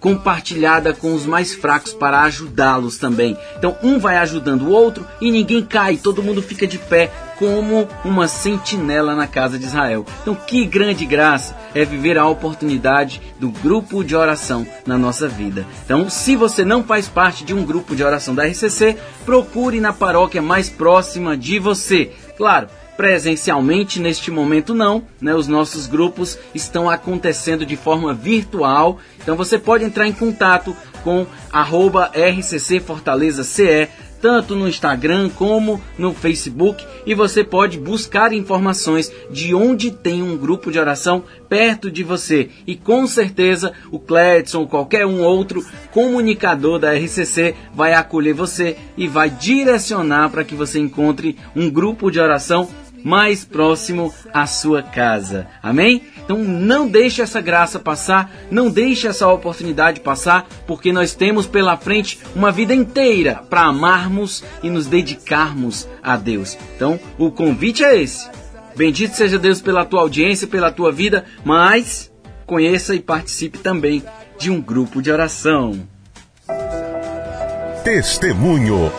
compartilhada 0.00 0.92
com 0.94 1.14
os 1.14 1.26
mais 1.26 1.54
fracos 1.54 1.92
para 1.92 2.22
ajudá-los 2.22 2.98
também. 2.98 3.36
Então 3.56 3.76
um 3.82 3.98
vai 3.98 4.16
ajudando 4.16 4.62
o 4.62 4.70
outro 4.70 5.06
e 5.20 5.30
ninguém 5.30 5.62
cai, 5.62 5.96
todo 5.96 6.22
mundo 6.22 6.42
fica 6.42 6.66
de 6.66 6.78
pé 6.78 7.12
como 7.40 7.88
uma 8.04 8.28
sentinela 8.28 9.14
na 9.14 9.26
casa 9.26 9.58
de 9.58 9.64
Israel. 9.64 10.04
Então, 10.20 10.34
que 10.34 10.66
grande 10.66 11.06
graça 11.06 11.56
é 11.74 11.86
viver 11.86 12.18
a 12.18 12.26
oportunidade 12.26 13.22
do 13.40 13.48
grupo 13.48 14.04
de 14.04 14.14
oração 14.14 14.66
na 14.86 14.98
nossa 14.98 15.26
vida. 15.26 15.64
Então, 15.86 16.10
se 16.10 16.36
você 16.36 16.66
não 16.66 16.84
faz 16.84 17.08
parte 17.08 17.42
de 17.42 17.54
um 17.54 17.64
grupo 17.64 17.96
de 17.96 18.04
oração 18.04 18.34
da 18.34 18.44
RCC, 18.44 18.94
procure 19.24 19.80
na 19.80 19.90
paróquia 19.90 20.42
mais 20.42 20.68
próxima 20.68 21.34
de 21.34 21.58
você. 21.58 22.12
Claro, 22.36 22.68
presencialmente 23.00 23.98
neste 23.98 24.30
momento 24.30 24.74
não, 24.74 25.02
né? 25.18 25.34
Os 25.34 25.48
nossos 25.48 25.86
grupos 25.86 26.38
estão 26.54 26.90
acontecendo 26.90 27.64
de 27.64 27.74
forma 27.74 28.12
virtual. 28.12 28.98
Então 29.22 29.34
você 29.34 29.58
pode 29.58 29.84
entrar 29.84 30.06
em 30.06 30.12
contato 30.12 30.76
com 31.02 31.26
arroba 31.50 32.12
RCC 32.14 32.78
Fortaleza 32.78 33.42
CE 33.42 33.88
tanto 34.20 34.54
no 34.54 34.68
Instagram 34.68 35.30
como 35.30 35.80
no 35.98 36.12
Facebook 36.12 36.86
e 37.06 37.14
você 37.14 37.42
pode 37.42 37.78
buscar 37.78 38.32
informações 38.32 39.10
de 39.30 39.54
onde 39.54 39.90
tem 39.90 40.22
um 40.22 40.36
grupo 40.36 40.70
de 40.70 40.78
oração 40.78 41.24
perto 41.48 41.90
de 41.90 42.04
você. 42.04 42.50
E 42.66 42.76
com 42.76 43.06
certeza 43.06 43.72
o 43.90 43.98
Cledson 43.98 44.60
ou 44.60 44.68
qualquer 44.68 45.06
um 45.06 45.22
outro 45.22 45.64
comunicador 45.90 46.78
da 46.78 46.92
RCC 46.92 47.54
vai 47.74 47.94
acolher 47.94 48.34
você 48.34 48.76
e 48.96 49.08
vai 49.08 49.30
direcionar 49.30 50.28
para 50.28 50.44
que 50.44 50.54
você 50.54 50.78
encontre 50.78 51.38
um 51.56 51.70
grupo 51.70 52.10
de 52.10 52.20
oração 52.20 52.68
mais 53.04 53.44
próximo 53.44 54.12
à 54.32 54.46
sua 54.46 54.82
casa. 54.82 55.46
Amém? 55.62 56.02
Então 56.18 56.38
não 56.38 56.88
deixe 56.88 57.22
essa 57.22 57.40
graça 57.40 57.78
passar, 57.78 58.30
não 58.50 58.70
deixe 58.70 59.06
essa 59.06 59.28
oportunidade 59.28 60.00
passar, 60.00 60.46
porque 60.66 60.92
nós 60.92 61.14
temos 61.14 61.46
pela 61.46 61.76
frente 61.76 62.18
uma 62.34 62.52
vida 62.52 62.74
inteira 62.74 63.42
para 63.48 63.62
amarmos 63.62 64.44
e 64.62 64.70
nos 64.70 64.86
dedicarmos 64.86 65.88
a 66.02 66.16
Deus. 66.16 66.56
Então 66.76 66.98
o 67.18 67.30
convite 67.30 67.84
é 67.84 68.00
esse. 68.00 68.28
Bendito 68.76 69.14
seja 69.14 69.38
Deus 69.38 69.60
pela 69.60 69.84
tua 69.84 70.00
audiência, 70.00 70.46
pela 70.46 70.70
tua 70.70 70.92
vida, 70.92 71.24
mas 71.44 72.10
conheça 72.46 72.94
e 72.94 73.00
participe 73.00 73.58
também 73.58 74.02
de 74.38 74.50
um 74.50 74.60
grupo 74.60 75.02
de 75.02 75.10
oração. 75.10 75.86
Testemunho 77.84 78.90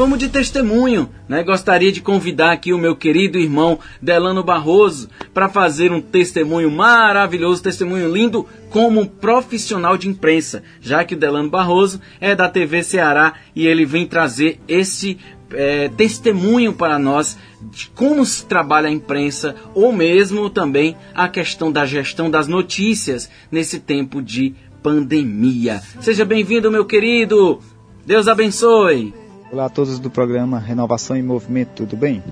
Vamos 0.00 0.18
de 0.18 0.30
testemunho, 0.30 1.10
né? 1.28 1.42
Gostaria 1.42 1.92
de 1.92 2.00
convidar 2.00 2.52
aqui 2.52 2.72
o 2.72 2.78
meu 2.78 2.96
querido 2.96 3.38
irmão 3.38 3.78
Delano 4.00 4.42
Barroso 4.42 5.10
para 5.34 5.46
fazer 5.46 5.92
um 5.92 6.00
testemunho 6.00 6.70
maravilhoso, 6.70 7.62
testemunho 7.62 8.10
lindo 8.10 8.46
como 8.70 9.02
um 9.02 9.04
profissional 9.04 9.98
de 9.98 10.08
imprensa, 10.08 10.62
já 10.80 11.04
que 11.04 11.14
o 11.14 11.18
Delano 11.18 11.50
Barroso 11.50 12.00
é 12.18 12.34
da 12.34 12.48
TV 12.48 12.82
Ceará 12.82 13.34
e 13.54 13.66
ele 13.66 13.84
vem 13.84 14.06
trazer 14.06 14.58
esse 14.66 15.18
é, 15.52 15.90
testemunho 15.90 16.72
para 16.72 16.98
nós 16.98 17.36
de 17.70 17.90
como 17.94 18.24
se 18.24 18.46
trabalha 18.46 18.88
a 18.88 18.92
imprensa 18.92 19.54
ou 19.74 19.92
mesmo 19.92 20.48
também 20.48 20.96
a 21.14 21.28
questão 21.28 21.70
da 21.70 21.84
gestão 21.84 22.30
das 22.30 22.48
notícias 22.48 23.28
nesse 23.52 23.78
tempo 23.78 24.22
de 24.22 24.54
pandemia. 24.82 25.82
Seja 26.00 26.24
bem-vindo, 26.24 26.70
meu 26.70 26.86
querido. 26.86 27.60
Deus 28.06 28.28
abençoe. 28.28 29.19
Olá 29.52 29.64
a 29.64 29.68
todos 29.68 29.98
do 29.98 30.08
programa 30.08 30.60
Renovação 30.60 31.16
em 31.16 31.24
Movimento, 31.24 31.70
tudo 31.74 31.96
bem? 31.96 32.22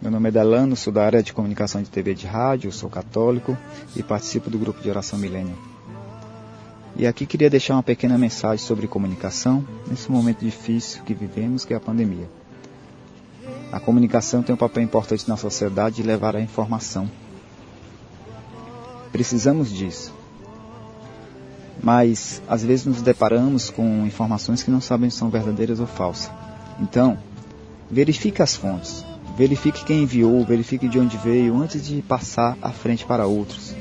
Meu 0.00 0.12
nome 0.12 0.28
é 0.28 0.30
Delano, 0.30 0.76
sou 0.76 0.92
da 0.92 1.04
área 1.04 1.20
de 1.20 1.32
comunicação 1.32 1.82
de 1.82 1.90
TV 1.90 2.12
e 2.12 2.14
de 2.14 2.24
rádio, 2.24 2.70
sou 2.70 2.88
católico 2.88 3.58
e 3.96 4.02
participo 4.02 4.48
do 4.48 4.60
grupo 4.60 4.80
de 4.80 4.88
oração 4.88 5.18
Milênio. 5.18 5.58
E 6.94 7.04
aqui 7.04 7.26
queria 7.26 7.50
deixar 7.50 7.74
uma 7.74 7.82
pequena 7.82 8.16
mensagem 8.16 8.64
sobre 8.64 8.86
comunicação 8.86 9.66
nesse 9.88 10.08
momento 10.08 10.44
difícil 10.44 11.02
que 11.02 11.14
vivemos, 11.14 11.64
que 11.64 11.74
é 11.74 11.76
a 11.76 11.80
pandemia. 11.80 12.30
A 13.72 13.80
comunicação 13.80 14.44
tem 14.44 14.54
um 14.54 14.58
papel 14.58 14.84
importante 14.84 15.28
na 15.28 15.36
sociedade 15.36 15.96
de 15.96 16.04
levar 16.04 16.36
a 16.36 16.40
informação. 16.40 17.10
Precisamos 19.10 19.68
disso. 19.72 20.14
Mas 21.82 22.40
às 22.46 22.62
vezes 22.62 22.86
nos 22.86 23.02
deparamos 23.02 23.68
com 23.68 24.06
informações 24.06 24.62
que 24.62 24.70
não 24.70 24.80
sabem 24.80 25.10
se 25.10 25.16
são 25.16 25.28
verdadeiras 25.28 25.80
ou 25.80 25.86
falsas. 25.88 26.30
Então, 26.80 27.18
verifique 27.90 28.42
as 28.42 28.54
fontes, 28.54 29.04
verifique 29.36 29.84
quem 29.84 30.02
enviou, 30.02 30.44
verifique 30.44 30.88
de 30.88 30.98
onde 30.98 31.16
veio 31.16 31.56
antes 31.56 31.86
de 31.86 32.02
passar 32.02 32.56
à 32.62 32.70
frente 32.70 33.04
para 33.04 33.26
outros. 33.26 33.74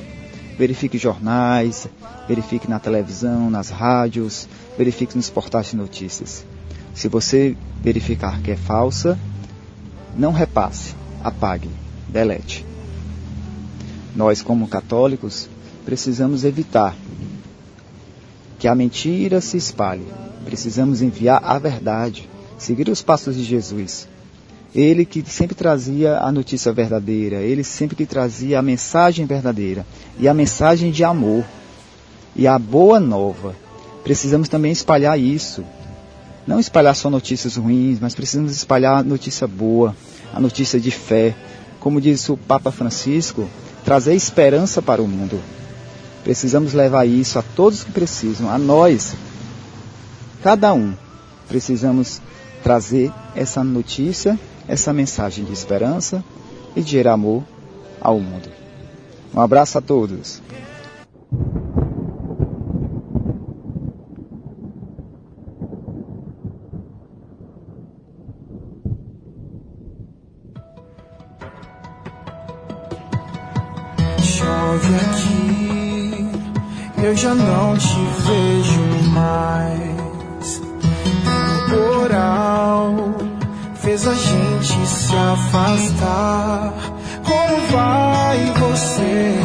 Verifique 0.57 0.97
jornais, 0.97 1.87
verifique 2.27 2.67
na 2.67 2.79
televisão, 2.79 3.49
nas 3.49 3.69
rádios, 3.69 4.49
verifique 4.77 5.15
nos 5.15 5.29
portais 5.29 5.67
de 5.67 5.75
notícias. 5.75 6.43
Se 6.95 7.07
você 7.07 7.55
verificar 7.81 8.41
que 8.41 8.51
é 8.51 8.55
falsa, 8.55 9.19
não 10.17 10.31
repasse, 10.31 10.95
apague, 11.23 11.69
delete. 12.09 12.65
Nós, 14.15 14.41
como 14.41 14.67
católicos, 14.67 15.47
precisamos 15.85 16.43
evitar 16.43 16.95
que 18.57 18.67
a 18.67 18.73
mentira 18.73 19.39
se 19.39 19.57
espalhe. 19.57 20.05
Precisamos 20.43 21.03
enviar 21.03 21.39
a 21.43 21.59
verdade 21.59 22.27
seguir 22.57 22.89
os 22.89 23.01
passos 23.01 23.35
de 23.35 23.43
Jesus. 23.43 24.07
Ele 24.75 25.05
que 25.05 25.23
sempre 25.27 25.55
trazia 25.55 26.19
a 26.19 26.31
notícia 26.31 26.71
verdadeira, 26.73 27.37
ele 27.37 27.63
sempre 27.63 27.95
que 27.95 28.05
trazia 28.05 28.59
a 28.59 28.61
mensagem 28.61 29.25
verdadeira 29.25 29.85
e 30.19 30.27
a 30.27 30.33
mensagem 30.33 30.91
de 30.91 31.03
amor 31.03 31.45
e 32.35 32.45
a 32.47 32.59
boa 32.59 32.99
nova. 32.99 33.55
Precisamos 34.03 34.47
também 34.47 34.71
espalhar 34.71 35.19
isso. 35.19 35.63
Não 36.45 36.59
espalhar 36.59 36.95
só 36.95 37.09
notícias 37.09 37.57
ruins, 37.57 37.99
mas 37.99 38.15
precisamos 38.15 38.51
espalhar 38.51 38.99
a 38.99 39.03
notícia 39.03 39.47
boa, 39.47 39.95
a 40.33 40.39
notícia 40.39 40.79
de 40.79 40.91
fé. 40.91 41.35
Como 41.79 41.99
diz 41.99 42.27
o 42.29 42.37
Papa 42.37 42.71
Francisco, 42.71 43.49
trazer 43.83 44.15
esperança 44.15 44.81
para 44.81 45.01
o 45.01 45.07
mundo. 45.07 45.39
Precisamos 46.23 46.73
levar 46.73 47.05
isso 47.05 47.39
a 47.39 47.41
todos 47.41 47.83
que 47.83 47.91
precisam, 47.91 48.49
a 48.49 48.57
nós, 48.57 49.13
cada 50.43 50.73
um. 50.73 50.93
Precisamos 51.47 52.21
trazer 52.67 53.13
essa 53.33 53.63
notícia, 53.63 54.37
essa 54.67 54.91
mensagem 54.91 55.45
de 55.45 55.53
esperança 55.53 56.21
e 56.75 56.81
de 56.81 56.99
amor 57.07 57.41
ao 58.01 58.19
mundo. 58.19 58.49
Um 59.33 59.39
abraço 59.39 59.77
a 59.77 59.81
todos. 59.81 60.41
Chove 74.19 74.95
aqui, 75.05 76.29
eu 77.01 77.15
já 77.15 77.33
não 77.33 77.77
te 77.77 78.06
fez 83.97 84.07
a 84.07 84.13
gente 84.13 84.87
se 84.87 85.15
afastar. 85.15 86.73
Como 87.23 87.61
vai 87.71 88.53
você? 88.59 89.39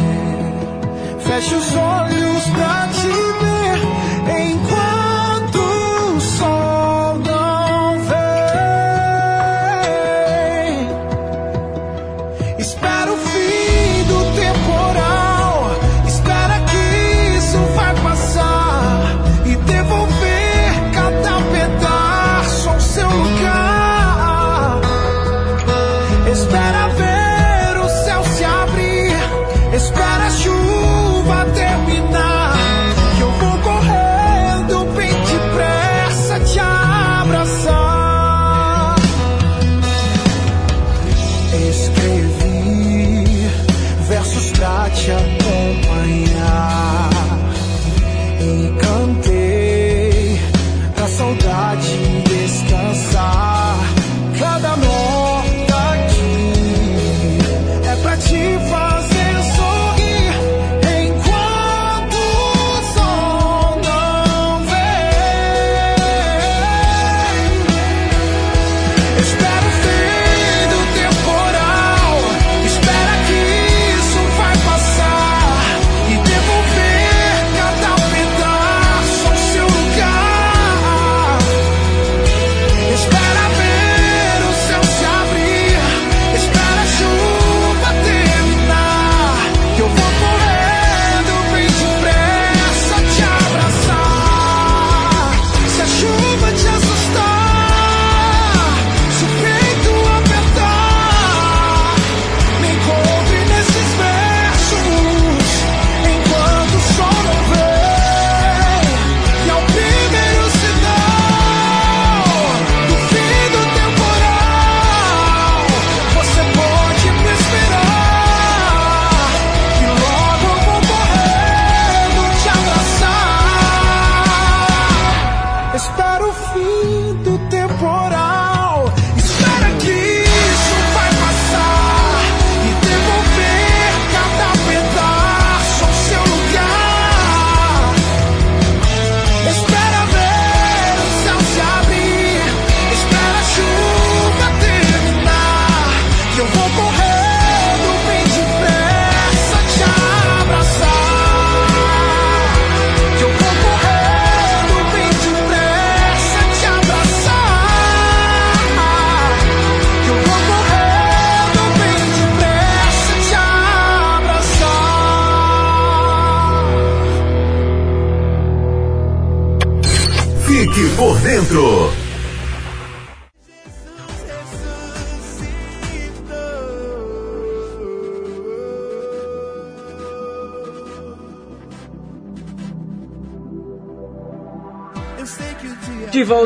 Feche 1.19 1.55
os 1.55 1.75
olhos 1.75 2.43
pra 2.49 2.87
te 2.89 3.07
ver 3.07 3.52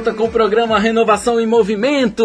volta 0.08 0.14
com 0.14 0.26
o 0.26 0.32
programa 0.32 0.80
Renovação 0.80 1.40
em 1.40 1.46
Movimento. 1.46 2.24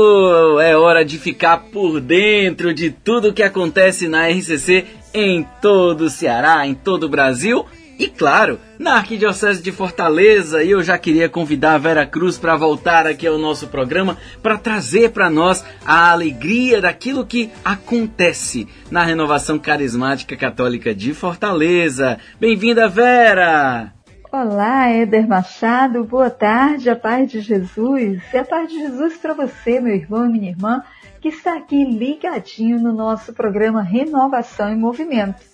É 0.61 0.77
hora 0.77 1.05
de 1.05 1.19
ficar 1.19 1.65
por 1.73 2.01
dentro 2.01 2.73
de 2.73 2.91
tudo 2.91 3.33
que 3.33 3.43
acontece 3.43 4.07
na 4.07 4.29
RCC 4.29 4.85
em 5.13 5.47
todo 5.61 6.03
o 6.03 6.11
Ceará, 6.11 6.67
em 6.67 6.75
todo 6.75 7.05
o 7.05 7.09
Brasil 7.09 7.67
e, 7.99 8.09
claro, 8.09 8.61
na 8.79 8.95
Arquidiocese 8.95 9.63
de 9.63 9.73
Fortaleza. 9.73 10.63
E 10.63 10.71
eu 10.71 10.83
já 10.83 10.97
queria 10.97 11.29
convidar 11.29 11.75
a 11.75 11.79
Vera 11.79 12.07
Cruz 12.07 12.39
para 12.39 12.57
voltar 12.57 13.07
aqui 13.07 13.27
ao 13.27 13.39
nosso 13.39 13.67
programa 13.67 14.17
para 14.43 14.59
trazer 14.59 15.11
para 15.11 15.29
nós 15.29 15.65
a 15.85 16.13
alegria 16.13 16.81
daquilo 16.81 17.27
que 17.27 17.51
acontece 17.65 18.69
na 18.91 19.03
Renovação 19.03 19.59
Carismática 19.59 20.37
Católica 20.37 20.95
de 20.95 21.15
Fortaleza. 21.15 22.19
Bem-vinda, 22.39 22.89
Vera! 22.89 24.02
Olá, 24.35 24.89
Éder 24.89 25.29
Machado, 25.29 26.05
boa 26.05 26.31
tarde, 26.31 26.89
a 26.89 26.97
paz 26.97 27.31
de 27.31 27.43
Jesus. 27.43 28.23
E 28.33 28.39
a 28.39 28.43
paz 28.43 28.71
de 28.73 28.79
Jesus 28.79 29.19
para 29.19 29.35
você, 29.35 29.79
meu 29.79 29.95
irmão 29.95 30.25
e 30.25 30.33
minha 30.33 30.51
irmã, 30.51 30.83
que 31.21 31.29
está 31.29 31.59
aqui 31.59 31.85
ligadinho 31.85 32.81
no 32.81 32.95
nosso 32.95 33.35
programa 33.35 33.83
Renovação 33.83 34.71
em 34.73 34.79
Movimento. 34.79 35.45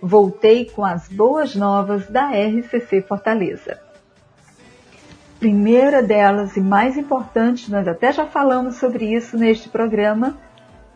Voltei 0.00 0.64
com 0.64 0.82
as 0.82 1.08
boas 1.08 1.54
novas 1.54 2.06
da 2.06 2.30
RCC 2.30 3.02
Fortaleza. 3.02 3.78
Primeira 5.38 6.02
delas 6.02 6.56
e 6.56 6.60
mais 6.62 6.96
importante, 6.96 7.70
nós 7.70 7.86
até 7.86 8.14
já 8.14 8.24
falamos 8.24 8.76
sobre 8.76 9.14
isso 9.14 9.36
neste 9.36 9.68
programa, 9.68 10.38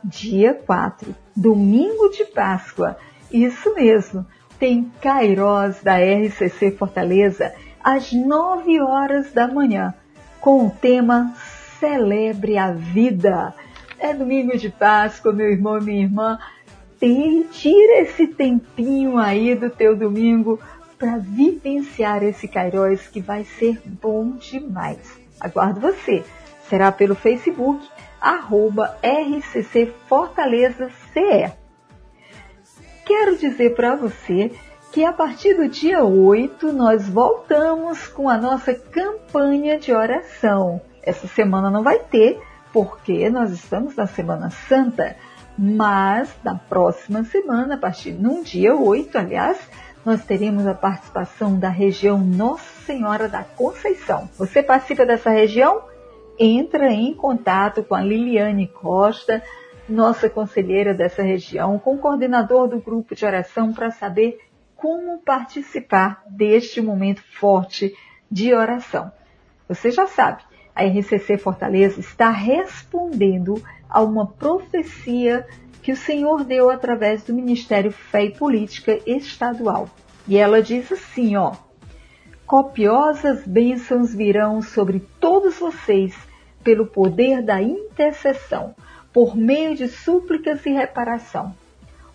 dia 0.02 0.54
4, 0.54 1.14
domingo 1.36 2.08
de 2.08 2.24
Páscoa. 2.24 2.96
Isso 3.30 3.74
mesmo 3.74 4.24
tem 4.58 4.90
Cairós 5.00 5.82
da 5.82 5.96
RCC 5.98 6.72
Fortaleza 6.72 7.54
às 7.82 8.12
9 8.12 8.80
horas 8.80 9.32
da 9.32 9.46
manhã, 9.46 9.94
com 10.40 10.66
o 10.66 10.70
tema 10.70 11.34
Celebre 11.78 12.58
a 12.58 12.72
Vida. 12.72 13.54
É 13.98 14.12
domingo 14.12 14.56
de 14.56 14.68
Páscoa, 14.68 15.32
meu 15.32 15.50
irmão 15.50 15.80
minha 15.80 16.02
irmã. 16.02 16.38
Tira 16.98 18.00
esse 18.00 18.26
tempinho 18.26 19.18
aí 19.18 19.54
do 19.54 19.70
teu 19.70 19.94
domingo 19.94 20.58
para 20.98 21.18
vivenciar 21.18 22.22
esse 22.22 22.48
Cairós 22.48 23.06
que 23.06 23.20
vai 23.20 23.44
ser 23.44 23.80
bom 23.84 24.32
demais. 24.32 25.20
Aguardo 25.38 25.80
você. 25.80 26.24
Será 26.68 26.90
pelo 26.90 27.14
Facebook, 27.14 27.86
arroba 28.20 28.96
RCC 29.02 29.92
Fortaleza 30.08 30.90
CE 31.12 31.65
quero 33.06 33.36
dizer 33.36 33.74
para 33.76 33.94
você 33.94 34.50
que 34.92 35.04
a 35.04 35.12
partir 35.12 35.54
do 35.54 35.68
dia 35.68 36.02
8 36.04 36.72
nós 36.72 37.08
voltamos 37.08 38.08
com 38.08 38.28
a 38.28 38.36
nossa 38.36 38.74
campanha 38.74 39.78
de 39.78 39.92
oração. 39.92 40.80
Essa 41.02 41.28
semana 41.28 41.70
não 41.70 41.84
vai 41.84 42.00
ter, 42.00 42.42
porque 42.72 43.30
nós 43.30 43.52
estamos 43.52 43.94
na 43.94 44.06
Semana 44.06 44.50
Santa, 44.50 45.16
mas 45.56 46.34
na 46.42 46.56
próxima 46.56 47.22
semana, 47.22 47.76
a 47.76 47.78
partir 47.78 48.12
no 48.12 48.42
dia 48.42 48.74
8, 48.74 49.16
aliás, 49.16 49.56
nós 50.04 50.24
teremos 50.24 50.66
a 50.66 50.74
participação 50.74 51.58
da 51.58 51.68
região 51.68 52.18
Nossa 52.18 52.84
Senhora 52.84 53.28
da 53.28 53.44
Conceição. 53.44 54.28
Você 54.36 54.62
participa 54.62 55.06
dessa 55.06 55.30
região? 55.30 55.80
Entra 56.38 56.92
em 56.92 57.14
contato 57.14 57.84
com 57.84 57.94
a 57.94 58.00
Liliane 58.00 58.66
Costa, 58.66 59.42
nossa 59.88 60.28
conselheira 60.28 60.92
dessa 60.92 61.22
região, 61.22 61.78
com 61.78 61.94
o 61.94 61.98
coordenador 61.98 62.68
do 62.68 62.80
grupo 62.80 63.14
de 63.14 63.24
oração 63.24 63.72
para 63.72 63.90
saber 63.90 64.38
como 64.74 65.18
participar 65.18 66.22
deste 66.28 66.80
momento 66.80 67.22
forte 67.38 67.94
de 68.30 68.52
oração. 68.52 69.10
Você 69.68 69.90
já 69.90 70.06
sabe, 70.06 70.42
a 70.74 70.84
RCC 70.84 71.38
Fortaleza 71.38 72.00
está 72.00 72.30
respondendo 72.30 73.62
a 73.88 74.02
uma 74.02 74.26
profecia 74.26 75.46
que 75.82 75.92
o 75.92 75.96
Senhor 75.96 76.44
deu 76.44 76.68
através 76.68 77.22
do 77.22 77.32
Ministério 77.32 77.92
Fé 77.92 78.24
e 78.24 78.30
Política 78.36 78.98
Estadual. 79.06 79.88
E 80.28 80.36
ela 80.36 80.60
diz 80.60 80.90
assim, 80.90 81.36
ó: 81.36 81.52
Copiosas 82.44 83.46
bênçãos 83.46 84.12
virão 84.12 84.60
sobre 84.60 85.00
todos 85.20 85.58
vocês 85.58 86.14
pelo 86.62 86.86
poder 86.86 87.42
da 87.42 87.62
intercessão 87.62 88.74
por 89.16 89.34
meio 89.34 89.74
de 89.74 89.88
súplicas 89.88 90.66
e 90.66 90.70
reparação. 90.70 91.54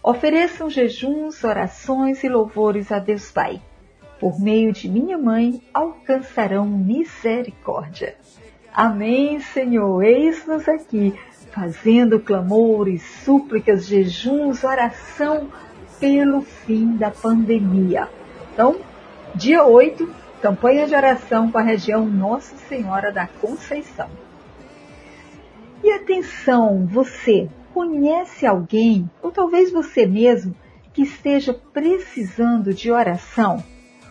Ofereçam 0.03 0.69
jejuns, 0.69 1.43
orações 1.43 2.23
e 2.23 2.29
louvores 2.29 2.91
a 2.91 2.99
Deus 2.99 3.31
Pai. 3.31 3.59
Por 4.19 4.39
meio 4.39 4.71
de 4.71 4.87
minha 4.87 5.17
mãe 5.17 5.63
alcançarão 5.73 6.67
misericórdia. 6.67 8.15
Amém, 8.71 9.39
Senhor. 9.39 10.03
Eis-nos 10.03 10.69
aqui, 10.69 11.19
fazendo 11.51 12.19
clamores, 12.19 13.01
súplicas, 13.25 13.87
jejuns, 13.87 14.63
oração 14.63 15.49
pelo 15.99 16.41
fim 16.41 16.97
da 16.97 17.09
pandemia. 17.09 18.09
Então, 18.53 18.75
dia 19.33 19.65
8, 19.65 20.07
campanha 20.39 20.85
de 20.85 20.93
oração 20.93 21.51
com 21.51 21.57
a 21.57 21.63
região 21.63 22.05
Nossa 22.05 22.55
Senhora 22.69 23.11
da 23.11 23.25
Conceição. 23.25 24.07
E 25.83 25.91
atenção, 25.91 26.85
você 26.85 27.49
conhece 27.73 28.45
alguém, 28.45 29.09
ou 29.21 29.31
talvez 29.31 29.71
você 29.71 30.05
mesmo, 30.05 30.55
que 30.93 31.01
esteja 31.01 31.53
precisando 31.53 32.73
de 32.73 32.91
oração? 32.91 33.63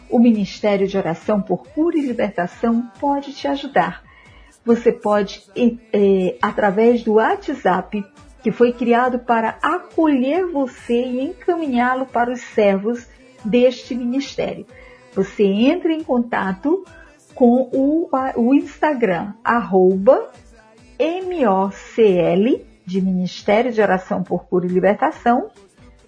O 0.08 0.18
Ministério 0.18 0.88
de 0.88 0.98
Oração 0.98 1.40
por 1.40 1.68
Cura 1.68 1.96
e 1.96 2.00
Libertação 2.00 2.90
pode 2.98 3.32
te 3.32 3.46
ajudar. 3.46 4.02
Você 4.64 4.90
pode, 4.90 5.44
é, 5.92 6.36
através 6.42 7.04
do 7.04 7.14
WhatsApp, 7.14 8.04
que 8.42 8.50
foi 8.50 8.72
criado 8.72 9.20
para 9.20 9.58
acolher 9.62 10.46
você 10.46 11.04
e 11.04 11.20
encaminhá-lo 11.20 12.06
para 12.06 12.32
os 12.32 12.40
servos 12.40 13.06
deste 13.44 13.94
ministério. 13.94 14.66
Você 15.14 15.44
entra 15.44 15.92
em 15.92 16.02
contato 16.02 16.84
com 17.34 17.70
o, 17.72 18.08
o 18.36 18.54
Instagram, 18.54 19.34
arroba 19.44 20.30
MOCL, 21.00 22.66
de 22.84 23.00
Ministério 23.00 23.72
de 23.72 23.80
Oração 23.80 24.22
por 24.22 24.44
Cura 24.44 24.66
e 24.66 24.68
Libertação, 24.68 25.48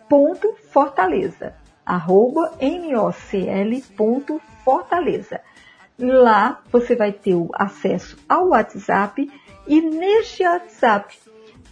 ponto 0.07 0.55
Fortaleza, 0.71 1.55
arroba 1.87 2.53
MOCL 2.61 3.83
ponto 3.97 4.39
Fortaleza. 4.63 5.41
Lá 5.99 6.61
você 6.71 6.95
vai 6.95 7.11
ter 7.11 7.35
o 7.35 7.49
acesso 7.55 8.19
ao 8.29 8.49
WhatsApp 8.49 9.31
e 9.67 9.81
neste 9.81 10.45
WhatsApp 10.45 11.19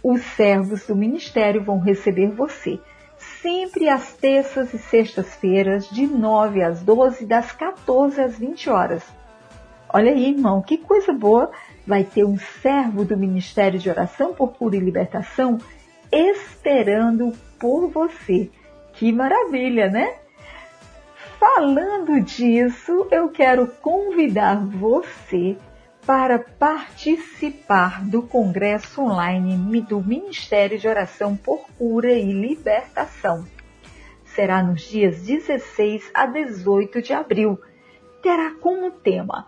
os 0.03 0.21
servos 0.21 0.87
do 0.87 0.95
Ministério 0.95 1.63
vão 1.63 1.77
receber 1.77 2.31
você. 2.31 2.79
Sempre 3.17 3.87
às 3.87 4.13
terças 4.13 4.73
e 4.73 4.79
sextas-feiras, 4.79 5.87
de 5.89 6.07
9 6.07 6.63
às 6.63 6.81
12, 6.81 7.23
das 7.27 7.51
14 7.51 8.19
às 8.19 8.39
20 8.39 8.69
horas. 8.71 9.03
Olha 9.93 10.11
aí, 10.11 10.29
irmão, 10.29 10.61
que 10.61 10.77
coisa 10.77 11.13
boa 11.13 11.51
vai 11.85 12.03
ter 12.03 12.23
um 12.23 12.37
servo 12.37 13.03
do 13.03 13.17
Ministério 13.17 13.79
de 13.79 13.89
Oração 13.89 14.33
por 14.33 14.53
Cura 14.53 14.75
e 14.75 14.79
Libertação 14.79 15.59
esperando 16.11 17.31
por 17.59 17.87
você. 17.89 18.49
Que 18.93 19.11
maravilha, 19.11 19.89
né? 19.89 20.15
Falando 21.39 22.21
disso, 22.21 23.07
eu 23.09 23.29
quero 23.29 23.65
convidar 23.65 24.63
você 24.63 25.57
para 26.05 26.37
participar 26.37 28.03
do 28.03 28.21
Congresso 28.23 29.01
Online 29.01 29.81
do 29.81 30.01
Ministério 30.01 30.77
de 30.77 30.87
Oração 30.87 31.35
por 31.35 31.65
Cura 31.77 32.11
e 32.11 32.31
Libertação. 32.31 33.45
Será 34.25 34.61
nos 34.61 34.81
dias 34.81 35.21
16 35.21 36.11
a 36.13 36.25
18 36.25 37.01
de 37.01 37.13
abril. 37.13 37.59
Terá 38.21 38.51
como 38.61 38.91
tema 38.91 39.47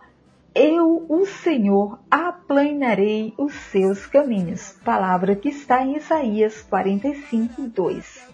eu, 0.55 1.05
o 1.09 1.25
Senhor, 1.25 1.99
aplanarei 2.09 3.34
os 3.38 3.53
seus 3.53 4.05
caminhos. 4.05 4.77
Palavra 4.85 5.35
que 5.35 5.49
está 5.49 5.84
em 5.84 5.97
Isaías 5.97 6.61
45, 6.61 7.63
2. 7.69 8.27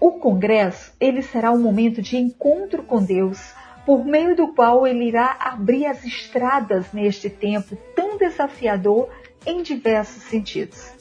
O 0.00 0.12
congresso, 0.12 0.92
ele 0.98 1.22
será 1.22 1.52
um 1.52 1.60
momento 1.60 2.02
de 2.02 2.16
encontro 2.16 2.82
com 2.82 3.02
Deus, 3.02 3.54
por 3.86 4.04
meio 4.04 4.34
do 4.34 4.52
qual 4.52 4.86
ele 4.86 5.06
irá 5.06 5.36
abrir 5.38 5.86
as 5.86 6.04
estradas 6.04 6.92
neste 6.92 7.30
tempo 7.30 7.76
tão 7.94 8.18
desafiador 8.18 9.08
em 9.46 9.62
diversos 9.62 10.24
sentidos. 10.24 10.92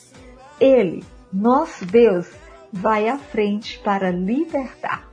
Ele, 0.60 1.04
nosso 1.34 1.86
Deus, 1.86 2.30
vai 2.72 3.10
à 3.10 3.18
frente 3.18 3.80
para 3.80 4.12
libertar. 4.12 5.11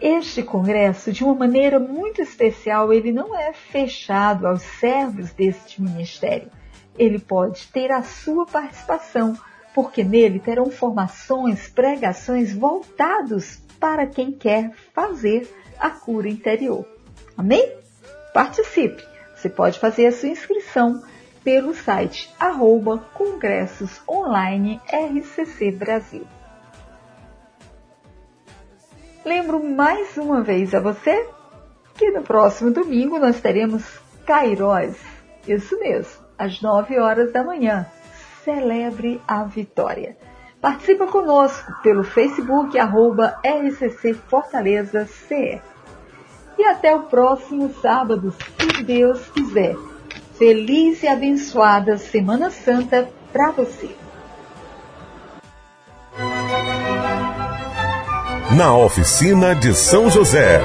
Este 0.00 0.42
congresso, 0.42 1.10
de 1.10 1.24
uma 1.24 1.34
maneira 1.34 1.80
muito 1.80 2.20
especial, 2.20 2.92
ele 2.92 3.10
não 3.12 3.34
é 3.34 3.52
fechado 3.54 4.46
aos 4.46 4.60
servos 4.62 5.32
deste 5.32 5.80
ministério. 5.80 6.50
Ele 6.98 7.18
pode 7.18 7.66
ter 7.68 7.90
a 7.90 8.02
sua 8.02 8.44
participação, 8.44 9.36
porque 9.74 10.04
nele 10.04 10.38
terão 10.38 10.70
formações, 10.70 11.68
pregações 11.68 12.54
voltados 12.54 13.58
para 13.80 14.06
quem 14.06 14.32
quer 14.32 14.72
fazer 14.94 15.48
a 15.78 15.88
cura 15.90 16.28
interior. 16.28 16.86
Amém? 17.36 17.72
Participe! 18.34 19.02
Você 19.34 19.48
pode 19.48 19.78
fazer 19.78 20.06
a 20.06 20.12
sua 20.12 20.28
inscrição 20.28 21.02
pelo 21.44 21.74
site 21.74 22.34
arroba 22.40 22.98
Congressos 23.14 24.00
Online 24.08 24.80
RCC 24.90 25.70
Brasil. 25.70 26.26
Lembro 29.26 29.60
mais 29.60 30.16
uma 30.16 30.40
vez 30.40 30.72
a 30.72 30.78
você 30.78 31.26
que 31.96 32.12
no 32.12 32.22
próximo 32.22 32.70
domingo 32.70 33.18
nós 33.18 33.40
teremos 33.40 33.82
Cairós. 34.24 34.96
Isso 35.48 35.76
mesmo, 35.80 36.22
às 36.38 36.62
9 36.62 36.96
horas 37.00 37.32
da 37.32 37.42
manhã. 37.42 37.86
Celebre 38.44 39.20
a 39.26 39.42
vitória. 39.42 40.16
Participa 40.60 41.08
conosco 41.08 41.72
pelo 41.82 42.04
Facebook 42.04 42.78
arroba 42.78 43.40
RCC 43.44 44.14
Fortaleza 44.14 45.06
CE. 45.06 45.60
E 46.56 46.64
até 46.64 46.94
o 46.94 47.02
próximo 47.02 47.74
sábado, 47.82 48.30
se 48.30 48.84
Deus 48.84 49.28
quiser. 49.30 49.74
Feliz 50.38 51.02
e 51.02 51.08
abençoada 51.08 51.98
Semana 51.98 52.48
Santa 52.48 53.10
para 53.32 53.50
você. 53.50 54.05
Na 58.56 58.74
oficina 58.74 59.54
de 59.54 59.74
São 59.74 60.08
José. 60.08 60.62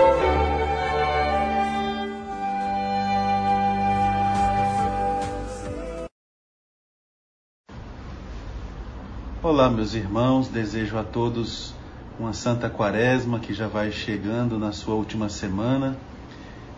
Olá, 9.44 9.70
meus 9.70 9.94
irmãos, 9.94 10.48
desejo 10.48 10.98
a 10.98 11.04
todos 11.04 11.76
uma 12.18 12.32
santa 12.32 12.70
quaresma 12.70 13.42
que 13.42 13.54
já 13.54 13.68
vai 13.68 13.92
chegando 13.92 14.58
na 14.58 14.72
sua 14.72 14.96
última 14.96 15.28
semana. 15.28 15.98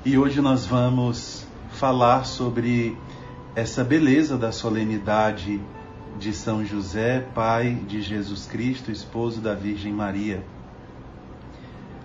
E 0.03 0.18
hoje 0.18 0.41
nós 0.41 0.65
vamos 0.65 1.45
falar 1.73 2.26
sobre 2.26 2.98
essa 3.56 3.84
beleza 3.84 4.35
da 4.35 4.52
solenidade 4.52 5.61
de 6.18 6.34
São 6.34 6.65
José, 6.65 7.19
pai 7.35 7.76
de 7.88 8.02
Jesus 8.02 8.48
Cristo, 8.48 8.91
esposo 8.91 9.40
da 9.40 9.53
Virgem 9.53 9.94
Maria. 9.94 10.44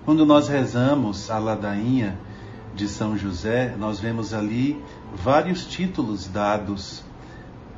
Quando 0.09 0.25
nós 0.25 0.49
rezamos 0.49 1.31
a 1.31 1.39
ladainha 1.39 2.17
de 2.75 2.89
São 2.89 3.15
José, 3.15 3.75
nós 3.79 4.01
vemos 4.01 4.33
ali 4.33 4.83
vários 5.15 5.67
títulos 5.67 6.27
dados 6.27 7.05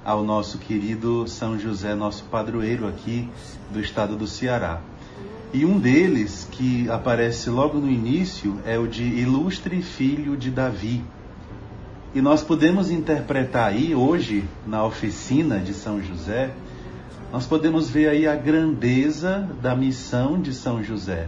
ao 0.04 0.22
nosso 0.22 0.58
querido 0.58 1.26
São 1.26 1.58
José, 1.58 1.92
nosso 1.92 2.22
padroeiro 2.22 2.86
aqui 2.86 3.28
do 3.72 3.80
estado 3.80 4.14
do 4.14 4.28
Ceará. 4.28 4.80
E 5.52 5.64
um 5.66 5.76
deles, 5.76 6.46
que 6.52 6.88
aparece 6.88 7.50
logo 7.50 7.80
no 7.80 7.90
início, 7.90 8.60
é 8.64 8.78
o 8.78 8.86
de 8.86 9.02
Ilustre 9.02 9.82
Filho 9.82 10.36
de 10.36 10.52
Davi. 10.52 11.02
E 12.14 12.22
nós 12.22 12.44
podemos 12.44 12.92
interpretar 12.92 13.70
aí, 13.70 13.92
hoje, 13.92 14.44
na 14.64 14.84
oficina 14.84 15.58
de 15.58 15.74
São 15.74 16.00
José, 16.00 16.52
nós 17.32 17.44
podemos 17.44 17.90
ver 17.90 18.08
aí 18.08 18.28
a 18.28 18.36
grandeza 18.36 19.50
da 19.60 19.74
missão 19.74 20.40
de 20.40 20.54
São 20.54 20.80
José. 20.80 21.26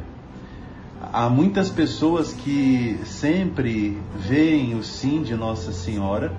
Há 1.15 1.29
muitas 1.29 1.69
pessoas 1.69 2.33
que 2.33 2.99
sempre 3.05 4.01
veem 4.17 4.75
o 4.75 4.83
sim 4.83 5.23
de 5.23 5.35
Nossa 5.35 5.71
Senhora, 5.71 6.33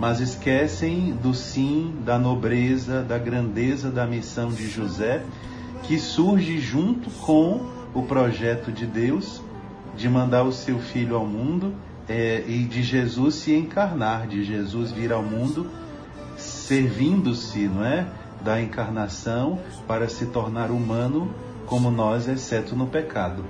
mas 0.00 0.18
esquecem 0.18 1.12
do 1.12 1.34
sim, 1.34 1.94
da 2.02 2.18
nobreza, 2.18 3.02
da 3.02 3.18
grandeza 3.18 3.90
da 3.90 4.06
missão 4.06 4.48
de 4.48 4.66
José, 4.66 5.22
que 5.82 5.98
surge 5.98 6.58
junto 6.58 7.10
com 7.10 7.66
o 7.92 8.02
projeto 8.04 8.72
de 8.72 8.86
Deus 8.86 9.42
de 9.94 10.08
mandar 10.08 10.44
o 10.44 10.52
seu 10.52 10.78
filho 10.78 11.16
ao 11.16 11.26
mundo 11.26 11.74
é, 12.08 12.42
e 12.48 12.64
de 12.64 12.82
Jesus 12.82 13.34
se 13.34 13.54
encarnar, 13.54 14.26
de 14.26 14.42
Jesus 14.42 14.90
vir 14.90 15.12
ao 15.12 15.22
mundo 15.22 15.70
servindo-se, 16.38 17.68
não 17.68 17.84
é, 17.84 18.06
da 18.42 18.58
encarnação 18.58 19.58
para 19.86 20.08
se 20.08 20.24
tornar 20.24 20.70
humano 20.70 21.30
como 21.66 21.90
nós, 21.90 22.26
exceto 22.26 22.74
no 22.74 22.86
pecado. 22.86 23.44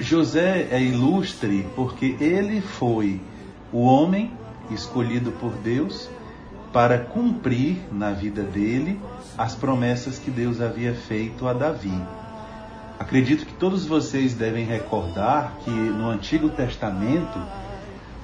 José 0.00 0.68
é 0.70 0.80
ilustre 0.80 1.66
porque 1.76 2.16
ele 2.18 2.62
foi 2.62 3.20
o 3.70 3.82
homem 3.82 4.32
escolhido 4.70 5.30
por 5.32 5.52
Deus 5.52 6.08
para 6.72 6.98
cumprir 6.98 7.76
na 7.92 8.10
vida 8.10 8.42
dele 8.42 8.98
as 9.36 9.54
promessas 9.54 10.18
que 10.18 10.30
Deus 10.30 10.60
havia 10.60 10.94
feito 10.94 11.46
a 11.46 11.52
Davi. 11.52 12.00
Acredito 12.98 13.44
que 13.44 13.52
todos 13.52 13.84
vocês 13.84 14.32
devem 14.32 14.64
recordar 14.64 15.56
que 15.64 15.70
no 15.70 16.08
Antigo 16.08 16.48
Testamento 16.48 17.38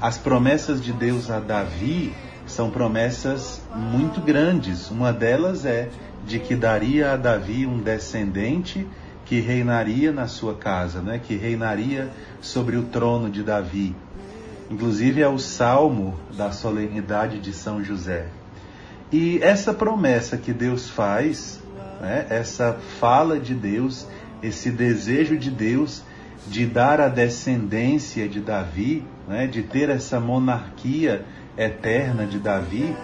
as 0.00 0.16
promessas 0.16 0.82
de 0.82 0.92
Deus 0.92 1.30
a 1.30 1.40
Davi 1.40 2.14
são 2.46 2.70
promessas 2.70 3.60
muito 3.74 4.22
grandes. 4.22 4.90
Uma 4.90 5.12
delas 5.12 5.66
é 5.66 5.90
de 6.26 6.38
que 6.38 6.56
daria 6.56 7.12
a 7.12 7.16
Davi 7.16 7.66
um 7.66 7.78
descendente 7.78 8.86
que 9.26 9.40
reinaria 9.40 10.12
na 10.12 10.26
sua 10.26 10.54
casa, 10.54 11.02
né? 11.02 11.20
que 11.22 11.36
reinaria 11.36 12.10
sobre 12.40 12.76
o 12.76 12.84
trono 12.84 13.28
de 13.28 13.42
Davi. 13.42 13.94
Inclusive 14.70 15.20
é 15.20 15.28
o 15.28 15.38
salmo 15.38 16.18
da 16.36 16.50
solenidade 16.50 17.38
de 17.38 17.52
São 17.52 17.84
José. 17.84 18.26
E 19.12 19.38
essa 19.42 19.72
promessa 19.72 20.36
que 20.36 20.52
Deus 20.52 20.88
faz, 20.90 21.60
né, 22.00 22.26
essa 22.28 22.76
fala 22.98 23.38
de 23.38 23.54
Deus, 23.54 24.06
esse 24.42 24.70
desejo 24.70 25.38
de 25.38 25.50
Deus 25.50 26.02
de 26.48 26.66
dar 26.66 27.00
a 27.00 27.08
descendência 27.08 28.28
de 28.28 28.40
Davi, 28.40 29.04
né, 29.28 29.46
de 29.46 29.62
ter 29.62 29.88
essa 29.88 30.18
monarquia 30.18 31.24
eterna 31.56 32.26
de 32.26 32.38
Davi, 32.38 32.94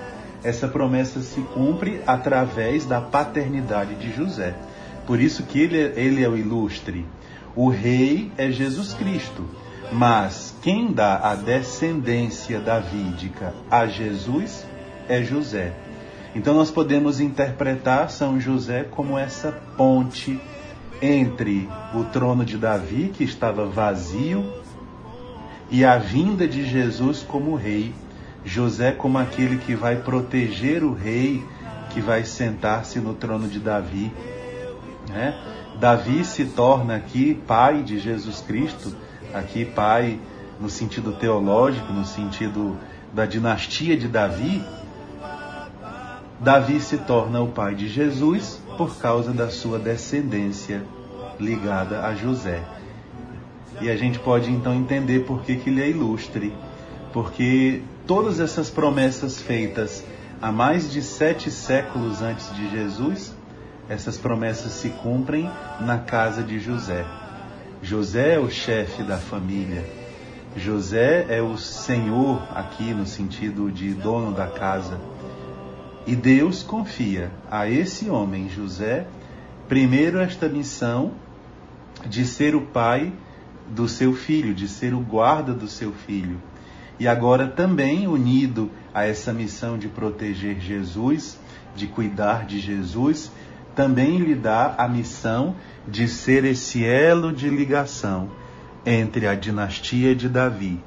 essa 0.42 0.66
promessa 0.66 1.20
se 1.20 1.40
cumpre 1.40 2.00
através 2.06 2.84
da 2.84 3.00
paternidade 3.00 3.94
de 3.94 4.12
José. 4.12 4.54
Por 5.06 5.20
isso 5.20 5.42
que 5.44 5.60
ele, 5.60 5.76
ele 5.76 6.22
é 6.22 6.28
o 6.28 6.36
ilustre. 6.36 7.06
O 7.54 7.68
rei 7.68 8.30
é 8.36 8.50
Jesus 8.50 8.94
Cristo. 8.94 9.44
Mas 9.92 10.54
quem 10.62 10.90
dá 10.92 11.18
a 11.18 11.34
descendência 11.34 12.58
davídica 12.58 13.54
a 13.70 13.86
Jesus 13.86 14.66
é 15.08 15.22
José. 15.22 15.72
Então 16.34 16.54
nós 16.54 16.70
podemos 16.70 17.20
interpretar 17.20 18.10
São 18.10 18.40
José 18.40 18.84
como 18.84 19.18
essa 19.18 19.52
ponte 19.76 20.40
entre 21.02 21.68
o 21.94 22.04
trono 22.04 22.44
de 22.44 22.56
Davi, 22.56 23.12
que 23.12 23.24
estava 23.24 23.66
vazio, 23.66 24.50
e 25.70 25.84
a 25.84 25.98
vinda 25.98 26.46
de 26.46 26.64
Jesus 26.64 27.22
como 27.22 27.54
rei. 27.54 27.92
José 28.44 28.92
como 28.92 29.18
aquele 29.18 29.58
que 29.58 29.74
vai 29.74 29.96
proteger 29.96 30.82
o 30.82 30.92
rei 30.92 31.42
que 31.90 32.00
vai 32.00 32.24
sentar-se 32.24 32.98
no 32.98 33.14
trono 33.14 33.46
de 33.46 33.58
Davi. 33.58 34.10
Né? 35.12 35.38
Davi 35.78 36.24
se 36.24 36.46
torna 36.46 36.96
aqui 36.96 37.34
pai 37.46 37.82
de 37.82 37.98
Jesus 37.98 38.40
Cristo 38.40 38.94
aqui 39.32 39.64
pai 39.64 40.18
no 40.60 40.68
sentido 40.68 41.12
teológico, 41.12 41.92
no 41.92 42.04
sentido 42.04 42.76
da 43.12 43.26
dinastia 43.26 43.96
de 43.96 44.08
Davi, 44.08 44.62
Davi 46.40 46.80
se 46.80 46.98
torna 46.98 47.40
o 47.40 47.48
pai 47.48 47.74
de 47.74 47.88
Jesus 47.88 48.60
por 48.76 48.96
causa 48.96 49.32
da 49.32 49.48
sua 49.48 49.78
descendência 49.78 50.82
ligada 51.38 52.04
a 52.04 52.14
José. 52.14 52.62
E 53.80 53.88
a 53.88 53.96
gente 53.96 54.18
pode 54.18 54.50
então 54.50 54.74
entender 54.74 55.20
por 55.20 55.42
que, 55.42 55.56
que 55.56 55.70
ele 55.70 55.82
é 55.82 55.88
ilustre. 55.88 56.52
Porque 57.12 57.82
todas 58.06 58.40
essas 58.40 58.70
promessas 58.70 59.40
feitas 59.40 60.04
há 60.40 60.50
mais 60.50 60.90
de 60.90 61.00
sete 61.00 61.50
séculos 61.50 62.22
antes 62.22 62.54
de 62.56 62.68
Jesus, 62.70 63.31
essas 63.92 64.16
promessas 64.16 64.72
se 64.72 64.88
cumprem 64.88 65.50
na 65.78 65.98
casa 65.98 66.42
de 66.42 66.58
José. 66.58 67.04
José 67.82 68.36
é 68.36 68.38
o 68.38 68.50
chefe 68.50 69.02
da 69.02 69.18
família. 69.18 69.84
José 70.56 71.26
é 71.28 71.42
o 71.42 71.58
senhor 71.58 72.42
aqui 72.54 72.94
no 72.94 73.04
sentido 73.04 73.70
de 73.70 73.92
dono 73.92 74.32
da 74.32 74.46
casa. 74.46 74.98
E 76.06 76.16
Deus 76.16 76.62
confia 76.62 77.30
a 77.50 77.68
esse 77.68 78.08
homem, 78.08 78.48
José, 78.48 79.06
primeiro 79.68 80.20
esta 80.20 80.48
missão 80.48 81.12
de 82.06 82.24
ser 82.24 82.54
o 82.54 82.62
pai 82.62 83.12
do 83.68 83.86
seu 83.86 84.14
filho, 84.14 84.54
de 84.54 84.68
ser 84.68 84.94
o 84.94 85.00
guarda 85.00 85.52
do 85.52 85.68
seu 85.68 85.92
filho. 85.92 86.40
E 86.98 87.06
agora 87.06 87.46
também 87.46 88.08
unido 88.08 88.70
a 88.94 89.04
essa 89.04 89.34
missão 89.34 89.76
de 89.76 89.88
proteger 89.88 90.58
Jesus, 90.60 91.38
de 91.76 91.86
cuidar 91.86 92.46
de 92.46 92.58
Jesus, 92.58 93.30
também 93.74 94.18
lhe 94.18 94.34
dá 94.34 94.74
a 94.76 94.88
missão 94.88 95.54
de 95.86 96.06
ser 96.06 96.44
esse 96.44 96.84
elo 96.84 97.32
de 97.32 97.48
ligação 97.48 98.30
entre 98.84 99.26
a 99.26 99.34
dinastia 99.34 100.14
de 100.14 100.28
Davi 100.28 100.82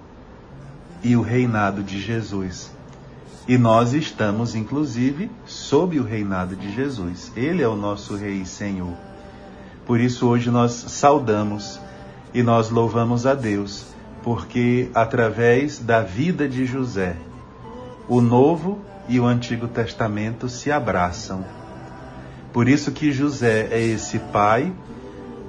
e 1.03 1.15
o 1.15 1.21
reinado 1.21 1.83
de 1.83 1.99
Jesus. 1.99 2.71
E 3.47 3.57
nós 3.57 3.93
estamos, 3.93 4.55
inclusive, 4.55 5.29
sob 5.45 5.99
o 5.99 6.03
reinado 6.03 6.55
de 6.55 6.73
Jesus. 6.73 7.31
Ele 7.35 7.61
é 7.61 7.67
o 7.67 7.75
nosso 7.75 8.15
Rei 8.15 8.41
e 8.41 8.45
Senhor. 8.45 8.93
Por 9.85 9.99
isso, 9.99 10.27
hoje 10.27 10.49
nós 10.49 10.71
saudamos 10.71 11.79
e 12.33 12.41
nós 12.41 12.71
louvamos 12.71 13.27
a 13.27 13.35
Deus, 13.35 13.85
porque 14.23 14.89
através 14.95 15.77
da 15.77 16.01
vida 16.01 16.49
de 16.49 16.65
José, 16.65 17.15
o 18.09 18.19
Novo 18.19 18.79
e 19.07 19.19
o 19.19 19.25
Antigo 19.25 19.67
Testamento 19.67 20.49
se 20.49 20.71
abraçam. 20.71 21.45
Por 22.55 22.69
isso 22.69 22.93
que 22.93 23.11
José 23.11 23.67
é 23.69 23.81
esse 23.81 24.17
pai, 24.17 24.71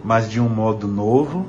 mas 0.02 0.28
de 0.28 0.40
um 0.40 0.48
modo 0.48 0.88
novo. 0.88 1.46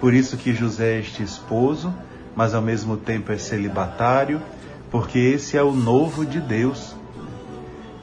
Por 0.00 0.14
isso 0.14 0.36
que 0.36 0.54
José 0.54 0.94
é 0.94 1.00
este 1.00 1.24
esposo, 1.24 1.92
mas 2.36 2.54
ao 2.54 2.62
mesmo 2.62 2.96
tempo 2.96 3.32
é 3.32 3.36
celibatário 3.36 4.40
porque 4.88 5.18
esse 5.18 5.56
é 5.56 5.62
o 5.64 5.72
novo 5.72 6.24
de 6.24 6.40
Deus. 6.40 6.94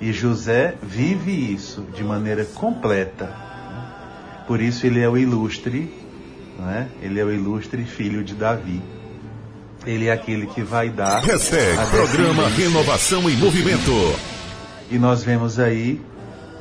E 0.01 0.11
José 0.11 0.75
vive 0.83 1.31
isso 1.31 1.85
de 1.95 2.03
maneira 2.03 2.43
completa. 2.43 3.33
Por 4.45 4.59
isso 4.59 4.85
ele 4.85 4.99
é 4.99 5.07
o 5.07 5.17
ilustre, 5.17 5.89
né? 6.59 6.89
ele 7.01 7.17
é 7.17 7.23
o 7.23 7.31
ilustre 7.31 7.85
filho 7.85 8.25
de 8.25 8.35
Davi. 8.35 8.81
Ele 9.85 10.07
é 10.07 10.11
aquele 10.11 10.47
que 10.47 10.63
vai 10.63 10.89
dar. 10.89 11.21
Hashtag 11.23 11.77
Programa 11.91 12.49
Renovação 12.49 13.29
em 13.29 13.37
Movimento. 13.37 13.93
E 14.91 14.99
nós 14.99 15.23
vemos 15.23 15.59
aí 15.59 16.01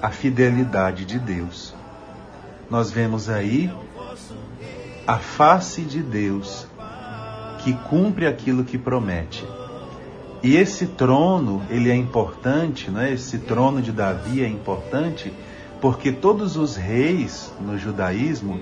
a 0.06 0.10
fidelidade 0.10 1.04
de 1.04 1.18
Deus. 1.18 1.74
Nós 2.70 2.92
vemos 2.92 3.28
aí 3.28 3.68
a 5.04 5.18
face 5.18 5.82
de 5.82 6.00
Deus 6.00 6.68
que 7.58 7.72
cumpre 7.72 8.24
aquilo 8.24 8.62
que 8.62 8.78
promete. 8.78 9.44
E 10.44 10.54
esse 10.54 10.86
trono, 10.86 11.60
ele 11.68 11.90
é 11.90 11.96
importante, 11.96 12.88
né? 12.88 13.12
esse 13.12 13.38
trono 13.38 13.82
de 13.82 13.90
Davi 13.90 14.44
é 14.44 14.48
importante 14.48 15.32
porque 15.80 16.12
todos 16.12 16.56
os 16.56 16.76
reis 16.76 17.52
no 17.60 17.76
judaísmo 17.76 18.60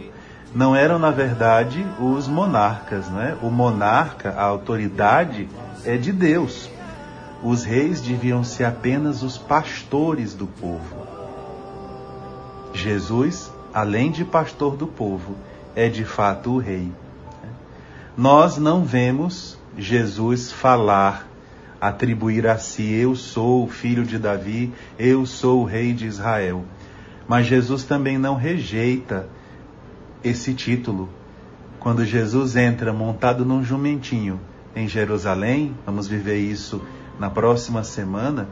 não 0.54 0.74
eram, 0.74 0.98
na 0.98 1.10
verdade, 1.10 1.86
os 2.00 2.26
monarcas. 2.26 3.06
Né? 3.10 3.36
O 3.42 3.50
monarca, 3.50 4.30
a 4.30 4.44
autoridade, 4.44 5.46
é 5.84 5.98
de 5.98 6.10
Deus. 6.10 6.70
Os 7.42 7.64
reis 7.64 8.00
deviam 8.00 8.42
ser 8.42 8.64
apenas 8.64 9.22
os 9.22 9.36
pastores 9.36 10.32
do 10.32 10.46
povo. 10.46 11.13
Jesus, 12.74 13.52
além 13.72 14.10
de 14.10 14.24
pastor 14.24 14.76
do 14.76 14.86
povo, 14.86 15.36
é 15.76 15.88
de 15.88 16.04
fato 16.04 16.50
o 16.50 16.58
rei. 16.58 16.90
Nós 18.16 18.58
não 18.58 18.84
vemos 18.84 19.56
Jesus 19.78 20.52
falar 20.52 21.26
atribuir 21.80 22.46
a 22.46 22.58
si: 22.58 22.92
Eu 22.92 23.14
sou 23.14 23.64
o 23.64 23.68
filho 23.68 24.04
de 24.04 24.18
Davi, 24.18 24.72
eu 24.98 25.24
sou 25.24 25.62
o 25.62 25.64
rei 25.64 25.92
de 25.92 26.06
Israel. 26.06 26.64
Mas 27.28 27.46
Jesus 27.46 27.84
também 27.84 28.18
não 28.18 28.34
rejeita 28.34 29.28
esse 30.22 30.52
título. 30.52 31.08
Quando 31.78 32.04
Jesus 32.04 32.56
entra 32.56 32.92
montado 32.92 33.44
num 33.44 33.62
jumentinho 33.62 34.40
em 34.74 34.88
Jerusalém, 34.88 35.76
vamos 35.86 36.08
viver 36.08 36.38
isso 36.38 36.82
na 37.20 37.30
próxima 37.30 37.84
semana, 37.84 38.48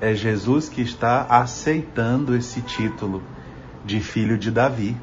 é 0.00 0.14
Jesus 0.14 0.68
que 0.68 0.82
está 0.82 1.26
aceitando 1.28 2.36
esse 2.36 2.60
título 2.60 3.22
de 3.84 4.00
filho 4.00 4.38
de 4.38 4.50
Davi, 4.50 4.96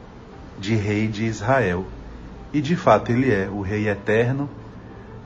de 0.60 0.76
rei 0.76 1.08
de 1.08 1.26
Israel. 1.26 1.86
E 2.52 2.62
de 2.62 2.76
fato 2.76 3.12
ele 3.12 3.32
é 3.32 3.48
o 3.50 3.62
rei 3.62 3.88
eterno, 3.88 4.50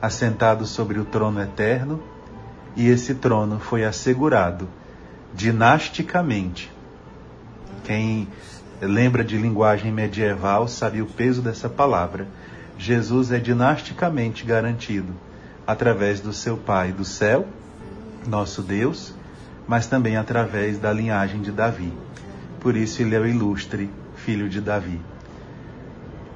assentado 0.00 0.66
sobre 0.66 0.98
o 0.98 1.04
trono 1.04 1.40
eterno 1.40 2.02
e 2.76 2.88
esse 2.88 3.14
trono 3.14 3.58
foi 3.58 3.84
assegurado 3.84 4.68
dinasticamente. 5.32 6.70
Quem 7.84 8.28
lembra 8.80 9.24
de 9.24 9.36
linguagem 9.36 9.92
medieval 9.92 10.66
sabe 10.68 11.00
o 11.00 11.06
peso 11.06 11.40
dessa 11.40 11.68
palavra. 11.68 12.26
Jesus 12.76 13.30
é 13.30 13.38
dinasticamente 13.38 14.44
garantido 14.44 15.12
através 15.66 16.20
do 16.20 16.32
seu 16.32 16.56
Pai 16.56 16.92
do 16.92 17.04
céu, 17.04 17.46
nosso 18.26 18.62
Deus, 18.62 19.14
mas 19.66 19.86
também 19.86 20.16
através 20.16 20.78
da 20.78 20.92
linhagem 20.92 21.40
de 21.40 21.52
Davi. 21.52 21.92
Por 22.64 22.76
isso 22.76 23.00
ele 23.00 23.14
é 23.14 23.20
o 23.20 23.26
ilustre 23.26 23.88
filho 24.16 24.48
de 24.48 24.60
Davi. 24.60 25.00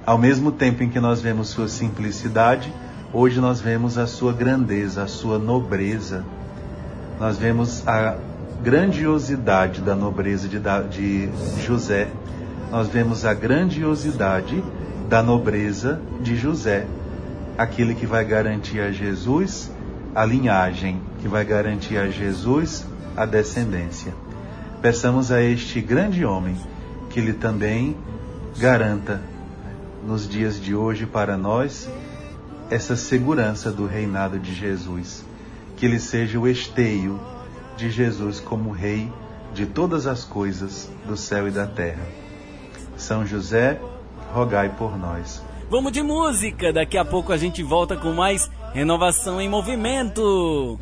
Ao 0.06 0.16
mesmo 0.16 0.52
tempo 0.52 0.84
em 0.84 0.88
que 0.88 1.00
nós 1.00 1.20
vemos 1.20 1.48
sua 1.48 1.66
simplicidade, 1.66 2.72
Hoje 3.10 3.40
nós 3.40 3.58
vemos 3.58 3.96
a 3.96 4.06
sua 4.06 4.34
grandeza, 4.34 5.02
a 5.02 5.06
sua 5.06 5.38
nobreza. 5.38 6.26
Nós 7.18 7.38
vemos 7.38 7.82
a 7.88 8.18
grandiosidade 8.62 9.80
da 9.80 9.96
nobreza 9.96 10.46
de, 10.46 10.60
de 10.90 11.30
José. 11.62 12.08
Nós 12.70 12.86
vemos 12.88 13.24
a 13.24 13.32
grandiosidade 13.32 14.62
da 15.08 15.22
nobreza 15.22 16.02
de 16.20 16.36
José. 16.36 16.86
Aquele 17.56 17.94
que 17.94 18.04
vai 18.04 18.26
garantir 18.26 18.80
a 18.80 18.92
Jesus 18.92 19.70
a 20.14 20.26
linhagem, 20.26 21.00
que 21.20 21.28
vai 21.28 21.46
garantir 21.46 21.96
a 21.96 22.10
Jesus 22.10 22.86
a 23.16 23.24
descendência. 23.24 24.12
Peçamos 24.80 25.32
a 25.32 25.42
este 25.42 25.80
grande 25.80 26.24
homem 26.24 26.56
que 27.10 27.18
ele 27.18 27.32
também 27.32 27.96
garanta 28.56 29.20
nos 30.06 30.28
dias 30.28 30.60
de 30.60 30.74
hoje 30.74 31.04
para 31.04 31.36
nós 31.36 31.88
essa 32.70 32.94
segurança 32.94 33.72
do 33.72 33.86
reinado 33.86 34.38
de 34.38 34.54
Jesus, 34.54 35.24
que 35.76 35.86
ele 35.86 35.98
seja 35.98 36.38
o 36.38 36.46
esteio 36.46 37.18
de 37.76 37.90
Jesus 37.90 38.40
como 38.40 38.70
Rei 38.70 39.10
de 39.52 39.66
todas 39.66 40.06
as 40.06 40.22
coisas 40.22 40.90
do 41.06 41.16
céu 41.16 41.48
e 41.48 41.50
da 41.50 41.66
terra. 41.66 42.06
São 42.96 43.26
José, 43.26 43.80
rogai 44.32 44.68
por 44.68 44.96
nós. 44.98 45.42
Vamos 45.70 45.92
de 45.92 46.02
música, 46.02 46.72
daqui 46.72 46.96
a 46.96 47.04
pouco 47.04 47.32
a 47.32 47.36
gente 47.36 47.62
volta 47.62 47.96
com 47.96 48.12
mais 48.12 48.50
Renovação 48.72 49.40
em 49.40 49.48
Movimento. 49.48 50.78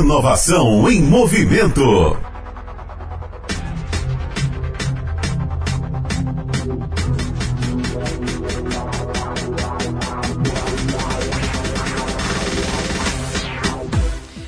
Renovação 0.00 0.90
em 0.90 1.02
movimento. 1.02 2.16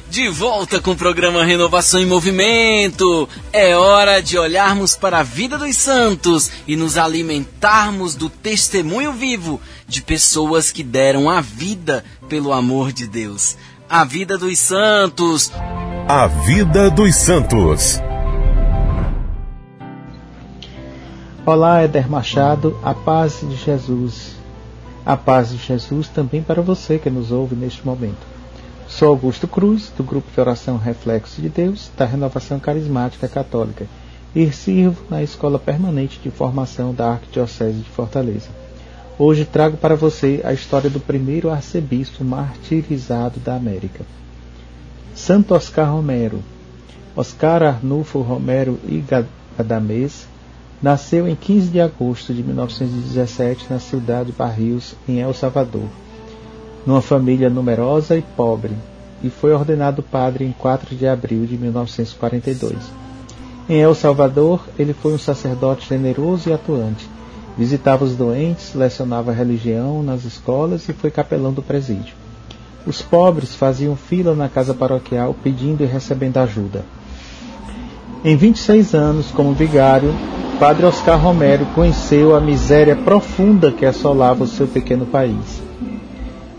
De 0.08 0.28
volta 0.30 0.80
com 0.80 0.92
o 0.92 0.96
programa 0.96 1.44
Renovação 1.44 2.00
em 2.00 2.06
Movimento. 2.06 3.28
É 3.52 3.76
hora 3.76 4.22
de 4.22 4.38
olharmos 4.38 4.96
para 4.96 5.18
a 5.18 5.22
vida 5.22 5.58
dos 5.58 5.76
santos 5.76 6.50
e 6.66 6.76
nos 6.76 6.96
alimentarmos 6.96 8.14
do 8.14 8.30
testemunho 8.30 9.12
vivo 9.12 9.60
de 9.86 10.00
pessoas 10.00 10.72
que 10.72 10.82
deram 10.82 11.28
a 11.28 11.42
vida 11.42 12.02
pelo 12.26 12.54
amor 12.54 12.90
de 12.90 13.06
Deus. 13.06 13.54
A 13.94 14.04
vida 14.04 14.38
dos 14.38 14.58
santos. 14.58 15.52
A 16.08 16.26
vida 16.26 16.90
dos 16.90 17.14
santos. 17.14 18.00
Olá, 21.44 21.82
Éder 21.82 22.08
Machado, 22.08 22.74
a 22.82 22.94
paz 22.94 23.40
de 23.42 23.54
Jesus. 23.54 24.34
A 25.04 25.14
paz 25.14 25.50
de 25.50 25.58
Jesus 25.58 26.08
também 26.08 26.42
para 26.42 26.62
você 26.62 26.98
que 26.98 27.10
nos 27.10 27.30
ouve 27.30 27.54
neste 27.54 27.84
momento. 27.84 28.26
Sou 28.88 29.08
Augusto 29.08 29.46
Cruz, 29.46 29.92
do 29.94 30.02
grupo 30.02 30.32
de 30.32 30.40
oração 30.40 30.78
Reflexo 30.78 31.42
de 31.42 31.50
Deus, 31.50 31.90
da 31.94 32.06
Renovação 32.06 32.58
Carismática 32.58 33.28
Católica, 33.28 33.86
e 34.34 34.50
sirvo 34.50 35.04
na 35.10 35.22
Escola 35.22 35.58
Permanente 35.58 36.18
de 36.18 36.30
Formação 36.30 36.94
da 36.94 37.10
Arquidiocese 37.10 37.80
de 37.80 37.90
Fortaleza. 37.90 38.61
Hoje 39.18 39.44
trago 39.44 39.76
para 39.76 39.94
você 39.94 40.40
a 40.44 40.52
história 40.52 40.88
do 40.88 40.98
primeiro 40.98 41.50
arcebispo 41.50 42.24
martirizado 42.24 43.38
da 43.40 43.54
América. 43.54 44.04
Santo 45.14 45.54
Oscar 45.54 45.92
Romero. 45.92 46.42
Oscar 47.14 47.62
Arnulfo 47.62 48.20
Romero 48.20 48.78
e 48.86 49.04
Gadamés 49.58 50.26
nasceu 50.82 51.28
em 51.28 51.36
15 51.36 51.68
de 51.68 51.80
agosto 51.80 52.32
de 52.32 52.42
1917 52.42 53.66
na 53.70 53.78
cidade 53.78 54.32
de 54.32 54.36
Barrios, 54.36 54.94
em 55.06 55.20
El 55.20 55.34
Salvador 55.34 55.88
numa 56.86 57.00
família 57.00 57.48
numerosa 57.48 58.16
e 58.16 58.22
pobre, 58.22 58.72
e 59.22 59.30
foi 59.30 59.52
ordenado 59.52 60.02
padre 60.02 60.44
em 60.44 60.52
4 60.52 60.96
de 60.96 61.06
abril 61.06 61.46
de 61.46 61.56
1942. 61.56 62.76
Em 63.68 63.80
El 63.80 63.94
Salvador, 63.94 64.66
ele 64.78 64.92
foi 64.92 65.14
um 65.14 65.18
sacerdote 65.18 65.88
generoso 65.88 66.48
e 66.48 66.52
atuante. 66.52 67.08
Visitava 67.56 68.04
os 68.04 68.16
doentes, 68.16 68.74
lecionava 68.74 69.32
religião 69.32 70.02
nas 70.02 70.24
escolas 70.24 70.88
e 70.88 70.92
foi 70.92 71.10
capelão 71.10 71.52
do 71.52 71.62
presídio. 71.62 72.14
Os 72.86 73.02
pobres 73.02 73.54
faziam 73.54 73.94
fila 73.94 74.34
na 74.34 74.48
casa 74.48 74.74
paroquial 74.74 75.34
pedindo 75.42 75.82
e 75.82 75.86
recebendo 75.86 76.38
ajuda. 76.38 76.84
Em 78.24 78.36
26 78.36 78.94
anos, 78.94 79.30
como 79.30 79.52
vigário, 79.52 80.14
Padre 80.58 80.86
Oscar 80.86 81.20
Romero 81.20 81.66
conheceu 81.74 82.34
a 82.34 82.40
miséria 82.40 82.96
profunda 82.96 83.70
que 83.70 83.84
assolava 83.84 84.44
o 84.44 84.48
seu 84.48 84.66
pequeno 84.66 85.04
país. 85.04 85.60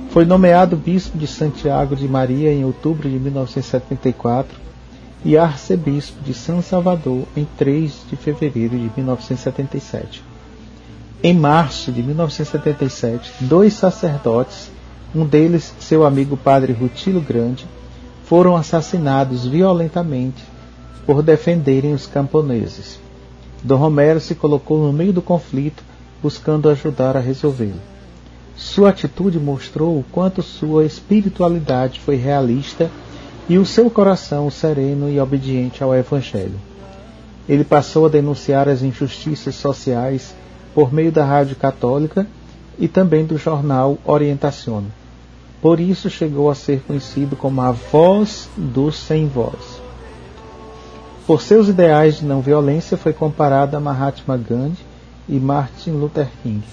Foi 0.09 0.25
nomeado 0.25 0.75
bispo 0.75 1.17
de 1.17 1.25
Santiago 1.25 1.95
de 1.95 2.07
Maria 2.07 2.53
em 2.53 2.63
outubro 2.63 3.09
de 3.09 3.17
1974 3.17 4.55
e 5.25 5.37
arcebispo 5.37 6.21
de 6.21 6.33
São 6.33 6.61
Salvador 6.61 7.23
em 7.35 7.47
3 7.57 8.05
de 8.09 8.15
fevereiro 8.15 8.77
de 8.77 8.91
1977. 8.95 10.32
Em 11.25 11.33
março 11.33 11.89
de 11.89 12.03
1977, 12.03 13.45
dois 13.45 13.71
sacerdotes, 13.75 14.69
um 15.15 15.25
deles 15.25 15.73
seu 15.79 16.05
amigo 16.05 16.35
padre 16.35 16.73
Rutilo 16.73 17.21
Grande, 17.21 17.65
foram 18.25 18.57
assassinados 18.57 19.45
violentamente 19.45 20.43
por 21.05 21.23
defenderem 21.23 21.93
os 21.93 22.05
camponeses. 22.05 22.99
Dom 23.63 23.77
Romero 23.77 24.19
se 24.19 24.35
colocou 24.35 24.85
no 24.85 24.91
meio 24.91 25.13
do 25.13 25.21
conflito, 25.21 25.81
buscando 26.21 26.67
ajudar 26.67 27.15
a 27.15 27.21
resolvê-lo. 27.21 27.79
Sua 28.57 28.89
atitude 28.89 29.39
mostrou 29.39 29.97
o 29.97 30.05
quanto 30.11 30.43
sua 30.43 30.83
espiritualidade 30.83 32.01
foi 32.01 32.17
realista 32.17 32.91
e 33.47 33.57
o 33.57 33.65
seu 33.65 33.89
coração 33.89 34.51
sereno 34.51 35.09
e 35.09 35.21
obediente 35.21 35.81
ao 35.81 35.95
Evangelho. 35.95 36.59
Ele 37.47 37.63
passou 37.63 38.07
a 38.07 38.09
denunciar 38.09 38.67
as 38.67 38.81
injustiças 38.81 39.55
sociais 39.55 40.35
por 40.73 40.93
meio 40.93 41.11
da 41.11 41.23
rádio 41.23 41.55
católica 41.55 42.27
e 42.77 42.87
também 42.87 43.25
do 43.25 43.37
jornal 43.37 43.97
Orientacione. 44.05 44.91
Por 45.61 45.79
isso 45.79 46.09
chegou 46.09 46.49
a 46.49 46.55
ser 46.55 46.81
conhecido 46.81 47.35
como 47.35 47.61
a 47.61 47.71
voz 47.71 48.49
dos 48.57 48.95
sem 48.95 49.27
voz. 49.27 49.81
Por 51.25 51.41
seus 51.41 51.69
ideais 51.69 52.17
de 52.17 52.25
não 52.25 52.41
violência 52.41 52.97
foi 52.97 53.13
comparado 53.13 53.77
a 53.77 53.79
Mahatma 53.79 54.35
Gandhi 54.35 54.85
e 55.29 55.39
Martin 55.39 55.91
Luther 55.91 56.27
King. 56.41 56.63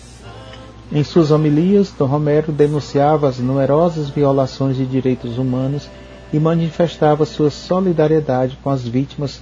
Em 0.92 1.04
suas 1.04 1.30
homilias, 1.30 1.92
Dom 1.96 2.06
Romero 2.06 2.50
denunciava 2.50 3.28
as 3.28 3.38
numerosas 3.38 4.10
violações 4.10 4.76
de 4.76 4.84
direitos 4.84 5.38
humanos 5.38 5.88
e 6.32 6.40
manifestava 6.40 7.24
sua 7.24 7.48
solidariedade 7.48 8.58
com 8.60 8.70
as 8.70 8.82
vítimas 8.82 9.40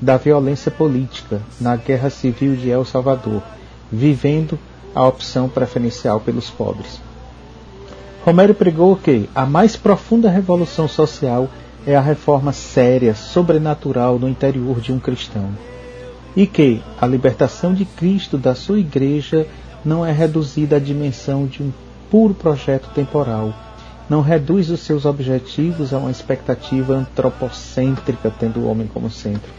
da 0.00 0.16
violência 0.16 0.70
política 0.70 1.42
na 1.60 1.76
Guerra 1.76 2.08
Civil 2.08 2.56
de 2.56 2.70
El 2.70 2.84
Salvador, 2.86 3.42
vivendo 3.90 4.58
a 4.94 5.06
opção 5.06 5.48
preferencial 5.48 6.20
pelos 6.20 6.50
pobres. 6.50 7.00
Romero 8.24 8.54
pregou 8.54 8.96
que 8.96 9.28
a 9.34 9.46
mais 9.46 9.76
profunda 9.76 10.28
revolução 10.28 10.88
social 10.88 11.48
é 11.86 11.94
a 11.94 12.00
reforma 12.00 12.52
séria, 12.52 13.14
sobrenatural 13.14 14.18
no 14.18 14.28
interior 14.28 14.80
de 14.80 14.92
um 14.92 14.98
cristão, 14.98 15.50
e 16.34 16.46
que 16.46 16.82
a 17.00 17.06
libertação 17.06 17.72
de 17.72 17.84
Cristo 17.84 18.36
da 18.36 18.54
sua 18.54 18.80
igreja 18.80 19.46
não 19.84 20.04
é 20.04 20.10
reduzida 20.10 20.76
à 20.76 20.78
dimensão 20.80 21.46
de 21.46 21.62
um 21.62 21.72
puro 22.10 22.34
projeto 22.34 22.88
temporal. 22.92 23.54
Não 24.08 24.20
reduz 24.20 24.70
os 24.70 24.80
seus 24.80 25.04
objetivos 25.04 25.94
a 25.94 25.98
uma 25.98 26.10
expectativa 26.10 26.94
antropocêntrica, 26.94 28.32
tendo 28.36 28.60
o 28.60 28.68
homem 28.68 28.88
como 28.88 29.10
centro, 29.10 29.52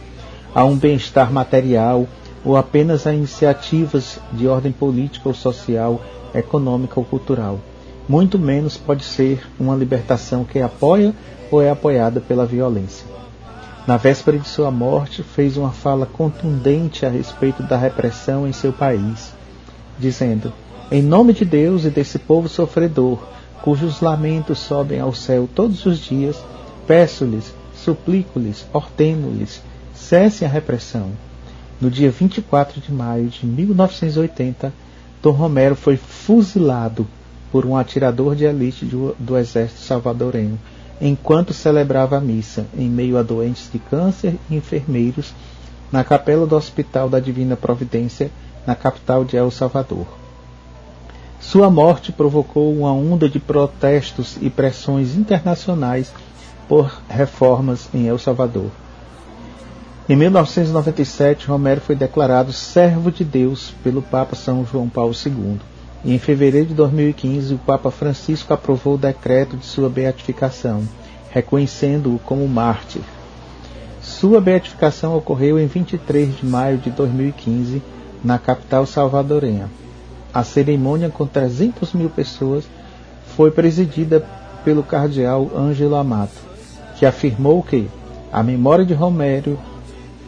a 0.54 0.66
um 0.66 0.76
bem-estar 0.76 1.32
material 1.32 2.08
ou 2.44 2.56
apenas 2.56 3.06
a 3.06 3.14
iniciativas 3.14 4.20
de 4.32 4.48
ordem 4.48 4.72
política 4.72 5.28
ou 5.28 5.34
social, 5.34 6.02
econômica 6.34 7.00
ou 7.00 7.06
cultural. 7.06 7.60
Muito 8.08 8.40
menos 8.40 8.78
pode 8.78 9.04
ser 9.04 9.46
uma 9.60 9.76
libertação 9.76 10.44
que 10.44 10.60
apoia 10.60 11.14
ou 11.52 11.62
é 11.62 11.70
apoiada 11.70 12.20
pela 12.22 12.46
violência. 12.46 13.06
Na 13.86 13.98
véspera 13.98 14.38
de 14.38 14.48
sua 14.48 14.70
morte, 14.70 15.24
fez 15.24 15.58
uma 15.58 15.72
fala 15.72 16.06
contundente 16.06 17.06
a 17.06 17.10
respeito 17.10 17.64
da 17.64 17.78
repressão 17.78 18.48
em 18.48 18.54
seu 18.54 18.74
país 18.74 19.38
dizendo: 19.98 20.54
Em 20.92 21.02
nome 21.02 21.34
de 21.34 21.46
Deus 21.46 21.86
e 21.86 21.90
desse 21.90 22.20
povo 22.20 22.48
sofredor, 22.48 23.20
cujos 23.62 24.02
lamentos 24.02 24.60
sobem 24.60 25.00
ao 25.00 25.14
céu 25.14 25.50
todos 25.54 25.86
os 25.86 26.00
dias, 26.00 26.38
peço-lhes, 26.86 27.54
suplico-lhes, 27.74 28.66
ordeno-lhes, 28.72 29.62
cessem 29.94 30.48
a 30.48 30.52
repressão. 30.52 31.12
No 31.80 31.92
dia 31.92 32.10
24 32.10 32.82
de 32.82 32.92
maio 32.92 33.28
de 33.28 33.46
1980, 33.46 34.74
Dom 35.22 35.32
Romero 35.32 35.76
foi 35.76 35.96
fuzilado 35.96 37.08
por 37.52 37.68
um 37.68 37.78
atirador 37.78 38.36
de 38.36 38.46
elite 38.46 38.84
do, 38.84 39.16
do 39.20 39.38
exército 39.38 39.82
salvadorenho, 39.82 40.60
enquanto 41.00 41.54
celebrava 41.54 42.18
a 42.18 42.22
missa 42.22 42.66
em 42.76 42.90
meio 42.90 43.16
a 43.16 43.22
doentes 43.22 43.70
de 43.72 43.78
câncer 43.78 44.36
e 44.50 44.56
enfermeiros 44.56 45.34
na 45.92 46.04
capela 46.04 46.48
do 46.48 46.56
Hospital 46.56 47.10
da 47.10 47.20
Divina 47.20 47.56
Providência 47.56 48.32
na 48.66 48.74
capital 48.74 49.24
de 49.24 49.38
El 49.38 49.52
Salvador. 49.52 50.08
Sua 51.40 51.70
morte 51.70 52.12
provocou 52.12 52.74
uma 52.74 52.92
onda 52.92 53.30
de 53.30 53.40
protestos 53.40 54.36
e 54.42 54.50
pressões 54.50 55.16
internacionais 55.16 56.12
por 56.68 56.92
reformas 57.08 57.88
em 57.94 58.08
El 58.08 58.18
Salvador. 58.18 58.72
Em 60.10 60.16
1997, 60.16 61.48
Romero 61.48 61.82
foi 61.82 61.94
declarado 61.94 62.54
servo 62.54 63.12
de 63.12 63.26
Deus 63.26 63.74
pelo 63.84 64.02
Papa 64.02 64.38
São 64.38 64.66
João 64.66 64.88
Paulo 64.88 65.14
II. 65.14 65.60
E 66.06 66.16
em 66.16 66.18
fevereiro 66.18 66.68
de 66.68 66.74
2015, 66.76 67.56
o 67.56 67.58
Papa 67.58 67.92
Francisco 67.92 68.54
aprovou 68.54 68.94
o 68.94 68.98
decreto 68.98 69.58
de 69.58 69.66
sua 69.66 69.90
beatificação, 69.90 70.84
reconhecendo-o 71.30 72.20
como 72.20 72.48
mártir. 72.48 73.02
Sua 74.02 74.40
beatificação 74.40 75.14
ocorreu 75.18 75.60
em 75.60 75.68
23 75.68 76.38
de 76.38 76.46
maio 76.46 76.78
de 76.78 76.90
2015, 76.90 77.84
na 78.24 78.40
capital 78.40 78.86
salvadorenha. 78.86 79.70
A 80.34 80.42
cerimônia, 80.42 81.10
com 81.10 81.28
300 81.28 81.92
mil 81.92 82.10
pessoas, 82.10 82.64
foi 83.36 83.52
presidida 83.52 84.26
pelo 84.64 84.84
cardeal 84.84 85.52
Ângelo 85.54 85.96
Amato, 85.96 86.40
que 86.98 87.06
afirmou 87.06 87.62
que 87.62 87.90
a 88.32 88.42
memória 88.42 88.86
de 88.86 88.94
Romero 88.94 89.60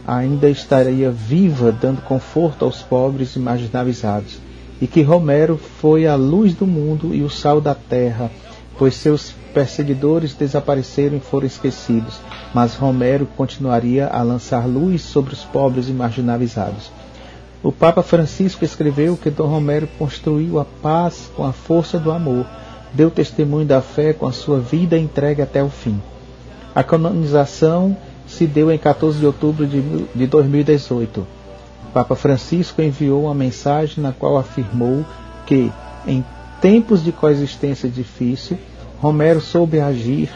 ainda 0.06 0.48
estaria 0.48 1.10
viva, 1.10 1.70
dando 1.72 2.02
conforto 2.02 2.64
aos 2.64 2.82
pobres 2.82 3.36
e 3.36 3.38
marginalizados, 3.38 4.38
e 4.80 4.86
que 4.86 5.02
Romero 5.02 5.56
foi 5.56 6.06
a 6.06 6.14
luz 6.14 6.54
do 6.54 6.66
mundo 6.66 7.14
e 7.14 7.22
o 7.22 7.30
sal 7.30 7.60
da 7.60 7.74
terra, 7.74 8.30
pois 8.78 8.94
seus 8.94 9.34
perseguidores 9.52 10.34
desapareceram 10.34 11.16
e 11.16 11.20
foram 11.20 11.46
esquecidos, 11.46 12.20
mas 12.54 12.74
Romero 12.74 13.26
continuaria 13.36 14.06
a 14.06 14.22
lançar 14.22 14.66
luz 14.66 15.02
sobre 15.02 15.34
os 15.34 15.44
pobres 15.44 15.88
e 15.88 15.92
marginalizados. 15.92 16.90
O 17.62 17.70
Papa 17.70 18.02
Francisco 18.02 18.64
escreveu 18.64 19.18
que 19.18 19.28
Dom 19.28 19.46
Romero 19.46 19.86
construiu 19.98 20.58
a 20.58 20.64
paz 20.64 21.30
com 21.36 21.44
a 21.44 21.52
força 21.52 21.98
do 21.98 22.10
amor, 22.10 22.46
deu 22.94 23.10
testemunho 23.10 23.66
da 23.66 23.82
fé 23.82 24.14
com 24.14 24.26
a 24.26 24.32
sua 24.32 24.58
vida 24.58 24.96
entregue 24.96 25.42
até 25.42 25.62
o 25.62 25.68
fim. 25.68 26.00
A 26.74 26.82
canonização 26.82 27.96
se 28.40 28.46
deu 28.46 28.72
em 28.72 28.78
14 28.78 29.18
de 29.18 29.26
outubro 29.26 29.66
de 29.66 30.26
2018. 30.26 31.20
O 31.20 31.92
Papa 31.92 32.16
Francisco 32.16 32.80
enviou 32.80 33.24
uma 33.24 33.34
mensagem 33.34 34.02
na 34.02 34.12
qual 34.12 34.38
afirmou 34.38 35.04
que, 35.44 35.70
em 36.06 36.24
tempos 36.58 37.04
de 37.04 37.12
coexistência 37.12 37.86
difícil, 37.86 38.56
Romero 38.98 39.42
soube 39.42 39.78
agir 39.78 40.30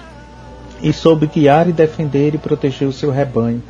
e 0.83 0.93
soube 0.93 1.27
guiar 1.29 1.67
e 1.67 1.73
defender 1.73 2.35
e 2.35 2.39
proteger 2.39 2.87
o 2.87 2.93
seu 2.93 3.11
rebanho. 3.11 3.63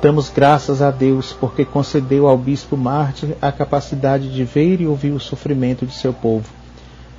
Damos 0.00 0.30
graças 0.30 0.80
a 0.80 0.92
Deus 0.92 1.32
porque 1.32 1.64
concedeu 1.64 2.28
ao 2.28 2.38
bispo 2.38 2.76
mártir 2.76 3.30
a 3.42 3.50
capacidade 3.50 4.32
de 4.32 4.44
ver 4.44 4.80
e 4.80 4.86
ouvir 4.86 5.10
o 5.10 5.18
sofrimento 5.18 5.84
de 5.84 5.92
seu 5.92 6.12
povo. 6.12 6.48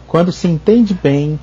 Quando 0.08 0.32
se 0.32 0.48
entende 0.48 0.94
bem 0.94 1.38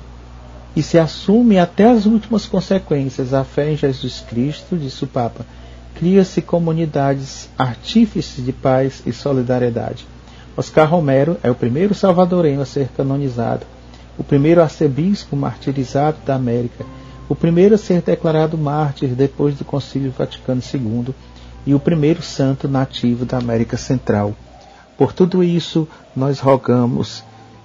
e 0.79 0.81
se 0.81 0.97
assume 0.97 1.59
até 1.59 1.89
as 1.89 2.05
últimas 2.05 2.45
consequências 2.45 3.33
a 3.33 3.43
fé 3.43 3.69
em 3.69 3.75
Jesus 3.75 4.23
Cristo, 4.29 4.77
disse 4.77 5.03
o 5.03 5.07
Papa, 5.07 5.45
cria-se 5.93 6.41
comunidades 6.41 7.49
artífices 7.57 8.45
de 8.45 8.53
paz 8.53 9.03
e 9.05 9.11
solidariedade. 9.11 10.07
Oscar 10.55 10.89
Romero 10.89 11.35
é 11.43 11.51
o 11.51 11.55
primeiro 11.55 11.93
salvadorenho 11.93 12.61
a 12.61 12.65
ser 12.65 12.87
canonizado, 12.95 13.65
o 14.17 14.23
primeiro 14.23 14.61
arcebispo 14.61 15.35
martirizado 15.35 16.19
da 16.25 16.35
América, 16.35 16.85
o 17.27 17.35
primeiro 17.35 17.75
a 17.75 17.77
ser 17.77 18.01
declarado 18.01 18.57
mártir 18.57 19.09
depois 19.09 19.55
do 19.55 19.65
Concílio 19.65 20.13
Vaticano 20.17 20.61
II 20.73 21.13
e 21.65 21.75
o 21.75 21.79
primeiro 21.79 22.21
santo 22.21 22.69
nativo 22.69 23.25
da 23.25 23.37
América 23.37 23.75
Central. 23.75 24.33
Por 24.97 25.11
tudo 25.11 25.43
isso, 25.43 25.85
nós 26.15 26.39
rogamos 26.39 27.21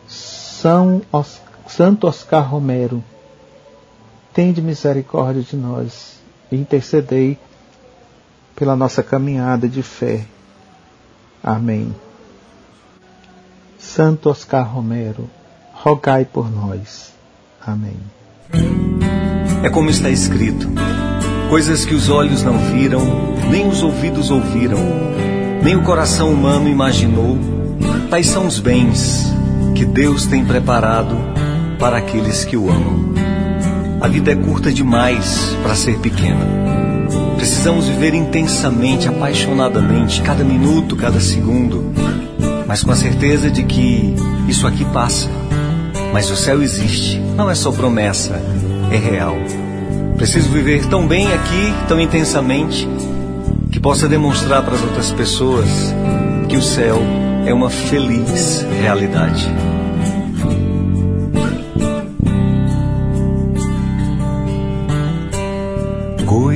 São 0.08 1.00
Oscar 1.12 1.43
Santo 1.76 2.06
Oscar 2.06 2.48
Romero, 2.48 3.02
tende 4.32 4.62
misericórdia 4.62 5.42
de 5.42 5.56
nós 5.56 6.20
e 6.52 6.54
intercedei 6.54 7.36
pela 8.54 8.76
nossa 8.76 9.02
caminhada 9.02 9.68
de 9.68 9.82
fé. 9.82 10.24
Amém. 11.42 11.92
Santo 13.76 14.30
Oscar 14.30 14.72
Romero, 14.72 15.28
rogai 15.72 16.24
por 16.24 16.48
nós. 16.48 17.12
Amém. 17.60 17.96
É 19.64 19.68
como 19.68 19.90
está 19.90 20.10
escrito: 20.10 20.68
coisas 21.50 21.84
que 21.84 21.96
os 21.96 22.08
olhos 22.08 22.44
não 22.44 22.56
viram, 22.56 23.00
nem 23.50 23.66
os 23.66 23.82
ouvidos 23.82 24.30
ouviram, 24.30 24.78
nem 25.60 25.74
o 25.74 25.82
coração 25.82 26.32
humano 26.32 26.68
imaginou, 26.68 27.36
tais 28.10 28.28
são 28.28 28.46
os 28.46 28.60
bens 28.60 29.24
que 29.74 29.84
Deus 29.84 30.24
tem 30.28 30.44
preparado 30.44 31.33
para 31.78 31.98
aqueles 31.98 32.44
que 32.44 32.56
o 32.56 32.70
amam. 32.70 33.14
A 34.00 34.08
vida 34.08 34.32
é 34.32 34.34
curta 34.34 34.72
demais 34.72 35.56
para 35.62 35.74
ser 35.74 35.98
pequena. 35.98 36.46
Precisamos 37.36 37.86
viver 37.86 38.14
intensamente, 38.14 39.08
apaixonadamente, 39.08 40.22
cada 40.22 40.44
minuto, 40.44 40.96
cada 40.96 41.20
segundo, 41.20 41.92
mas 42.66 42.82
com 42.82 42.90
a 42.90 42.96
certeza 42.96 43.50
de 43.50 43.62
que 43.64 44.14
isso 44.48 44.66
aqui 44.66 44.84
passa. 44.86 45.28
Mas 46.12 46.30
o 46.30 46.36
céu 46.36 46.62
existe, 46.62 47.18
não 47.36 47.50
é 47.50 47.54
só 47.54 47.72
promessa, 47.72 48.40
é 48.90 48.96
real. 48.96 49.36
Preciso 50.16 50.48
viver 50.48 50.86
tão 50.86 51.06
bem 51.06 51.26
aqui, 51.32 51.74
tão 51.88 52.00
intensamente, 52.00 52.88
que 53.70 53.80
possa 53.80 54.08
demonstrar 54.08 54.62
para 54.62 54.74
as 54.74 54.82
outras 54.82 55.10
pessoas 55.10 55.68
que 56.48 56.56
o 56.56 56.62
céu 56.62 56.98
é 57.46 57.52
uma 57.52 57.68
feliz 57.68 58.64
realidade. 58.80 59.50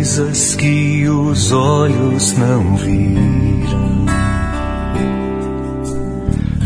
Coisas 0.09 0.55
que 0.55 1.06
os 1.06 1.52
olhos 1.52 2.32
não 2.32 2.76
viram, 2.76 4.06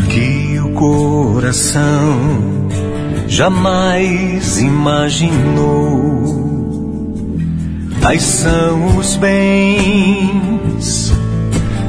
que 0.08 0.60
o 0.60 0.68
coração 0.74 2.68
jamais 3.26 4.58
imaginou. 4.58 6.22
Tais 8.00 8.22
são 8.22 8.96
os 8.96 9.16
bens 9.16 11.12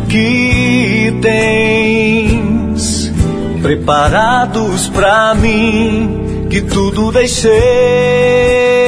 que 0.09 1.15
tens 1.21 3.13
preparados 3.61 4.87
para 4.87 5.35
mim, 5.35 6.47
que 6.49 6.61
tudo 6.61 7.11
deixei 7.11 8.82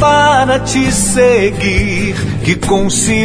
para 0.00 0.58
te 0.60 0.90
seguir 0.90 2.14
que 2.42 2.56
considerei 2.56 3.20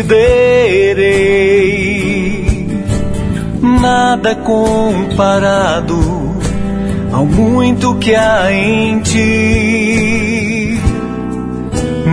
nada 3.61 4.35
comparado 4.35 6.35
ao 7.13 7.25
muito 7.25 7.95
que 7.95 8.13
há 8.13 8.51
em 8.51 8.99
ti. 8.99 10.77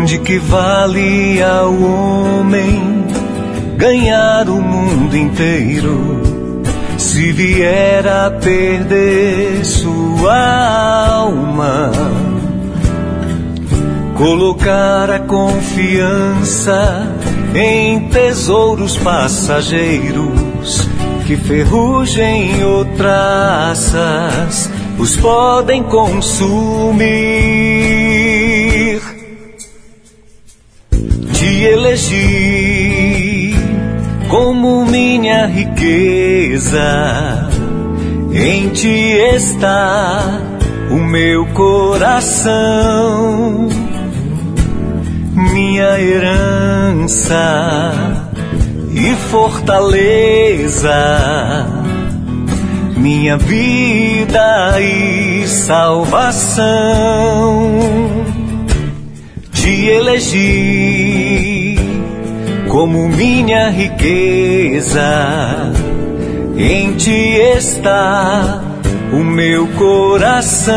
De 0.06 0.18
que 0.18 0.39
vale 0.39 1.43
ao 1.43 1.74
homem 1.74 3.05
ganhar 3.76 4.48
o 4.48 4.62
mundo 4.62 5.16
inteiro 5.16 6.22
se 6.98 7.32
vier 7.32 8.06
a 8.06 8.30
perder 8.30 9.64
sua 9.64 11.24
alma? 11.24 11.90
Colocar 14.23 15.11
a 15.11 15.19
confiança 15.19 17.12
em 17.57 18.09
tesouros 18.09 18.97
passageiros 18.99 20.89
que 21.27 21.36
ferrugem 21.36 22.62
ou 22.62 22.85
traças 22.85 24.70
os 24.97 25.16
podem 25.16 25.82
consumir. 25.82 27.03
Te 31.32 31.65
elegi 31.65 33.57
como 34.28 34.86
minha 34.86 35.47
riqueza, 35.47 36.78
em 38.32 38.69
ti 38.69 39.16
está 39.35 40.40
o 40.93 40.94
meu 40.94 41.44
coração 41.47 42.93
minha 45.51 45.98
herança 46.01 47.40
e 48.94 49.14
fortaleza, 49.31 50.94
minha 52.97 53.36
vida 53.36 54.81
e 54.81 55.47
salvação. 55.48 56.62
Te 59.52 59.86
elegi 59.86 61.77
como 62.69 63.09
minha 63.09 63.70
riqueza, 63.70 65.02
Em 66.56 66.94
ti 66.94 67.36
está 67.56 68.62
o 69.12 69.19
meu 69.19 69.66
coração, 69.69 70.70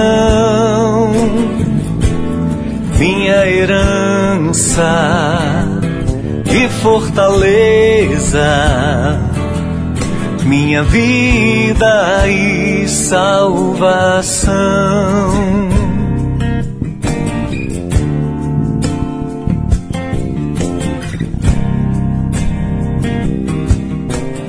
minha 2.98 3.48
herança 3.48 4.84
e 6.46 6.70
fortaleza, 6.82 8.40
minha 10.46 10.84
vida 10.84 12.28
e 12.28 12.88
salvação. 12.88 14.56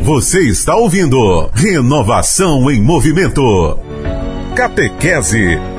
Você 0.02 0.40
está 0.42 0.76
ouvindo 0.76 1.50
Renovação 1.52 2.70
em 2.70 2.80
Movimento. 2.80 3.76
Catequese. 4.54 5.75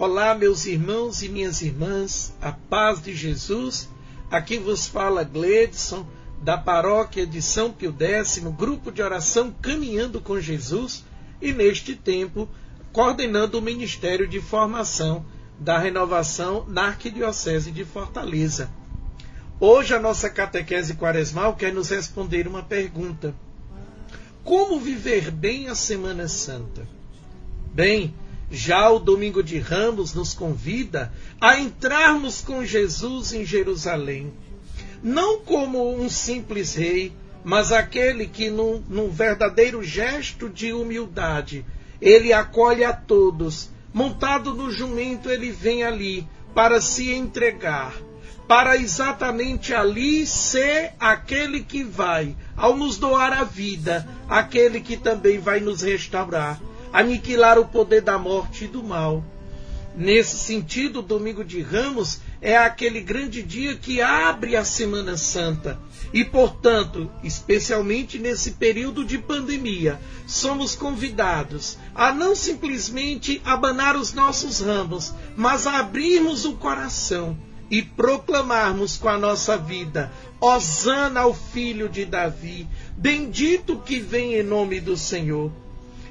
Olá, 0.00 0.34
meus 0.34 0.64
irmãos 0.64 1.22
e 1.22 1.28
minhas 1.28 1.60
irmãs. 1.60 2.32
A 2.40 2.52
paz 2.52 3.02
de 3.02 3.14
Jesus. 3.14 3.86
Aqui 4.30 4.56
vos 4.56 4.86
fala 4.86 5.22
Gledson, 5.22 6.06
da 6.40 6.56
paróquia 6.56 7.26
de 7.26 7.42
São 7.42 7.70
Pio 7.70 7.94
X, 8.00 8.38
grupo 8.56 8.90
de 8.90 9.02
oração 9.02 9.54
Caminhando 9.60 10.18
com 10.18 10.40
Jesus, 10.40 11.04
e 11.38 11.52
neste 11.52 11.94
tempo 11.94 12.48
coordenando 12.94 13.58
o 13.58 13.60
Ministério 13.60 14.26
de 14.26 14.40
Formação 14.40 15.22
da 15.58 15.76
Renovação 15.76 16.64
na 16.66 16.86
Arquidiocese 16.86 17.70
de 17.70 17.84
Fortaleza. 17.84 18.70
Hoje 19.60 19.94
a 19.94 20.00
nossa 20.00 20.30
catequese 20.30 20.94
quaresmal 20.94 21.56
quer 21.56 21.74
nos 21.74 21.90
responder 21.90 22.48
uma 22.48 22.62
pergunta: 22.62 23.34
Como 24.42 24.80
viver 24.80 25.30
bem 25.30 25.68
a 25.68 25.74
Semana 25.74 26.26
Santa? 26.26 26.88
Bem, 27.74 28.14
já 28.50 28.90
o 28.90 28.98
domingo 28.98 29.42
de 29.42 29.58
Ramos 29.58 30.12
nos 30.12 30.34
convida 30.34 31.12
a 31.40 31.58
entrarmos 31.58 32.40
com 32.40 32.64
Jesus 32.64 33.32
em 33.32 33.44
Jerusalém, 33.44 34.32
não 35.02 35.40
como 35.40 35.94
um 35.94 36.08
simples 36.08 36.74
rei, 36.74 37.12
mas 37.44 37.72
aquele 37.72 38.26
que, 38.26 38.50
num, 38.50 38.82
num 38.88 39.08
verdadeiro 39.08 39.82
gesto 39.82 40.48
de 40.48 40.72
humildade, 40.72 41.64
ele 42.00 42.32
acolhe 42.32 42.84
a 42.84 42.92
todos. 42.92 43.70
Montado 43.92 44.54
no 44.54 44.70
jumento, 44.70 45.30
ele 45.30 45.50
vem 45.50 45.82
ali 45.84 46.26
para 46.54 46.80
se 46.80 47.12
entregar 47.12 47.94
para 48.50 48.76
exatamente 48.76 49.72
ali 49.72 50.26
ser 50.26 50.94
aquele 50.98 51.62
que 51.62 51.84
vai, 51.84 52.34
ao 52.56 52.76
nos 52.76 52.98
doar 52.98 53.32
a 53.32 53.44
vida, 53.44 54.04
aquele 54.28 54.80
que 54.80 54.96
também 54.96 55.38
vai 55.38 55.60
nos 55.60 55.82
restaurar, 55.82 56.60
aniquilar 56.92 57.58
o 57.58 57.66
poder 57.66 58.02
da 58.02 58.18
morte 58.18 58.64
e 58.64 58.68
do 58.68 58.82
mal. 58.82 59.24
Nesse 59.96 60.36
sentido, 60.38 61.00
o 61.00 61.02
Domingo 61.02 61.44
de 61.44 61.60
Ramos 61.60 62.20
é 62.40 62.56
aquele 62.56 63.00
grande 63.00 63.42
dia 63.42 63.74
que 63.74 64.00
abre 64.00 64.56
a 64.56 64.64
Semana 64.64 65.16
Santa. 65.16 65.78
E, 66.12 66.24
portanto, 66.24 67.10
especialmente 67.22 68.18
nesse 68.18 68.52
período 68.52 69.04
de 69.04 69.18
pandemia, 69.18 70.00
somos 70.26 70.74
convidados 70.74 71.76
a 71.94 72.12
não 72.12 72.34
simplesmente 72.34 73.42
abanar 73.44 73.96
os 73.96 74.12
nossos 74.12 74.60
ramos, 74.60 75.12
mas 75.36 75.66
a 75.66 75.78
abrirmos 75.78 76.44
o 76.44 76.54
coração 76.54 77.36
e 77.70 77.82
proclamarmos 77.82 78.96
com 78.96 79.08
a 79.08 79.18
nossa 79.18 79.56
vida: 79.56 80.12
Hosana 80.40 81.20
ao 81.20 81.34
filho 81.34 81.88
de 81.88 82.04
Davi, 82.04 82.66
bendito 82.96 83.78
que 83.78 84.00
vem 84.00 84.34
em 84.34 84.42
nome 84.42 84.80
do 84.80 84.96
Senhor. 84.96 85.52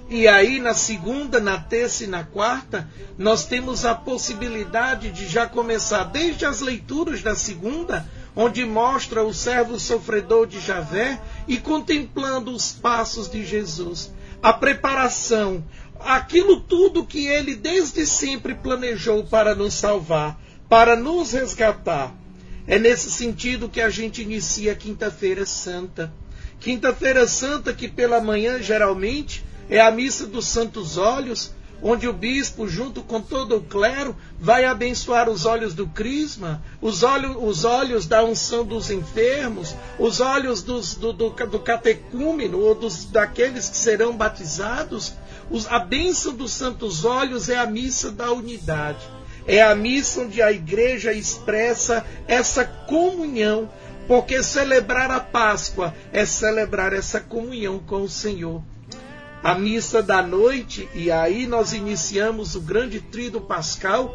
E 0.09 0.27
aí, 0.27 0.59
na 0.59 0.73
segunda, 0.73 1.39
na 1.39 1.59
terça 1.59 2.03
e 2.03 2.07
na 2.07 2.23
quarta, 2.23 2.89
nós 3.17 3.45
temos 3.45 3.85
a 3.85 3.93
possibilidade 3.93 5.11
de 5.11 5.27
já 5.27 5.47
começar 5.47 6.03
desde 6.05 6.45
as 6.45 6.61
leituras 6.61 7.21
da 7.21 7.35
segunda, 7.35 8.09
onde 8.35 8.65
mostra 8.65 9.23
o 9.23 9.33
servo 9.33 9.79
sofredor 9.79 10.47
de 10.47 10.59
Javé 10.59 11.21
e 11.47 11.57
contemplando 11.57 12.51
os 12.51 12.71
passos 12.71 13.29
de 13.29 13.45
Jesus, 13.45 14.11
a 14.41 14.51
preparação, 14.51 15.63
aquilo 15.99 16.59
tudo 16.61 17.05
que 17.05 17.27
ele 17.27 17.55
desde 17.55 18.05
sempre 18.07 18.55
planejou 18.55 19.23
para 19.25 19.53
nos 19.53 19.75
salvar 19.75 20.39
para 20.69 20.95
nos 20.95 21.31
resgatar. 21.31 22.15
É 22.67 22.77
nesse 22.77 23.09
sentido 23.09 23.67
que 23.67 23.81
a 23.81 23.89
gente 23.89 24.21
inicia 24.21 24.73
a 24.73 24.75
Quinta-feira 24.75 25.43
Santa. 25.45 26.13
Quinta-feira 26.59 27.25
Santa, 27.25 27.73
que 27.73 27.87
pela 27.87 28.21
manhã 28.21 28.61
geralmente 28.61 29.43
é 29.69 29.79
a 29.79 29.91
missa 29.91 30.25
dos 30.25 30.47
Santos 30.47 30.97
Olhos, 30.97 31.51
onde 31.81 32.07
o 32.07 32.13
bispo, 32.13 32.67
junto 32.67 33.01
com 33.01 33.21
todo 33.21 33.55
o 33.55 33.61
clero, 33.61 34.15
vai 34.39 34.65
abençoar 34.65 35.29
os 35.29 35.45
olhos 35.45 35.73
do 35.73 35.87
crisma, 35.87 36.61
os 36.81 37.03
olhos, 37.03 37.37
os 37.39 37.63
olhos 37.63 38.05
da 38.05 38.23
unção 38.23 38.65
dos 38.65 38.89
enfermos, 38.89 39.75
os 39.97 40.19
olhos 40.19 40.61
dos, 40.61 40.95
do, 40.95 41.13
do, 41.13 41.29
do 41.29 41.59
catecúmeno 41.59 42.59
ou 42.59 42.75
dos, 42.75 43.05
daqueles 43.05 43.69
que 43.69 43.77
serão 43.77 44.15
batizados. 44.15 45.13
Os, 45.49 45.67
a 45.67 45.79
bênção 45.79 46.33
dos 46.33 46.51
santos 46.51 47.05
olhos 47.05 47.47
é 47.47 47.57
a 47.57 47.65
missa 47.65 48.11
da 48.11 48.31
unidade. 48.31 49.07
É 49.47 49.61
a 49.61 49.73
missa 49.73 50.21
onde 50.21 50.41
a 50.41 50.51
igreja 50.51 51.13
expressa 51.13 52.05
essa 52.27 52.65
comunhão, 52.65 53.69
porque 54.07 54.43
celebrar 54.43 55.09
a 55.09 55.19
Páscoa 55.19 55.93
é 56.11 56.25
celebrar 56.25 56.93
essa 56.93 57.19
comunhão 57.19 57.79
com 57.79 58.01
o 58.01 58.09
Senhor. 58.09 58.61
A 59.41 59.55
missa 59.55 60.03
da 60.03 60.21
noite, 60.21 60.89
e 60.93 61.09
aí 61.09 61.47
nós 61.47 61.71
iniciamos 61.71 62.55
o 62.55 62.61
grande 62.61 62.99
trido 62.99 63.39
pascal, 63.39 64.13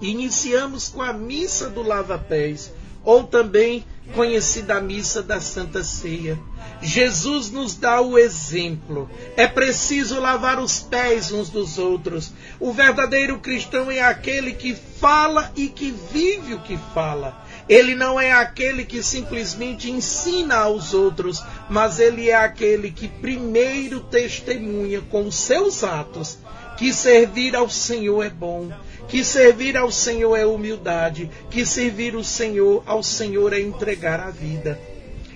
iniciamos 0.00 0.88
com 0.88 1.02
a 1.02 1.12
missa 1.12 1.68
do 1.68 1.82
lava-pés, 1.82 2.72
ou 3.04 3.24
também 3.24 3.84
conhecida 4.14 4.76
a 4.76 4.80
missa 4.80 5.22
da 5.22 5.40
Santa 5.40 5.82
Ceia. 5.82 6.38
Jesus 6.82 7.50
nos 7.50 7.74
dá 7.74 8.00
o 8.00 8.18
exemplo. 8.18 9.10
É 9.36 9.46
preciso 9.46 10.20
lavar 10.20 10.60
os 10.60 10.80
pés 10.80 11.32
uns 11.32 11.48
dos 11.48 11.78
outros. 11.78 12.32
O 12.60 12.72
verdadeiro 12.72 13.38
cristão 13.38 13.90
é 13.90 14.00
aquele 14.00 14.52
que 14.52 14.74
fala 14.74 15.50
e 15.56 15.68
que 15.68 15.90
vive 16.12 16.54
o 16.54 16.60
que 16.60 16.78
fala. 16.94 17.45
Ele 17.68 17.94
não 17.94 18.20
é 18.20 18.30
aquele 18.30 18.84
que 18.84 19.02
simplesmente 19.02 19.90
ensina 19.90 20.56
aos 20.56 20.94
outros, 20.94 21.42
mas 21.68 21.98
ele 21.98 22.30
é 22.30 22.36
aquele 22.36 22.92
que 22.92 23.08
primeiro 23.08 24.00
testemunha 24.00 25.00
com 25.00 25.30
seus 25.30 25.82
atos 25.82 26.38
que 26.76 26.92
servir 26.92 27.56
ao 27.56 27.68
Senhor 27.68 28.22
é 28.22 28.30
bom, 28.30 28.70
que 29.08 29.24
servir 29.24 29.76
ao 29.76 29.90
Senhor 29.90 30.36
é 30.36 30.46
humildade, 30.46 31.30
que 31.50 31.64
servir 31.64 32.14
o 32.14 32.22
Senhor 32.22 32.82
ao 32.86 33.02
Senhor 33.02 33.52
é 33.52 33.60
entregar 33.60 34.20
a 34.20 34.30
vida. 34.30 34.78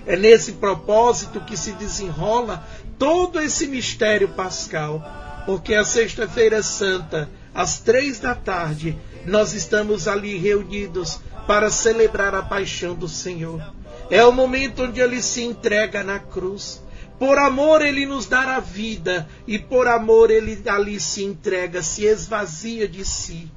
É 0.05 0.15
nesse 0.15 0.53
propósito 0.53 1.41
que 1.41 1.57
se 1.57 1.71
desenrola 1.73 2.65
todo 2.97 3.41
esse 3.41 3.67
mistério 3.67 4.29
pascal, 4.29 5.03
porque 5.45 5.73
a 5.73 5.83
Sexta-feira 5.83 6.61
Santa, 6.61 7.29
às 7.53 7.79
três 7.79 8.19
da 8.19 8.35
tarde, 8.35 8.97
nós 9.25 9.53
estamos 9.53 10.07
ali 10.07 10.37
reunidos 10.37 11.19
para 11.51 11.69
celebrar 11.69 12.33
a 12.33 12.41
paixão 12.41 12.95
do 12.95 13.09
Senhor. 13.09 13.61
É 14.09 14.23
o 14.23 14.31
momento 14.31 14.83
onde 14.83 15.01
ele 15.01 15.21
se 15.21 15.43
entrega 15.43 16.01
na 16.01 16.17
cruz. 16.17 16.81
Por 17.19 17.37
amor 17.37 17.81
ele 17.81 18.05
nos 18.05 18.31
a 18.31 18.61
vida 18.61 19.27
e 19.45 19.59
por 19.59 19.85
amor 19.85 20.31
ele 20.31 20.63
ali 20.69 20.97
se 20.97 21.25
entrega, 21.25 21.83
se 21.83 22.05
esvazia 22.05 22.87
de 22.87 23.03
si. 23.03 23.51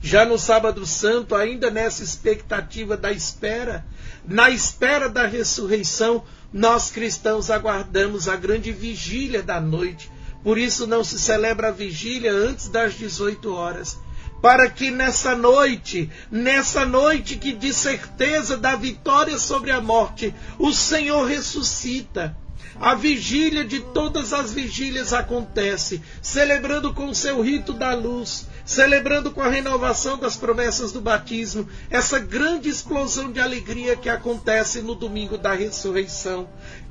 Já 0.00 0.24
no 0.24 0.36
sábado 0.36 0.84
santo, 0.84 1.36
ainda 1.36 1.70
nessa 1.70 2.02
expectativa 2.02 2.96
da 2.96 3.12
espera, 3.12 3.86
na 4.26 4.50
espera 4.50 5.08
da 5.08 5.24
ressurreição, 5.24 6.24
nós 6.52 6.90
cristãos 6.90 7.52
aguardamos 7.52 8.28
a 8.28 8.34
grande 8.34 8.72
vigília 8.72 9.44
da 9.44 9.60
noite. 9.60 10.10
Por 10.42 10.58
isso 10.58 10.88
não 10.88 11.04
se 11.04 11.20
celebra 11.20 11.68
a 11.68 11.70
vigília 11.70 12.32
antes 12.32 12.68
das 12.68 12.94
18 12.94 13.54
horas. 13.54 13.96
Para 14.42 14.68
que 14.68 14.90
nessa 14.90 15.36
noite, 15.36 16.10
nessa 16.28 16.84
noite 16.84 17.36
que 17.36 17.52
de 17.52 17.72
certeza 17.72 18.56
da 18.56 18.74
vitória 18.74 19.38
sobre 19.38 19.70
a 19.70 19.80
morte, 19.80 20.34
o 20.58 20.72
Senhor 20.72 21.24
ressuscita. 21.24 22.36
A 22.80 22.96
vigília 22.96 23.64
de 23.64 23.78
todas 23.78 24.32
as 24.32 24.52
vigílias 24.52 25.12
acontece, 25.12 26.02
celebrando 26.20 26.92
com 26.92 27.06
o 27.06 27.14
seu 27.14 27.40
rito 27.40 27.72
da 27.72 27.94
luz, 27.94 28.48
celebrando 28.64 29.30
com 29.30 29.42
a 29.42 29.48
renovação 29.48 30.18
das 30.18 30.36
promessas 30.36 30.90
do 30.90 31.00
batismo, 31.00 31.68
essa 31.88 32.18
grande 32.18 32.68
explosão 32.68 33.30
de 33.30 33.38
alegria 33.38 33.94
que 33.94 34.08
acontece 34.08 34.82
no 34.82 34.96
domingo 34.96 35.38
da 35.38 35.52
ressurreição. 35.52 36.48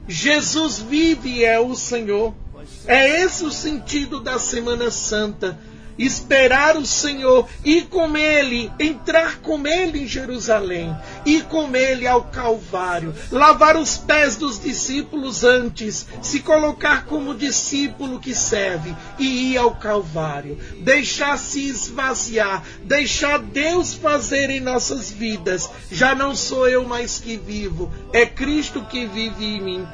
Jesus 0.07 0.79
vive 0.79 1.29
e 1.29 1.43
é 1.43 1.59
o 1.59 1.75
Senhor. 1.75 2.33
É 2.85 3.23
esse 3.23 3.43
o 3.43 3.51
sentido 3.51 4.21
da 4.21 4.39
Semana 4.39 4.89
Santa 4.89 5.59
esperar 6.05 6.77
o 6.77 6.85
Senhor, 6.85 7.47
ir 7.63 7.87
com 7.87 8.17
Ele, 8.17 8.71
entrar 8.79 9.37
com 9.39 9.65
Ele 9.67 10.03
em 10.03 10.07
Jerusalém. 10.07 10.95
ir 11.25 11.43
com 11.45 11.75
ele 11.75 12.07
ao 12.07 12.23
Calvário, 12.23 13.13
lavar 13.31 13.75
os 13.77 13.97
pés 13.97 14.35
dos 14.35 14.59
discípulos 14.59 15.43
antes, 15.43 16.05
se 16.21 16.39
colocar 16.39 17.05
como 17.05 17.35
discípulo 17.35 18.19
que 18.19 18.33
serve 18.33 18.95
e 19.19 19.51
ir 19.51 19.57
ao 19.57 19.75
Calvário, 19.75 20.57
deixar 20.79 21.37
se 21.37 21.67
esvaziar, 21.67 22.63
deixar 22.83 23.39
Deus 23.39 23.93
fazer 23.93 24.49
em 24.49 24.59
nossas 24.59 25.11
vidas. 25.11 25.69
Já 25.91 26.15
não 26.15 26.35
sou 26.35 26.67
eu 26.67 26.85
mais 26.85 27.19
que 27.19 27.37
vivo, 27.37 27.91
é 28.13 28.25
Cristo 28.25 28.81
que 28.85 29.05
vive 29.05 29.45
em 29.45 29.61
mim 29.61 29.87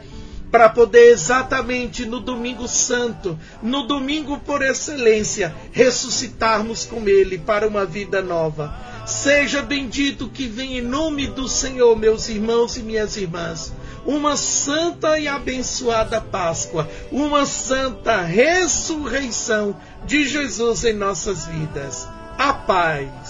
para 0.51 0.69
poder 0.69 1.11
exatamente 1.11 2.05
no 2.05 2.19
domingo 2.19 2.67
santo, 2.67 3.37
no 3.61 3.83
domingo 3.83 4.39
por 4.39 4.61
excelência, 4.61 5.53
ressuscitarmos 5.71 6.85
com 6.85 7.07
Ele 7.07 7.37
para 7.37 7.67
uma 7.67 7.85
vida 7.85 8.21
nova. 8.21 8.73
Seja 9.05 9.61
bendito 9.61 10.27
que 10.27 10.47
vem 10.47 10.77
em 10.77 10.81
nome 10.81 11.27
do 11.27 11.47
Senhor, 11.47 11.95
meus 11.95 12.27
irmãos 12.27 12.75
e 12.75 12.83
minhas 12.83 13.15
irmãs. 13.15 13.71
Uma 14.05 14.35
santa 14.35 15.19
e 15.19 15.27
abençoada 15.27 16.19
Páscoa, 16.19 16.89
uma 17.11 17.45
santa 17.45 18.21
ressurreição 18.21 19.75
de 20.05 20.27
Jesus 20.27 20.83
em 20.83 20.93
nossas 20.93 21.45
vidas. 21.45 22.07
A 22.37 22.53
paz. 22.53 23.26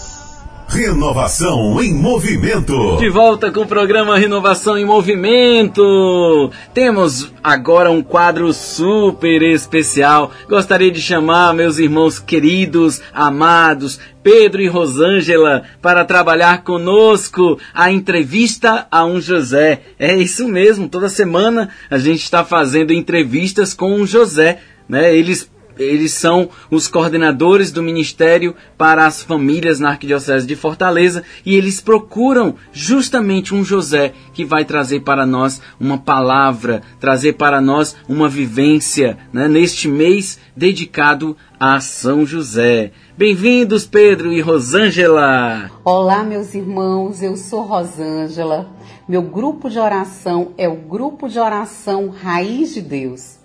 Renovação 0.68 1.82
em 1.82 1.94
movimento. 1.94 2.98
De 2.98 3.08
volta 3.08 3.50
com 3.50 3.62
o 3.62 3.66
programa 3.66 4.18
Renovação 4.18 4.76
em 4.76 4.84
Movimento. 4.84 6.52
Temos 6.74 7.32
agora 7.42 7.90
um 7.90 8.02
quadro 8.02 8.52
super 8.52 9.42
especial. 9.42 10.30
Gostaria 10.46 10.90
de 10.90 11.00
chamar 11.00 11.54
meus 11.54 11.78
irmãos 11.78 12.18
queridos, 12.18 13.00
amados, 13.14 13.98
Pedro 14.22 14.60
e 14.60 14.68
Rosângela, 14.68 15.62
para 15.80 16.04
trabalhar 16.04 16.62
conosco 16.62 17.58
a 17.72 17.90
entrevista 17.90 18.86
a 18.90 19.06
um 19.06 19.22
José. 19.22 19.80
É 19.98 20.14
isso 20.14 20.46
mesmo, 20.46 20.86
toda 20.86 21.08
semana 21.08 21.70
a 21.90 21.96
gente 21.96 22.22
está 22.22 22.44
fazendo 22.44 22.92
entrevistas 22.92 23.72
com 23.72 23.94
um 23.94 24.06
José. 24.06 24.58
Né? 24.86 25.16
Eles 25.16 25.50
eles 25.78 26.12
são 26.12 26.48
os 26.70 26.88
coordenadores 26.88 27.70
do 27.70 27.82
Ministério 27.82 28.54
para 28.76 29.06
as 29.06 29.22
Famílias 29.22 29.78
na 29.78 29.90
Arquidiocese 29.90 30.46
de 30.46 30.56
Fortaleza 30.56 31.22
e 31.44 31.54
eles 31.54 31.80
procuram 31.80 32.56
justamente 32.72 33.54
um 33.54 33.64
José 33.64 34.12
que 34.32 34.44
vai 34.44 34.64
trazer 34.64 35.00
para 35.00 35.24
nós 35.24 35.60
uma 35.78 35.98
palavra, 35.98 36.82
trazer 36.98 37.34
para 37.34 37.60
nós 37.60 37.96
uma 38.08 38.28
vivência 38.28 39.18
né, 39.32 39.48
neste 39.48 39.88
mês 39.88 40.38
dedicado 40.56 41.36
a 41.58 41.80
São 41.80 42.26
José. 42.26 42.92
Bem-vindos, 43.16 43.84
Pedro 43.84 44.32
e 44.32 44.40
Rosângela! 44.40 45.70
Olá, 45.84 46.22
meus 46.22 46.54
irmãos, 46.54 47.22
eu 47.22 47.36
sou 47.36 47.62
Rosângela. 47.62 48.68
Meu 49.08 49.22
grupo 49.22 49.70
de 49.70 49.78
oração 49.78 50.52
é 50.58 50.68
o 50.68 50.76
Grupo 50.76 51.28
de 51.28 51.38
Oração 51.38 52.10
Raiz 52.10 52.74
de 52.74 52.82
Deus. 52.82 53.37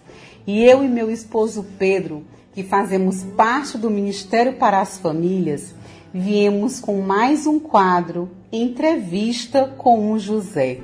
E 0.46 0.64
eu 0.64 0.84
e 0.84 0.88
meu 0.90 1.10
esposo 1.10 1.66
Pedro, 1.80 2.24
que 2.54 2.64
fazemos 2.64 3.24
parte 3.38 3.78
do 3.78 3.90
Ministério 3.90 4.54
para 4.54 4.82
as 4.82 4.98
Famílias, 4.98 5.74
viemos 6.14 6.82
com 6.82 7.02
mais 7.02 7.48
um 7.48 7.60
quadro 7.60 8.30
Entrevista 8.52 9.74
com 9.78 10.12
o 10.12 10.20
José. 10.20 10.80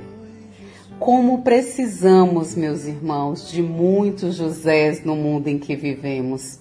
Como 0.98 1.42
precisamos, 1.42 2.54
meus 2.54 2.84
irmãos, 2.84 3.50
de 3.50 3.62
muitos 3.62 4.34
Josés 4.34 5.04
no 5.04 5.14
mundo 5.14 5.48
em 5.48 5.58
que 5.58 5.76
vivemos. 5.76 6.58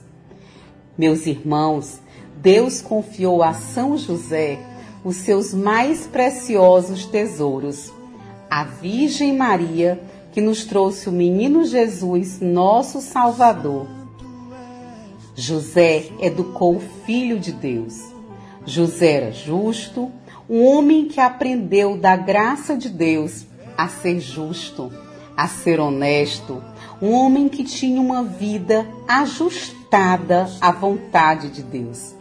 Meus 0.97 1.26
irmãos, 1.26 1.99
Deus 2.41 2.81
confiou 2.81 3.41
a 3.41 3.53
São 3.53 3.97
José 3.97 4.59
os 5.03 5.15
seus 5.15 5.53
mais 5.53 6.05
preciosos 6.05 7.05
tesouros. 7.05 7.91
A 8.49 8.63
Virgem 8.65 9.35
Maria 9.35 10.01
que 10.31 10.41
nos 10.41 10.65
trouxe 10.65 11.10
o 11.10 11.11
menino 11.11 11.65
Jesus, 11.65 12.39
nosso 12.39 13.01
Salvador. 13.01 13.88
José 15.35 16.10
educou 16.19 16.76
o 16.76 16.81
Filho 17.06 17.39
de 17.39 17.51
Deus. 17.51 17.95
José 18.65 19.14
era 19.14 19.31
justo, 19.31 20.11
um 20.49 20.64
homem 20.65 21.07
que 21.07 21.19
aprendeu 21.19 21.97
da 21.97 22.15
graça 22.15 22.76
de 22.76 22.89
Deus 22.89 23.45
a 23.77 23.88
ser 23.88 24.19
justo, 24.19 24.91
a 25.35 25.47
ser 25.47 25.80
honesto, 25.80 26.61
um 27.01 27.11
homem 27.11 27.47
que 27.47 27.64
tinha 27.64 28.01
uma 28.01 28.23
vida 28.23 28.85
ajustada 29.07 30.49
à 30.60 30.72
vontade 30.72 31.49
de 31.49 31.64
Deus. 31.64 32.14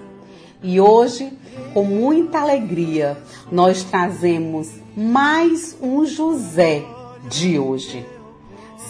E 0.62 0.80
hoje, 0.80 1.32
com 1.74 1.85
muita 1.85 2.40
alegria, 2.40 3.18
nós 3.51 3.82
trazemos 3.82 4.68
mais 4.97 5.76
um 5.80 6.05
José 6.05 6.85
de 7.28 7.59
hoje. 7.59 8.06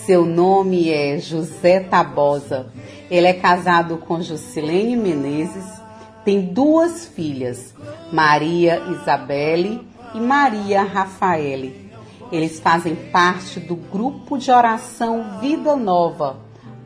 Seu 0.07 0.25
nome 0.25 0.91
é 0.91 1.19
José 1.19 1.81
Tabosa. 1.81 2.73
Ele 3.11 3.27
é 3.27 3.33
casado 3.33 3.99
com 3.99 4.23
Jusilene 4.23 4.97
Menezes, 4.97 5.67
tem 6.25 6.41
duas 6.41 7.07
filhas, 7.07 7.75
Maria 8.13 8.83
Isabelle 8.91 9.87
e 10.15 10.21
Maria 10.21 10.83
Rafaele. 10.83 11.91
Eles 12.31 12.61
fazem 12.61 12.95
parte 12.95 13.59
do 13.59 13.75
grupo 13.75 14.37
de 14.37 14.51
oração 14.51 15.41
Vida 15.41 15.75
Nova, 15.75 16.37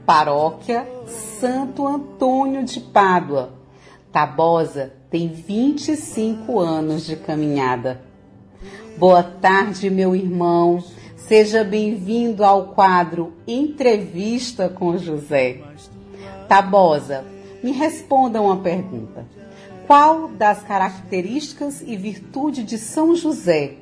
Paróquia 0.06 0.86
Santo 1.40 1.86
Antônio 1.86 2.64
de 2.64 2.80
Pádua. 2.80 3.52
Tabosa 4.12 4.92
tem 5.10 5.28
25 5.28 6.60
anos 6.60 7.04
de 7.04 7.16
caminhada. 7.16 8.00
Boa 8.96 9.22
tarde, 9.22 9.90
meu 9.90 10.14
irmão. 10.14 10.84
Seja 11.32 11.64
bem-vindo 11.64 12.44
ao 12.44 12.74
quadro 12.74 13.32
Entrevista 13.48 14.68
com 14.68 14.98
José. 14.98 15.62
Tabosa, 16.46 17.24
me 17.64 17.72
responda 17.72 18.38
uma 18.38 18.58
pergunta. 18.58 19.24
Qual 19.86 20.28
das 20.28 20.62
características 20.62 21.80
e 21.80 21.96
virtude 21.96 22.62
de 22.62 22.76
São 22.76 23.16
José, 23.16 23.76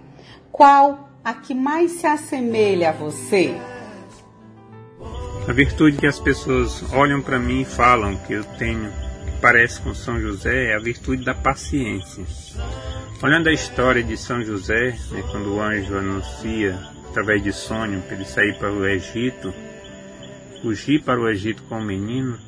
qual 0.52 1.10
a 1.24 1.34
que 1.34 1.52
mais 1.52 1.90
se 1.90 2.06
assemelha 2.06 2.90
a 2.90 2.92
você? 2.92 3.52
A 5.48 5.52
virtude 5.52 5.96
que 5.96 6.06
as 6.06 6.20
pessoas 6.20 6.84
olham 6.92 7.20
para 7.20 7.40
mim 7.40 7.62
e 7.62 7.64
falam 7.64 8.16
que 8.16 8.32
eu 8.32 8.44
tenho, 8.44 8.92
que 9.24 9.40
parece 9.42 9.80
com 9.80 9.92
São 9.92 10.20
José, 10.20 10.66
é 10.66 10.76
a 10.76 10.80
virtude 10.80 11.24
da 11.24 11.34
paciência. 11.34 12.24
Olhando 13.20 13.48
a 13.48 13.52
história 13.52 14.04
de 14.04 14.16
São 14.16 14.40
José, 14.40 14.96
né, 15.10 15.24
quando 15.32 15.52
o 15.56 15.60
anjo 15.60 15.98
anuncia 15.98 16.78
através 17.10 17.42
de 17.42 17.52
sonho, 17.52 18.00
para 18.02 18.14
ele 18.14 18.24
sair 18.24 18.56
para 18.56 18.70
o 18.70 18.86
Egito, 18.86 19.52
fugir 20.62 21.02
para 21.02 21.20
o 21.20 21.28
Egito 21.28 21.62
com 21.64 21.78
o 21.78 21.84
menino, 21.84 22.38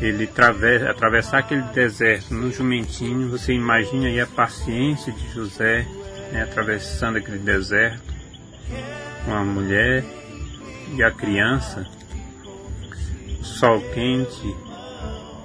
ele 0.00 0.24
atravessa, 0.24 0.90
atravessar 0.90 1.38
aquele 1.38 1.62
deserto 1.62 2.34
no 2.34 2.50
jumentinho, 2.50 3.30
você 3.30 3.52
imagina 3.52 4.06
aí 4.06 4.20
a 4.20 4.26
paciência 4.26 5.12
de 5.12 5.32
José 5.32 5.86
né, 6.32 6.42
atravessando 6.42 7.18
aquele 7.18 7.38
deserto 7.38 8.02
com 9.24 9.32
a 9.32 9.44
mulher 9.44 10.04
e 10.94 11.02
a 11.02 11.10
criança, 11.10 11.86
o 13.40 13.44
sol 13.44 13.80
quente, 13.92 14.56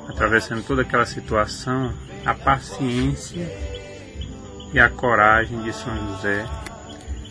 atravessando 0.08 0.64
toda 0.64 0.82
aquela 0.82 1.06
situação, 1.06 1.94
a 2.26 2.34
paciência 2.34 3.46
e 4.74 4.80
a 4.80 4.90
coragem 4.90 5.62
de 5.62 5.74
São 5.74 5.96
José 6.08 6.46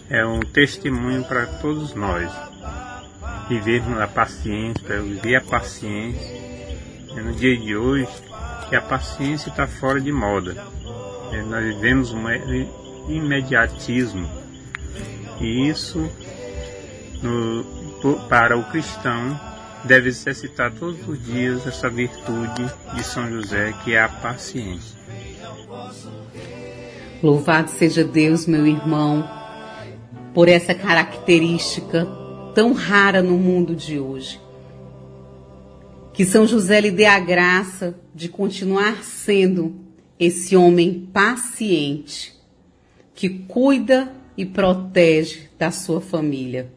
é 0.09 0.25
um 0.25 0.41
testemunho 0.41 1.25
para 1.25 1.47
todos 1.47 1.95
nós. 1.95 2.31
Vivermos 3.49 4.01
a 4.01 4.07
paciência, 4.07 5.01
viver 5.01 5.37
a 5.37 5.41
paciência. 5.41 6.53
No 7.15 7.33
dia 7.33 7.57
de 7.57 7.77
hoje 7.77 8.09
que 8.73 8.77
a 8.77 8.81
paciência 8.81 9.51
está 9.51 9.67
fora 9.67 10.01
de 10.01 10.11
moda. 10.11 10.57
É, 11.31 11.43
nós 11.43 11.63
vivemos 11.63 12.11
um 12.11 12.25
imediatismo. 13.07 14.27
E 15.39 15.69
isso, 15.69 16.11
no, 17.23 17.65
para 18.31 18.57
o 18.57 18.65
cristão, 18.71 19.39
deve 19.85 20.09
exercitar 20.09 20.73
todos 20.73 21.07
os 21.07 21.23
dias 21.23 21.67
essa 21.67 21.91
virtude 21.91 22.65
de 22.95 23.05
São 23.05 23.29
José, 23.29 23.75
que 23.85 23.93
é 23.95 24.01
a 24.01 24.09
paciência. 24.09 24.99
Louvado 27.23 27.71
seja 27.71 28.03
Deus, 28.03 28.47
meu 28.47 28.67
irmão, 28.67 29.29
por 30.35 30.49
essa 30.49 30.75
característica 30.75 32.07
tão 32.55 32.73
rara 32.73 33.23
no 33.23 33.37
mundo 33.37 33.75
de 33.75 33.99
hoje. 33.99 34.41
Que 36.13 36.25
São 36.25 36.47
José 36.47 36.81
lhe 36.81 36.91
dê 36.91 37.07
a 37.07 37.19
graça 37.19 37.95
de 38.15 38.29
continuar 38.29 39.03
sendo 39.03 39.75
esse 40.19 40.57
homem 40.57 41.09
paciente, 41.13 42.35
que 43.15 43.29
cuida 43.29 44.13
e 44.37 44.45
protege 44.45 45.49
da 45.59 45.71
sua 45.71 46.01
família. 46.01 46.73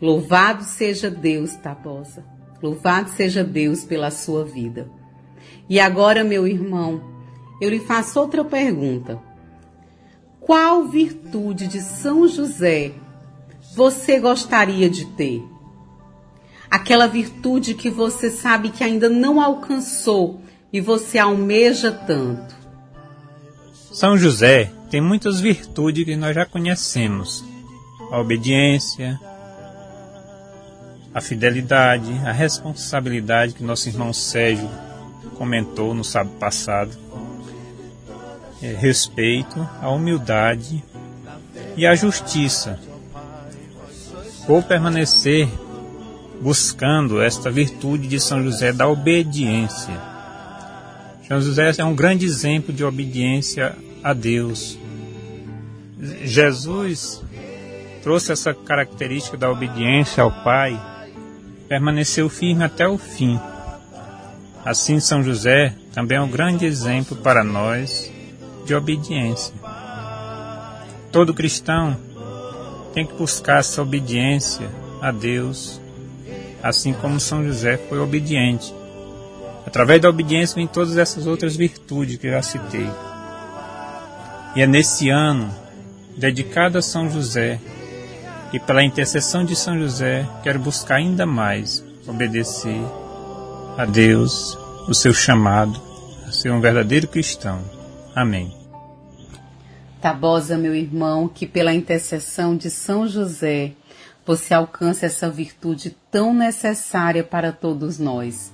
Louvado 0.00 0.64
seja 0.64 1.10
Deus, 1.10 1.54
Tabosa. 1.56 2.24
Louvado 2.62 3.10
seja 3.10 3.44
Deus 3.44 3.84
pela 3.84 4.10
sua 4.10 4.44
vida. 4.44 4.90
E 5.68 5.78
agora, 5.78 6.24
meu 6.24 6.48
irmão, 6.48 7.02
eu 7.60 7.70
lhe 7.70 7.80
faço 7.80 8.18
outra 8.18 8.44
pergunta. 8.44 9.20
Qual 10.40 10.88
virtude 10.88 11.66
de 11.66 11.80
São 11.80 12.26
José 12.26 12.92
você 13.74 14.18
gostaria 14.18 14.88
de 14.90 15.04
ter? 15.04 15.44
Aquela 16.70 17.06
virtude 17.06 17.74
que 17.74 17.90
você 17.90 18.30
sabe 18.30 18.70
que 18.70 18.82
ainda 18.82 19.08
não 19.08 19.40
alcançou 19.40 20.40
e 20.72 20.80
você 20.80 21.18
almeja 21.18 21.92
tanto. 21.92 22.54
São 23.92 24.16
José 24.16 24.72
tem 24.90 25.00
muitas 25.00 25.40
virtudes 25.40 26.04
que 26.04 26.16
nós 26.16 26.34
já 26.34 26.46
conhecemos: 26.46 27.44
a 28.10 28.18
obediência, 28.18 29.20
a 31.12 31.20
fidelidade, 31.20 32.12
a 32.24 32.32
responsabilidade 32.32 33.54
que 33.54 33.64
nosso 33.64 33.88
irmão 33.88 34.12
Sérgio 34.12 34.68
comentou 35.36 35.92
no 35.94 36.04
sábado 36.04 36.36
passado, 36.38 36.96
é, 38.62 38.72
respeito, 38.74 39.68
a 39.80 39.90
humildade 39.90 40.82
e 41.76 41.86
a 41.86 41.94
justiça. 41.94 42.78
Vou 44.46 44.62
permanecer 44.62 45.48
buscando 46.40 47.20
esta 47.20 47.50
virtude 47.50 48.08
de 48.08 48.18
São 48.18 48.42
José 48.42 48.72
da 48.72 48.88
obediência. 48.88 49.94
São 51.28 51.40
José 51.40 51.70
é 51.78 51.84
um 51.84 51.94
grande 51.94 52.26
exemplo 52.26 52.72
de 52.72 52.84
obediência 52.84 53.76
a 54.02 54.12
Deus. 54.12 54.78
Jesus 56.24 57.22
trouxe 58.02 58.32
essa 58.32 58.54
característica 58.54 59.36
da 59.36 59.50
obediência 59.50 60.22
ao 60.22 60.32
Pai, 60.42 60.80
permaneceu 61.68 62.28
firme 62.28 62.64
até 62.64 62.88
o 62.88 62.96
fim. 62.96 63.38
Assim, 64.64 64.98
São 64.98 65.22
José 65.22 65.74
também 65.92 66.18
é 66.18 66.20
um 66.20 66.28
grande 66.28 66.64
exemplo 66.64 67.16
para 67.16 67.44
nós 67.44 68.09
de 68.64 68.74
obediência. 68.74 69.54
Todo 71.10 71.34
cristão 71.34 71.96
tem 72.92 73.06
que 73.06 73.14
buscar 73.14 73.60
essa 73.60 73.82
obediência 73.82 74.68
a 75.00 75.10
Deus, 75.10 75.80
assim 76.62 76.92
como 76.92 77.20
São 77.20 77.44
José 77.44 77.76
foi 77.76 77.98
obediente. 77.98 78.74
Através 79.66 80.00
da 80.00 80.08
obediência 80.08 80.56
vem 80.56 80.66
todas 80.66 80.96
essas 80.96 81.26
outras 81.26 81.56
virtudes 81.56 82.16
que 82.16 82.26
eu 82.26 82.32
já 82.32 82.42
citei. 82.42 82.88
E 84.56 84.62
é 84.62 84.66
nesse 84.66 85.08
ano, 85.08 85.52
dedicado 86.16 86.78
a 86.78 86.82
São 86.82 87.08
José, 87.08 87.60
e 88.52 88.58
pela 88.58 88.82
intercessão 88.82 89.44
de 89.44 89.54
São 89.54 89.78
José, 89.78 90.26
quero 90.42 90.58
buscar 90.58 90.96
ainda 90.96 91.24
mais 91.24 91.84
obedecer 92.06 92.80
a 93.78 93.84
Deus, 93.84 94.58
o 94.88 94.94
seu 94.94 95.14
chamado, 95.14 95.80
a 96.26 96.32
ser 96.32 96.50
um 96.50 96.60
verdadeiro 96.60 97.06
cristão. 97.06 97.60
Amém. 98.20 98.52
Tabosa, 99.98 100.58
meu 100.58 100.74
irmão, 100.74 101.26
que 101.26 101.46
pela 101.46 101.72
intercessão 101.72 102.54
de 102.54 102.68
São 102.68 103.08
José 103.08 103.72
você 104.26 104.52
alcance 104.52 105.06
essa 105.06 105.30
virtude 105.30 105.96
tão 106.10 106.34
necessária 106.34 107.24
para 107.24 107.50
todos 107.50 107.98
nós. 107.98 108.52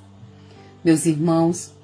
Meus 0.85 1.05
irmãos, 1.05 1.75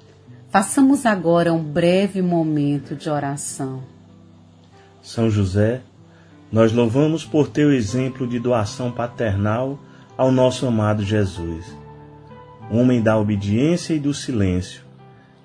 façamos 0.49 1.05
agora 1.05 1.51
um 1.51 1.61
breve 1.61 2.21
momento 2.21 2.95
de 2.95 3.09
oração. 3.09 3.83
São 5.01 5.29
José, 5.29 5.81
nós 6.49 6.71
louvamos 6.71 7.25
por 7.25 7.49
teu 7.49 7.69
exemplo 7.69 8.25
de 8.25 8.39
doação 8.39 8.93
paternal 8.93 9.77
ao 10.17 10.31
nosso 10.31 10.65
amado 10.65 11.03
Jesus. 11.03 11.65
Homem 12.71 13.01
da 13.01 13.17
obediência 13.17 13.93
e 13.93 13.99
do 13.99 14.13
silêncio, 14.13 14.83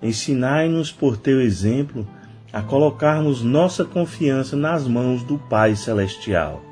ensinai-nos 0.00 0.92
por 0.92 1.16
teu 1.16 1.40
exemplo 1.40 2.06
a 2.52 2.62
colocarmos 2.62 3.42
nossa 3.42 3.84
confiança 3.84 4.56
nas 4.56 4.86
mãos 4.86 5.22
do 5.22 5.38
Pai 5.38 5.76
Celestial. 5.76 6.62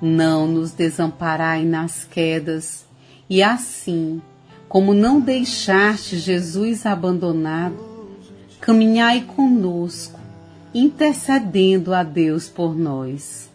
Não 0.00 0.46
nos 0.46 0.72
desamparai 0.72 1.64
nas 1.64 2.04
quedas, 2.04 2.86
e 3.28 3.42
assim, 3.42 4.20
como 4.68 4.94
não 4.94 5.20
deixaste 5.20 6.18
Jesus 6.18 6.86
abandonado, 6.86 7.78
caminhai 8.60 9.22
conosco, 9.22 10.18
intercedendo 10.74 11.94
a 11.94 12.02
Deus 12.02 12.48
por 12.48 12.76
nós. 12.76 13.50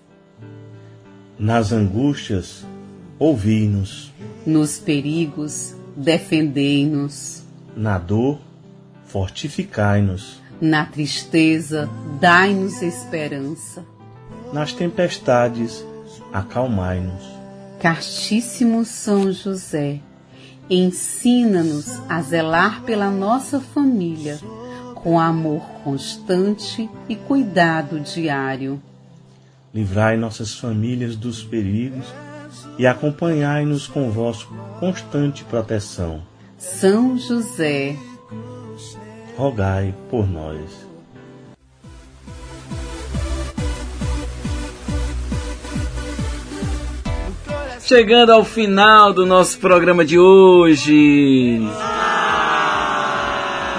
Nas 1.37 1.71
angústias, 1.71 2.65
ouvi-nos. 3.19 4.11
Nos 4.45 4.77
perigos, 4.79 5.75
defendei-nos. 5.95 7.43
Na 7.75 7.97
dor, 7.97 8.39
fortificai-nos. 9.05 10.40
Na 10.61 10.85
tristeza, 10.85 11.89
dai-nos 12.19 12.83
esperança. 12.83 13.83
Nas 14.53 14.71
tempestades, 14.71 15.83
acalmai-nos. 16.31 17.23
Castíssimo 17.79 18.85
São 18.85 19.31
José, 19.31 19.99
ensina-nos 20.69 21.99
a 22.07 22.21
zelar 22.21 22.83
pela 22.83 23.09
nossa 23.09 23.59
família 23.59 24.39
com 24.93 25.19
amor 25.19 25.63
constante 25.83 26.87
e 27.09 27.15
cuidado 27.15 27.99
diário. 27.99 28.79
Livrai 29.73 30.15
nossas 30.15 30.53
famílias 30.53 31.15
dos 31.15 31.43
perigos 31.43 32.05
e 32.77 32.85
acompanhai-nos 32.85 33.87
com 33.87 34.11
vossa 34.11 34.45
constante 34.79 35.43
proteção. 35.43 36.21
São 36.55 37.17
José, 37.17 37.95
rogai 39.37 39.93
por 40.09 40.27
nós. 40.27 40.91
Chegando 47.81 48.31
ao 48.31 48.45
final 48.45 49.11
do 49.11 49.25
nosso 49.25 49.59
programa 49.59 50.05
de 50.05 50.17
hoje. 50.17 51.59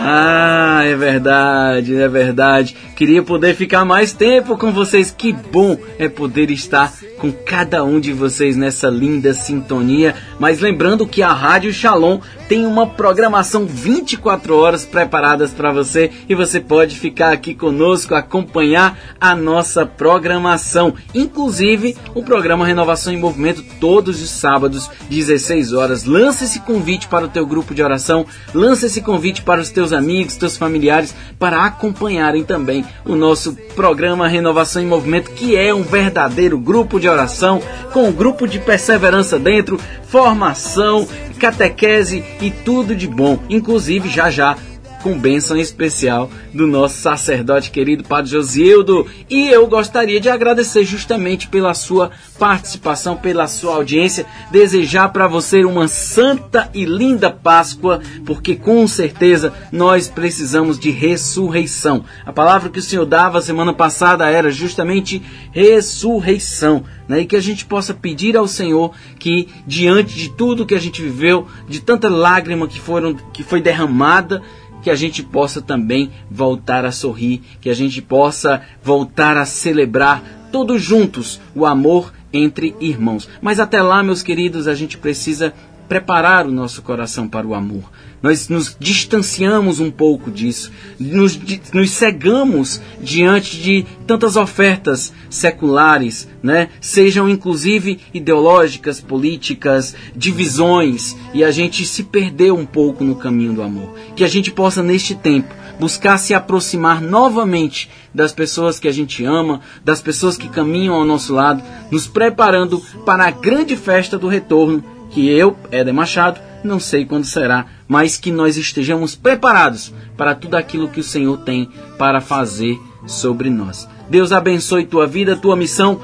Ah, 0.04 0.82
é 0.84 0.94
verdade, 0.94 1.96
é 1.96 2.08
verdade. 2.08 2.76
Queria 3.02 3.20
poder 3.20 3.56
ficar 3.56 3.84
mais 3.84 4.12
tempo 4.12 4.56
com 4.56 4.70
vocês. 4.72 5.10
Que 5.10 5.32
bom 5.32 5.76
é 5.98 6.08
poder 6.08 6.52
estar 6.52 6.92
com 7.18 7.32
cada 7.32 7.82
um 7.82 7.98
de 7.98 8.12
vocês 8.12 8.56
nessa 8.56 8.88
linda 8.88 9.34
sintonia. 9.34 10.14
Mas 10.38 10.60
lembrando 10.60 11.04
que 11.04 11.20
a 11.20 11.32
Rádio 11.32 11.72
Shalom 11.72 12.20
tem 12.48 12.64
uma 12.64 12.86
programação 12.86 13.66
24 13.66 14.56
horas 14.56 14.84
preparadas 14.84 15.52
para 15.52 15.72
você 15.72 16.10
e 16.28 16.34
você 16.34 16.60
pode 16.60 16.96
ficar 16.96 17.32
aqui 17.32 17.54
conosco 17.54 18.14
acompanhar 18.14 18.98
a 19.20 19.34
nossa 19.34 19.86
programação, 19.86 20.94
inclusive 21.14 21.96
o 22.14 22.22
programa 22.22 22.66
Renovação 22.66 23.12
em 23.12 23.18
Movimento 23.18 23.64
todos 23.80 24.22
os 24.22 24.30
sábados 24.30 24.90
16 25.08 25.72
horas. 25.72 26.04
Lança 26.04 26.44
esse 26.44 26.60
convite 26.60 27.08
para 27.08 27.24
o 27.24 27.28
teu 27.28 27.46
grupo 27.46 27.74
de 27.74 27.82
oração, 27.82 28.26
lança 28.52 28.86
esse 28.86 29.00
convite 29.00 29.42
para 29.42 29.60
os 29.60 29.70
teus 29.70 29.92
amigos, 29.92 30.36
teus 30.36 30.56
familiares 30.56 31.14
para 31.38 31.64
acompanharem 31.64 32.44
também 32.44 32.84
o 33.04 33.16
nosso 33.16 33.54
programa 33.74 34.28
Renovação 34.28 34.82
em 34.82 34.86
Movimento, 34.86 35.30
que 35.32 35.56
é 35.56 35.74
um 35.74 35.82
verdadeiro 35.82 36.58
grupo 36.58 37.00
de 37.00 37.08
oração 37.08 37.60
com 37.92 38.08
um 38.08 38.12
grupo 38.12 38.46
de 38.46 38.58
perseverança 38.58 39.38
dentro, 39.38 39.78
formação, 40.04 41.06
catequese 41.38 42.24
e 42.40 42.50
tudo 42.50 42.94
de 42.94 43.08
bom. 43.08 43.38
Inclusive, 43.50 44.08
já 44.08 44.30
já 44.30 44.56
com 45.02 45.18
bênção 45.18 45.56
especial 45.56 46.30
do 46.54 46.66
nosso 46.66 47.00
sacerdote 47.00 47.70
querido 47.70 48.04
Padre 48.04 48.30
Josieldo. 48.30 49.06
E 49.28 49.48
eu 49.48 49.66
gostaria 49.66 50.20
de 50.20 50.28
agradecer 50.28 50.84
justamente 50.84 51.48
pela 51.48 51.74
sua 51.74 52.10
participação, 52.38 53.16
pela 53.16 53.46
sua 53.46 53.74
audiência, 53.74 54.24
desejar 54.50 55.08
para 55.10 55.26
você 55.26 55.64
uma 55.64 55.88
santa 55.88 56.70
e 56.72 56.84
linda 56.84 57.30
Páscoa, 57.30 58.00
porque 58.24 58.54
com 58.54 58.86
certeza 58.86 59.52
nós 59.72 60.08
precisamos 60.08 60.78
de 60.78 60.90
ressurreição. 60.90 62.04
A 62.24 62.32
palavra 62.32 62.70
que 62.70 62.78
o 62.78 62.82
Senhor 62.82 63.04
dava 63.04 63.40
semana 63.40 63.72
passada 63.72 64.28
era 64.30 64.50
justamente 64.50 65.20
ressurreição. 65.50 66.84
Né? 67.08 67.20
E 67.20 67.26
que 67.26 67.36
a 67.36 67.40
gente 67.40 67.64
possa 67.64 67.92
pedir 67.92 68.36
ao 68.36 68.46
Senhor 68.46 68.92
que, 69.18 69.48
diante 69.66 70.14
de 70.14 70.30
tudo 70.30 70.64
que 70.64 70.74
a 70.74 70.80
gente 70.80 71.02
viveu, 71.02 71.46
de 71.68 71.80
tanta 71.80 72.08
lágrima 72.08 72.68
que, 72.68 72.80
foram, 72.80 73.14
que 73.14 73.42
foi 73.42 73.60
derramada, 73.60 74.40
que 74.82 74.90
a 74.90 74.94
gente 74.94 75.22
possa 75.22 75.62
também 75.62 76.10
voltar 76.30 76.84
a 76.84 76.92
sorrir, 76.92 77.40
que 77.60 77.70
a 77.70 77.74
gente 77.74 78.02
possa 78.02 78.62
voltar 78.82 79.36
a 79.36 79.46
celebrar 79.46 80.22
todos 80.50 80.82
juntos 80.82 81.40
o 81.54 81.64
amor 81.64 82.12
entre 82.32 82.74
irmãos. 82.80 83.28
Mas 83.40 83.60
até 83.60 83.80
lá, 83.80 84.02
meus 84.02 84.22
queridos, 84.22 84.66
a 84.66 84.74
gente 84.74 84.98
precisa 84.98 85.54
preparar 85.88 86.46
o 86.46 86.50
nosso 86.50 86.82
coração 86.82 87.28
para 87.28 87.46
o 87.46 87.54
amor. 87.54 87.90
Nós 88.22 88.48
nos 88.48 88.76
distanciamos 88.78 89.80
um 89.80 89.90
pouco 89.90 90.30
disso, 90.30 90.70
nos, 90.98 91.38
nos 91.72 91.90
cegamos 91.90 92.80
diante 93.00 93.60
de 93.60 93.84
tantas 94.06 94.36
ofertas 94.36 95.12
seculares, 95.28 96.28
né? 96.40 96.68
sejam 96.80 97.28
inclusive 97.28 97.98
ideológicas, 98.14 99.00
políticas, 99.00 99.96
divisões, 100.14 101.16
e 101.34 101.42
a 101.42 101.50
gente 101.50 101.84
se 101.84 102.04
perdeu 102.04 102.56
um 102.56 102.66
pouco 102.66 103.02
no 103.02 103.16
caminho 103.16 103.54
do 103.54 103.62
amor. 103.62 103.92
Que 104.14 104.22
a 104.22 104.28
gente 104.28 104.52
possa, 104.52 104.84
neste 104.84 105.16
tempo, 105.16 105.52
buscar 105.80 106.16
se 106.16 106.32
aproximar 106.32 107.00
novamente 107.00 107.90
das 108.14 108.32
pessoas 108.32 108.78
que 108.78 108.86
a 108.86 108.92
gente 108.92 109.24
ama, 109.24 109.60
das 109.84 110.00
pessoas 110.00 110.36
que 110.36 110.48
caminham 110.48 110.94
ao 110.94 111.04
nosso 111.04 111.34
lado, 111.34 111.60
nos 111.90 112.06
preparando 112.06 112.78
para 113.04 113.26
a 113.26 113.30
grande 113.32 113.76
festa 113.76 114.16
do 114.16 114.28
retorno, 114.28 114.84
que 115.10 115.28
eu, 115.28 115.56
Éder 115.70 115.92
Machado, 115.92 116.40
não 116.64 116.78
sei 116.78 117.04
quando 117.04 117.24
será, 117.24 117.66
mas 117.92 118.16
que 118.16 118.32
nós 118.32 118.56
estejamos 118.56 119.14
preparados 119.14 119.92
para 120.16 120.34
tudo 120.34 120.54
aquilo 120.54 120.88
que 120.88 121.00
o 121.00 121.04
Senhor 121.04 121.36
tem 121.40 121.68
para 121.98 122.22
fazer 122.22 122.80
sobre 123.06 123.50
nós. 123.50 123.86
Deus 124.08 124.32
abençoe 124.32 124.86
tua 124.86 125.06
vida, 125.06 125.36
tua 125.36 125.54
missão 125.54 126.00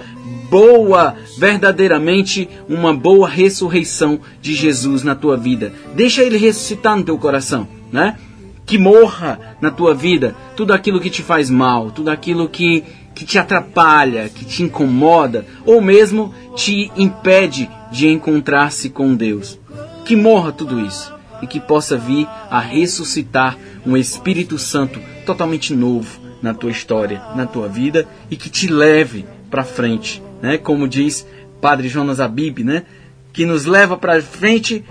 boa, 0.50 1.16
verdadeiramente 1.38 2.46
uma 2.68 2.92
boa 2.92 3.26
ressurreição 3.26 4.20
de 4.42 4.52
Jesus 4.52 5.02
na 5.02 5.14
tua 5.14 5.34
vida. 5.34 5.72
Deixa 5.94 6.22
ele 6.22 6.36
ressuscitar 6.36 6.94
no 6.94 7.04
teu 7.04 7.16
coração, 7.16 7.66
né? 7.90 8.18
Que 8.66 8.76
morra 8.76 9.56
na 9.58 9.70
tua 9.70 9.94
vida 9.94 10.36
tudo 10.54 10.74
aquilo 10.74 11.00
que 11.00 11.08
te 11.08 11.22
faz 11.22 11.48
mal, 11.48 11.90
tudo 11.90 12.10
aquilo 12.10 12.50
que, 12.50 12.84
que 13.14 13.24
te 13.24 13.38
atrapalha, 13.38 14.28
que 14.28 14.44
te 14.44 14.62
incomoda, 14.62 15.46
ou 15.64 15.80
mesmo 15.80 16.34
te 16.54 16.92
impede 16.98 17.66
de 17.90 18.08
encontrar-se 18.08 18.90
com 18.90 19.14
Deus. 19.14 19.58
Que 20.04 20.14
morra 20.14 20.52
tudo 20.52 20.78
isso 20.80 21.16
e 21.42 21.46
que 21.46 21.60
possa 21.60 21.96
vir 21.96 22.26
a 22.50 22.58
ressuscitar 22.58 23.56
um 23.86 23.96
Espírito 23.96 24.58
Santo 24.58 25.00
totalmente 25.24 25.74
novo 25.74 26.20
na 26.42 26.54
tua 26.54 26.70
história, 26.70 27.20
na 27.34 27.46
tua 27.46 27.68
vida 27.68 28.06
e 28.30 28.36
que 28.36 28.48
te 28.48 28.68
leve 28.68 29.24
para 29.50 29.64
frente, 29.64 30.22
né? 30.42 30.58
Como 30.58 30.88
diz 30.88 31.26
Padre 31.60 31.88
Jonas 31.88 32.20
Abib, 32.20 32.60
né? 32.60 32.84
Que 33.32 33.44
nos 33.44 33.64
leva 33.64 33.96
para 33.96 34.20
frente, 34.22 34.84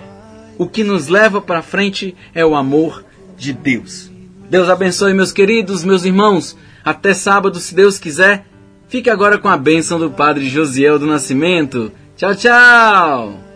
o 0.56 0.66
que 0.66 0.84
nos 0.84 1.08
leva 1.08 1.40
para 1.40 1.62
frente 1.62 2.14
é 2.34 2.44
o 2.44 2.54
amor 2.54 3.04
de 3.36 3.52
Deus. 3.52 4.10
Deus 4.50 4.68
abençoe 4.68 5.12
meus 5.12 5.32
queridos, 5.32 5.84
meus 5.84 6.04
irmãos. 6.04 6.56
Até 6.84 7.12
sábado, 7.12 7.58
se 7.58 7.74
Deus 7.74 7.98
quiser. 7.98 8.46
Fique 8.88 9.10
agora 9.10 9.36
com 9.36 9.48
a 9.48 9.56
bênção 9.56 9.98
do 9.98 10.10
Padre 10.10 10.48
Josiel 10.48 10.98
do 10.98 11.06
Nascimento. 11.06 11.92
Tchau, 12.16 12.34
tchau! 12.34 13.47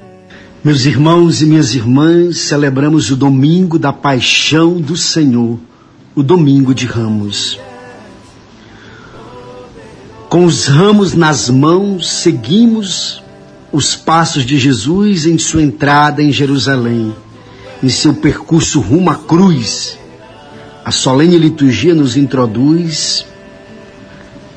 Meus 0.64 0.86
irmãos 0.86 1.43
e 1.43 1.47
minhas 1.47 1.74
irmãs, 1.74 2.39
celebramos 2.39 3.10
o 3.10 3.16
domingo 3.16 3.80
da 3.80 3.93
paixão 3.93 4.80
do 4.80 4.97
Senhor, 4.97 5.59
o 6.14 6.22
domingo 6.22 6.72
de 6.72 6.86
Ramos. 6.86 7.59
Com 10.28 10.44
os 10.44 10.66
ramos 10.66 11.14
nas 11.14 11.51
mãos, 11.51 12.09
seguimos 12.09 13.20
os 13.72 13.97
passos 13.97 14.47
de 14.47 14.56
Jesus 14.56 15.26
em 15.26 15.36
sua 15.36 15.62
entrada 15.62 16.22
em 16.22 16.30
Jerusalém, 16.30 17.12
em 17.82 17.89
seu 17.89 18.14
percurso 18.14 18.78
rumo 18.78 19.10
à 19.10 19.16
cruz. 19.16 19.98
A 20.84 20.93
solene 20.93 21.39
liturgia 21.39 21.93
nos 21.93 22.16
introduz 22.16 23.26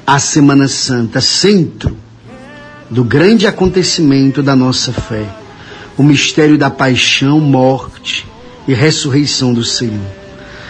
à 0.06 0.20
Semana 0.20 0.68
Santa, 0.68 1.20
centro 1.20 1.98
do 2.92 3.04
grande 3.04 3.48
acontecimento 3.48 4.44
da 4.44 4.56
nossa 4.56 4.94
fé, 4.94 5.45
o 5.98 6.04
mistério 6.04 6.58
da 6.58 6.70
paixão, 6.70 7.40
morte 7.40 8.26
e 8.68 8.74
ressurreição 8.74 9.54
do 9.54 9.64
Senhor. 9.64 10.06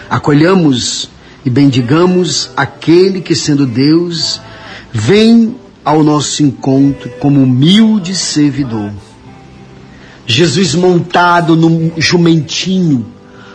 Acolhamos 0.08 1.08
e 1.44 1.50
bendigamos 1.50 2.50
aquele 2.56 3.20
que, 3.20 3.34
sendo 3.34 3.66
Deus, 3.66 4.40
vem 4.92 5.56
ao 5.84 6.02
nosso 6.02 6.42
encontro 6.42 7.10
como 7.20 7.42
humilde 7.42 8.14
servidor. 8.14 8.92
Jesus 10.26 10.74
montado 10.74 11.54
num 11.54 11.92
jumentinho 11.96 13.06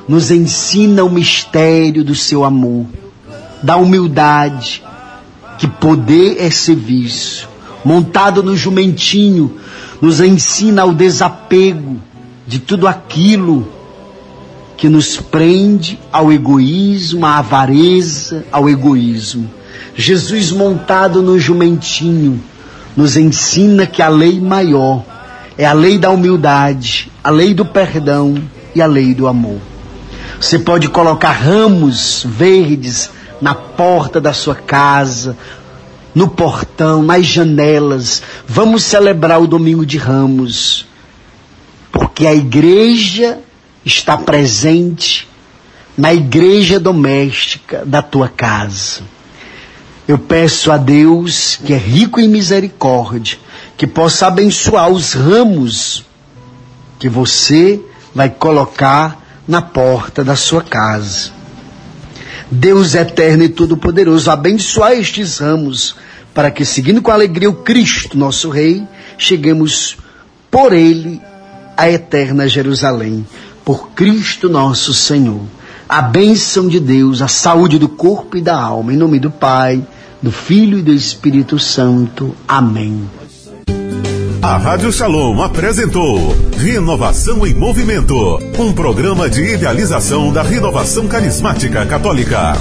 nos 0.08 0.32
ensina 0.32 1.04
o 1.04 1.10
mistério 1.10 2.04
do 2.04 2.16
seu 2.16 2.44
amor, 2.44 2.86
da 3.62 3.76
humildade, 3.76 4.82
que 5.58 5.68
poder 5.68 6.38
é 6.40 6.50
serviço. 6.50 7.50
Montado 7.84 8.42
no 8.42 8.56
jumentinho, 8.56 9.58
nos 10.02 10.20
ensina 10.20 10.84
o 10.86 10.94
desapego 10.94 12.02
de 12.48 12.60
tudo 12.60 12.88
aquilo 12.88 13.68
que 14.76 14.90
nos 14.90 15.18
prende 15.18 16.00
ao 16.12 16.32
egoísmo, 16.32 17.26
à 17.26 17.38
avareza, 17.38 18.46
ao 18.52 18.68
egoísmo 18.68 19.62
Jesus 19.96 20.52
montado 20.52 21.22
no 21.22 21.38
jumentinho 21.38 22.42
nos 22.96 23.18
ensina 23.18 23.86
que 23.86 24.02
a 24.02 24.10
lei 24.10 24.40
maior 24.40 25.04
é 25.58 25.66
a 25.66 25.74
lei 25.74 25.98
da 25.98 26.10
humildade, 26.10 27.12
a 27.24 27.30
lei 27.30 27.54
do 27.54 27.66
perdão 27.66 28.36
e 28.74 28.82
a 28.82 28.88
lei 28.88 29.14
do 29.14 29.28
amor. 29.28 29.60
Você 30.40 30.58
pode 30.58 30.88
colocar 30.88 31.32
ramos 31.32 32.26
verdes 32.28 33.10
na 33.42 33.54
porta 33.54 34.20
da 34.20 34.34
sua 34.34 34.56
casa, 34.56 35.38
no 36.14 36.28
portão, 36.28 37.02
nas 37.02 37.26
janelas. 37.26 38.22
Vamos 38.48 38.84
celebrar 38.84 39.42
o 39.42 39.48
domingo 39.48 39.86
de 39.86 39.98
ramos, 39.98 40.86
porque 41.92 42.26
a 42.26 42.34
igreja 42.34 43.40
está 43.86 44.18
presente 44.18 45.28
na 45.98 46.14
igreja 46.14 46.80
doméstica 46.80 47.86
da 47.86 48.02
tua 48.02 48.28
casa. 48.28 49.02
Eu 50.08 50.18
peço 50.18 50.72
a 50.72 50.78
Deus, 50.78 51.60
que 51.64 51.74
é 51.74 51.78
rico 51.78 52.20
em 52.20 52.28
misericórdia, 52.28 53.38
que 53.78 53.88
possa 53.88 54.28
abençoar 54.28 54.90
os 54.90 55.14
ramos 55.14 56.06
que 57.00 57.08
você 57.08 57.80
vai 58.14 58.30
colocar 58.30 59.22
na 59.48 59.62
porta 59.62 60.24
da 60.24 60.36
sua 60.36 60.62
casa. 60.62 61.32
Deus 62.52 62.94
eterno 62.94 63.44
e 63.44 63.50
todo-poderoso, 63.50 64.30
abençoar 64.30 64.92
estes 64.92 65.40
ramos, 65.40 65.96
para 66.34 66.52
que, 66.52 66.66
seguindo 66.66 67.02
com 67.02 67.10
alegria 67.10 67.50
o 67.50 67.56
Cristo, 67.56 68.18
nosso 68.18 68.50
Rei, 68.50 68.84
cheguemos 69.18 69.98
por 70.50 70.74
Ele 70.74 71.22
à 71.78 71.90
eterna 71.90 72.48
Jerusalém, 72.48 73.26
por 73.64 73.92
Cristo 73.92 74.50
nosso 74.50 74.94
Senhor. 74.94 75.42
A 75.88 76.02
bênção 76.02 76.68
de 76.68 76.80
Deus, 76.80 77.22
a 77.22 77.28
saúde 77.28 77.80
do 77.80 77.90
corpo 77.90 78.38
e 78.38 78.42
da 78.42 78.58
alma, 78.60 78.94
em 78.94 78.98
nome 78.98 79.20
do 79.20 79.32
Pai 79.32 79.86
do 80.22 80.32
Filho 80.32 80.78
e 80.78 80.82
do 80.82 80.94
Espírito 80.94 81.58
Santo. 81.58 82.36
Amém. 82.48 83.10
A 84.42 84.58
Rádio 84.58 84.92
Shalom 84.92 85.40
apresentou 85.44 86.36
Renovação 86.58 87.46
em 87.46 87.54
Movimento, 87.54 88.40
um 88.58 88.74
programa 88.74 89.30
de 89.30 89.44
idealização 89.44 90.34
da 90.34 90.42
renovação 90.42 91.08
carismática 91.08 91.86
católica. 91.86 92.54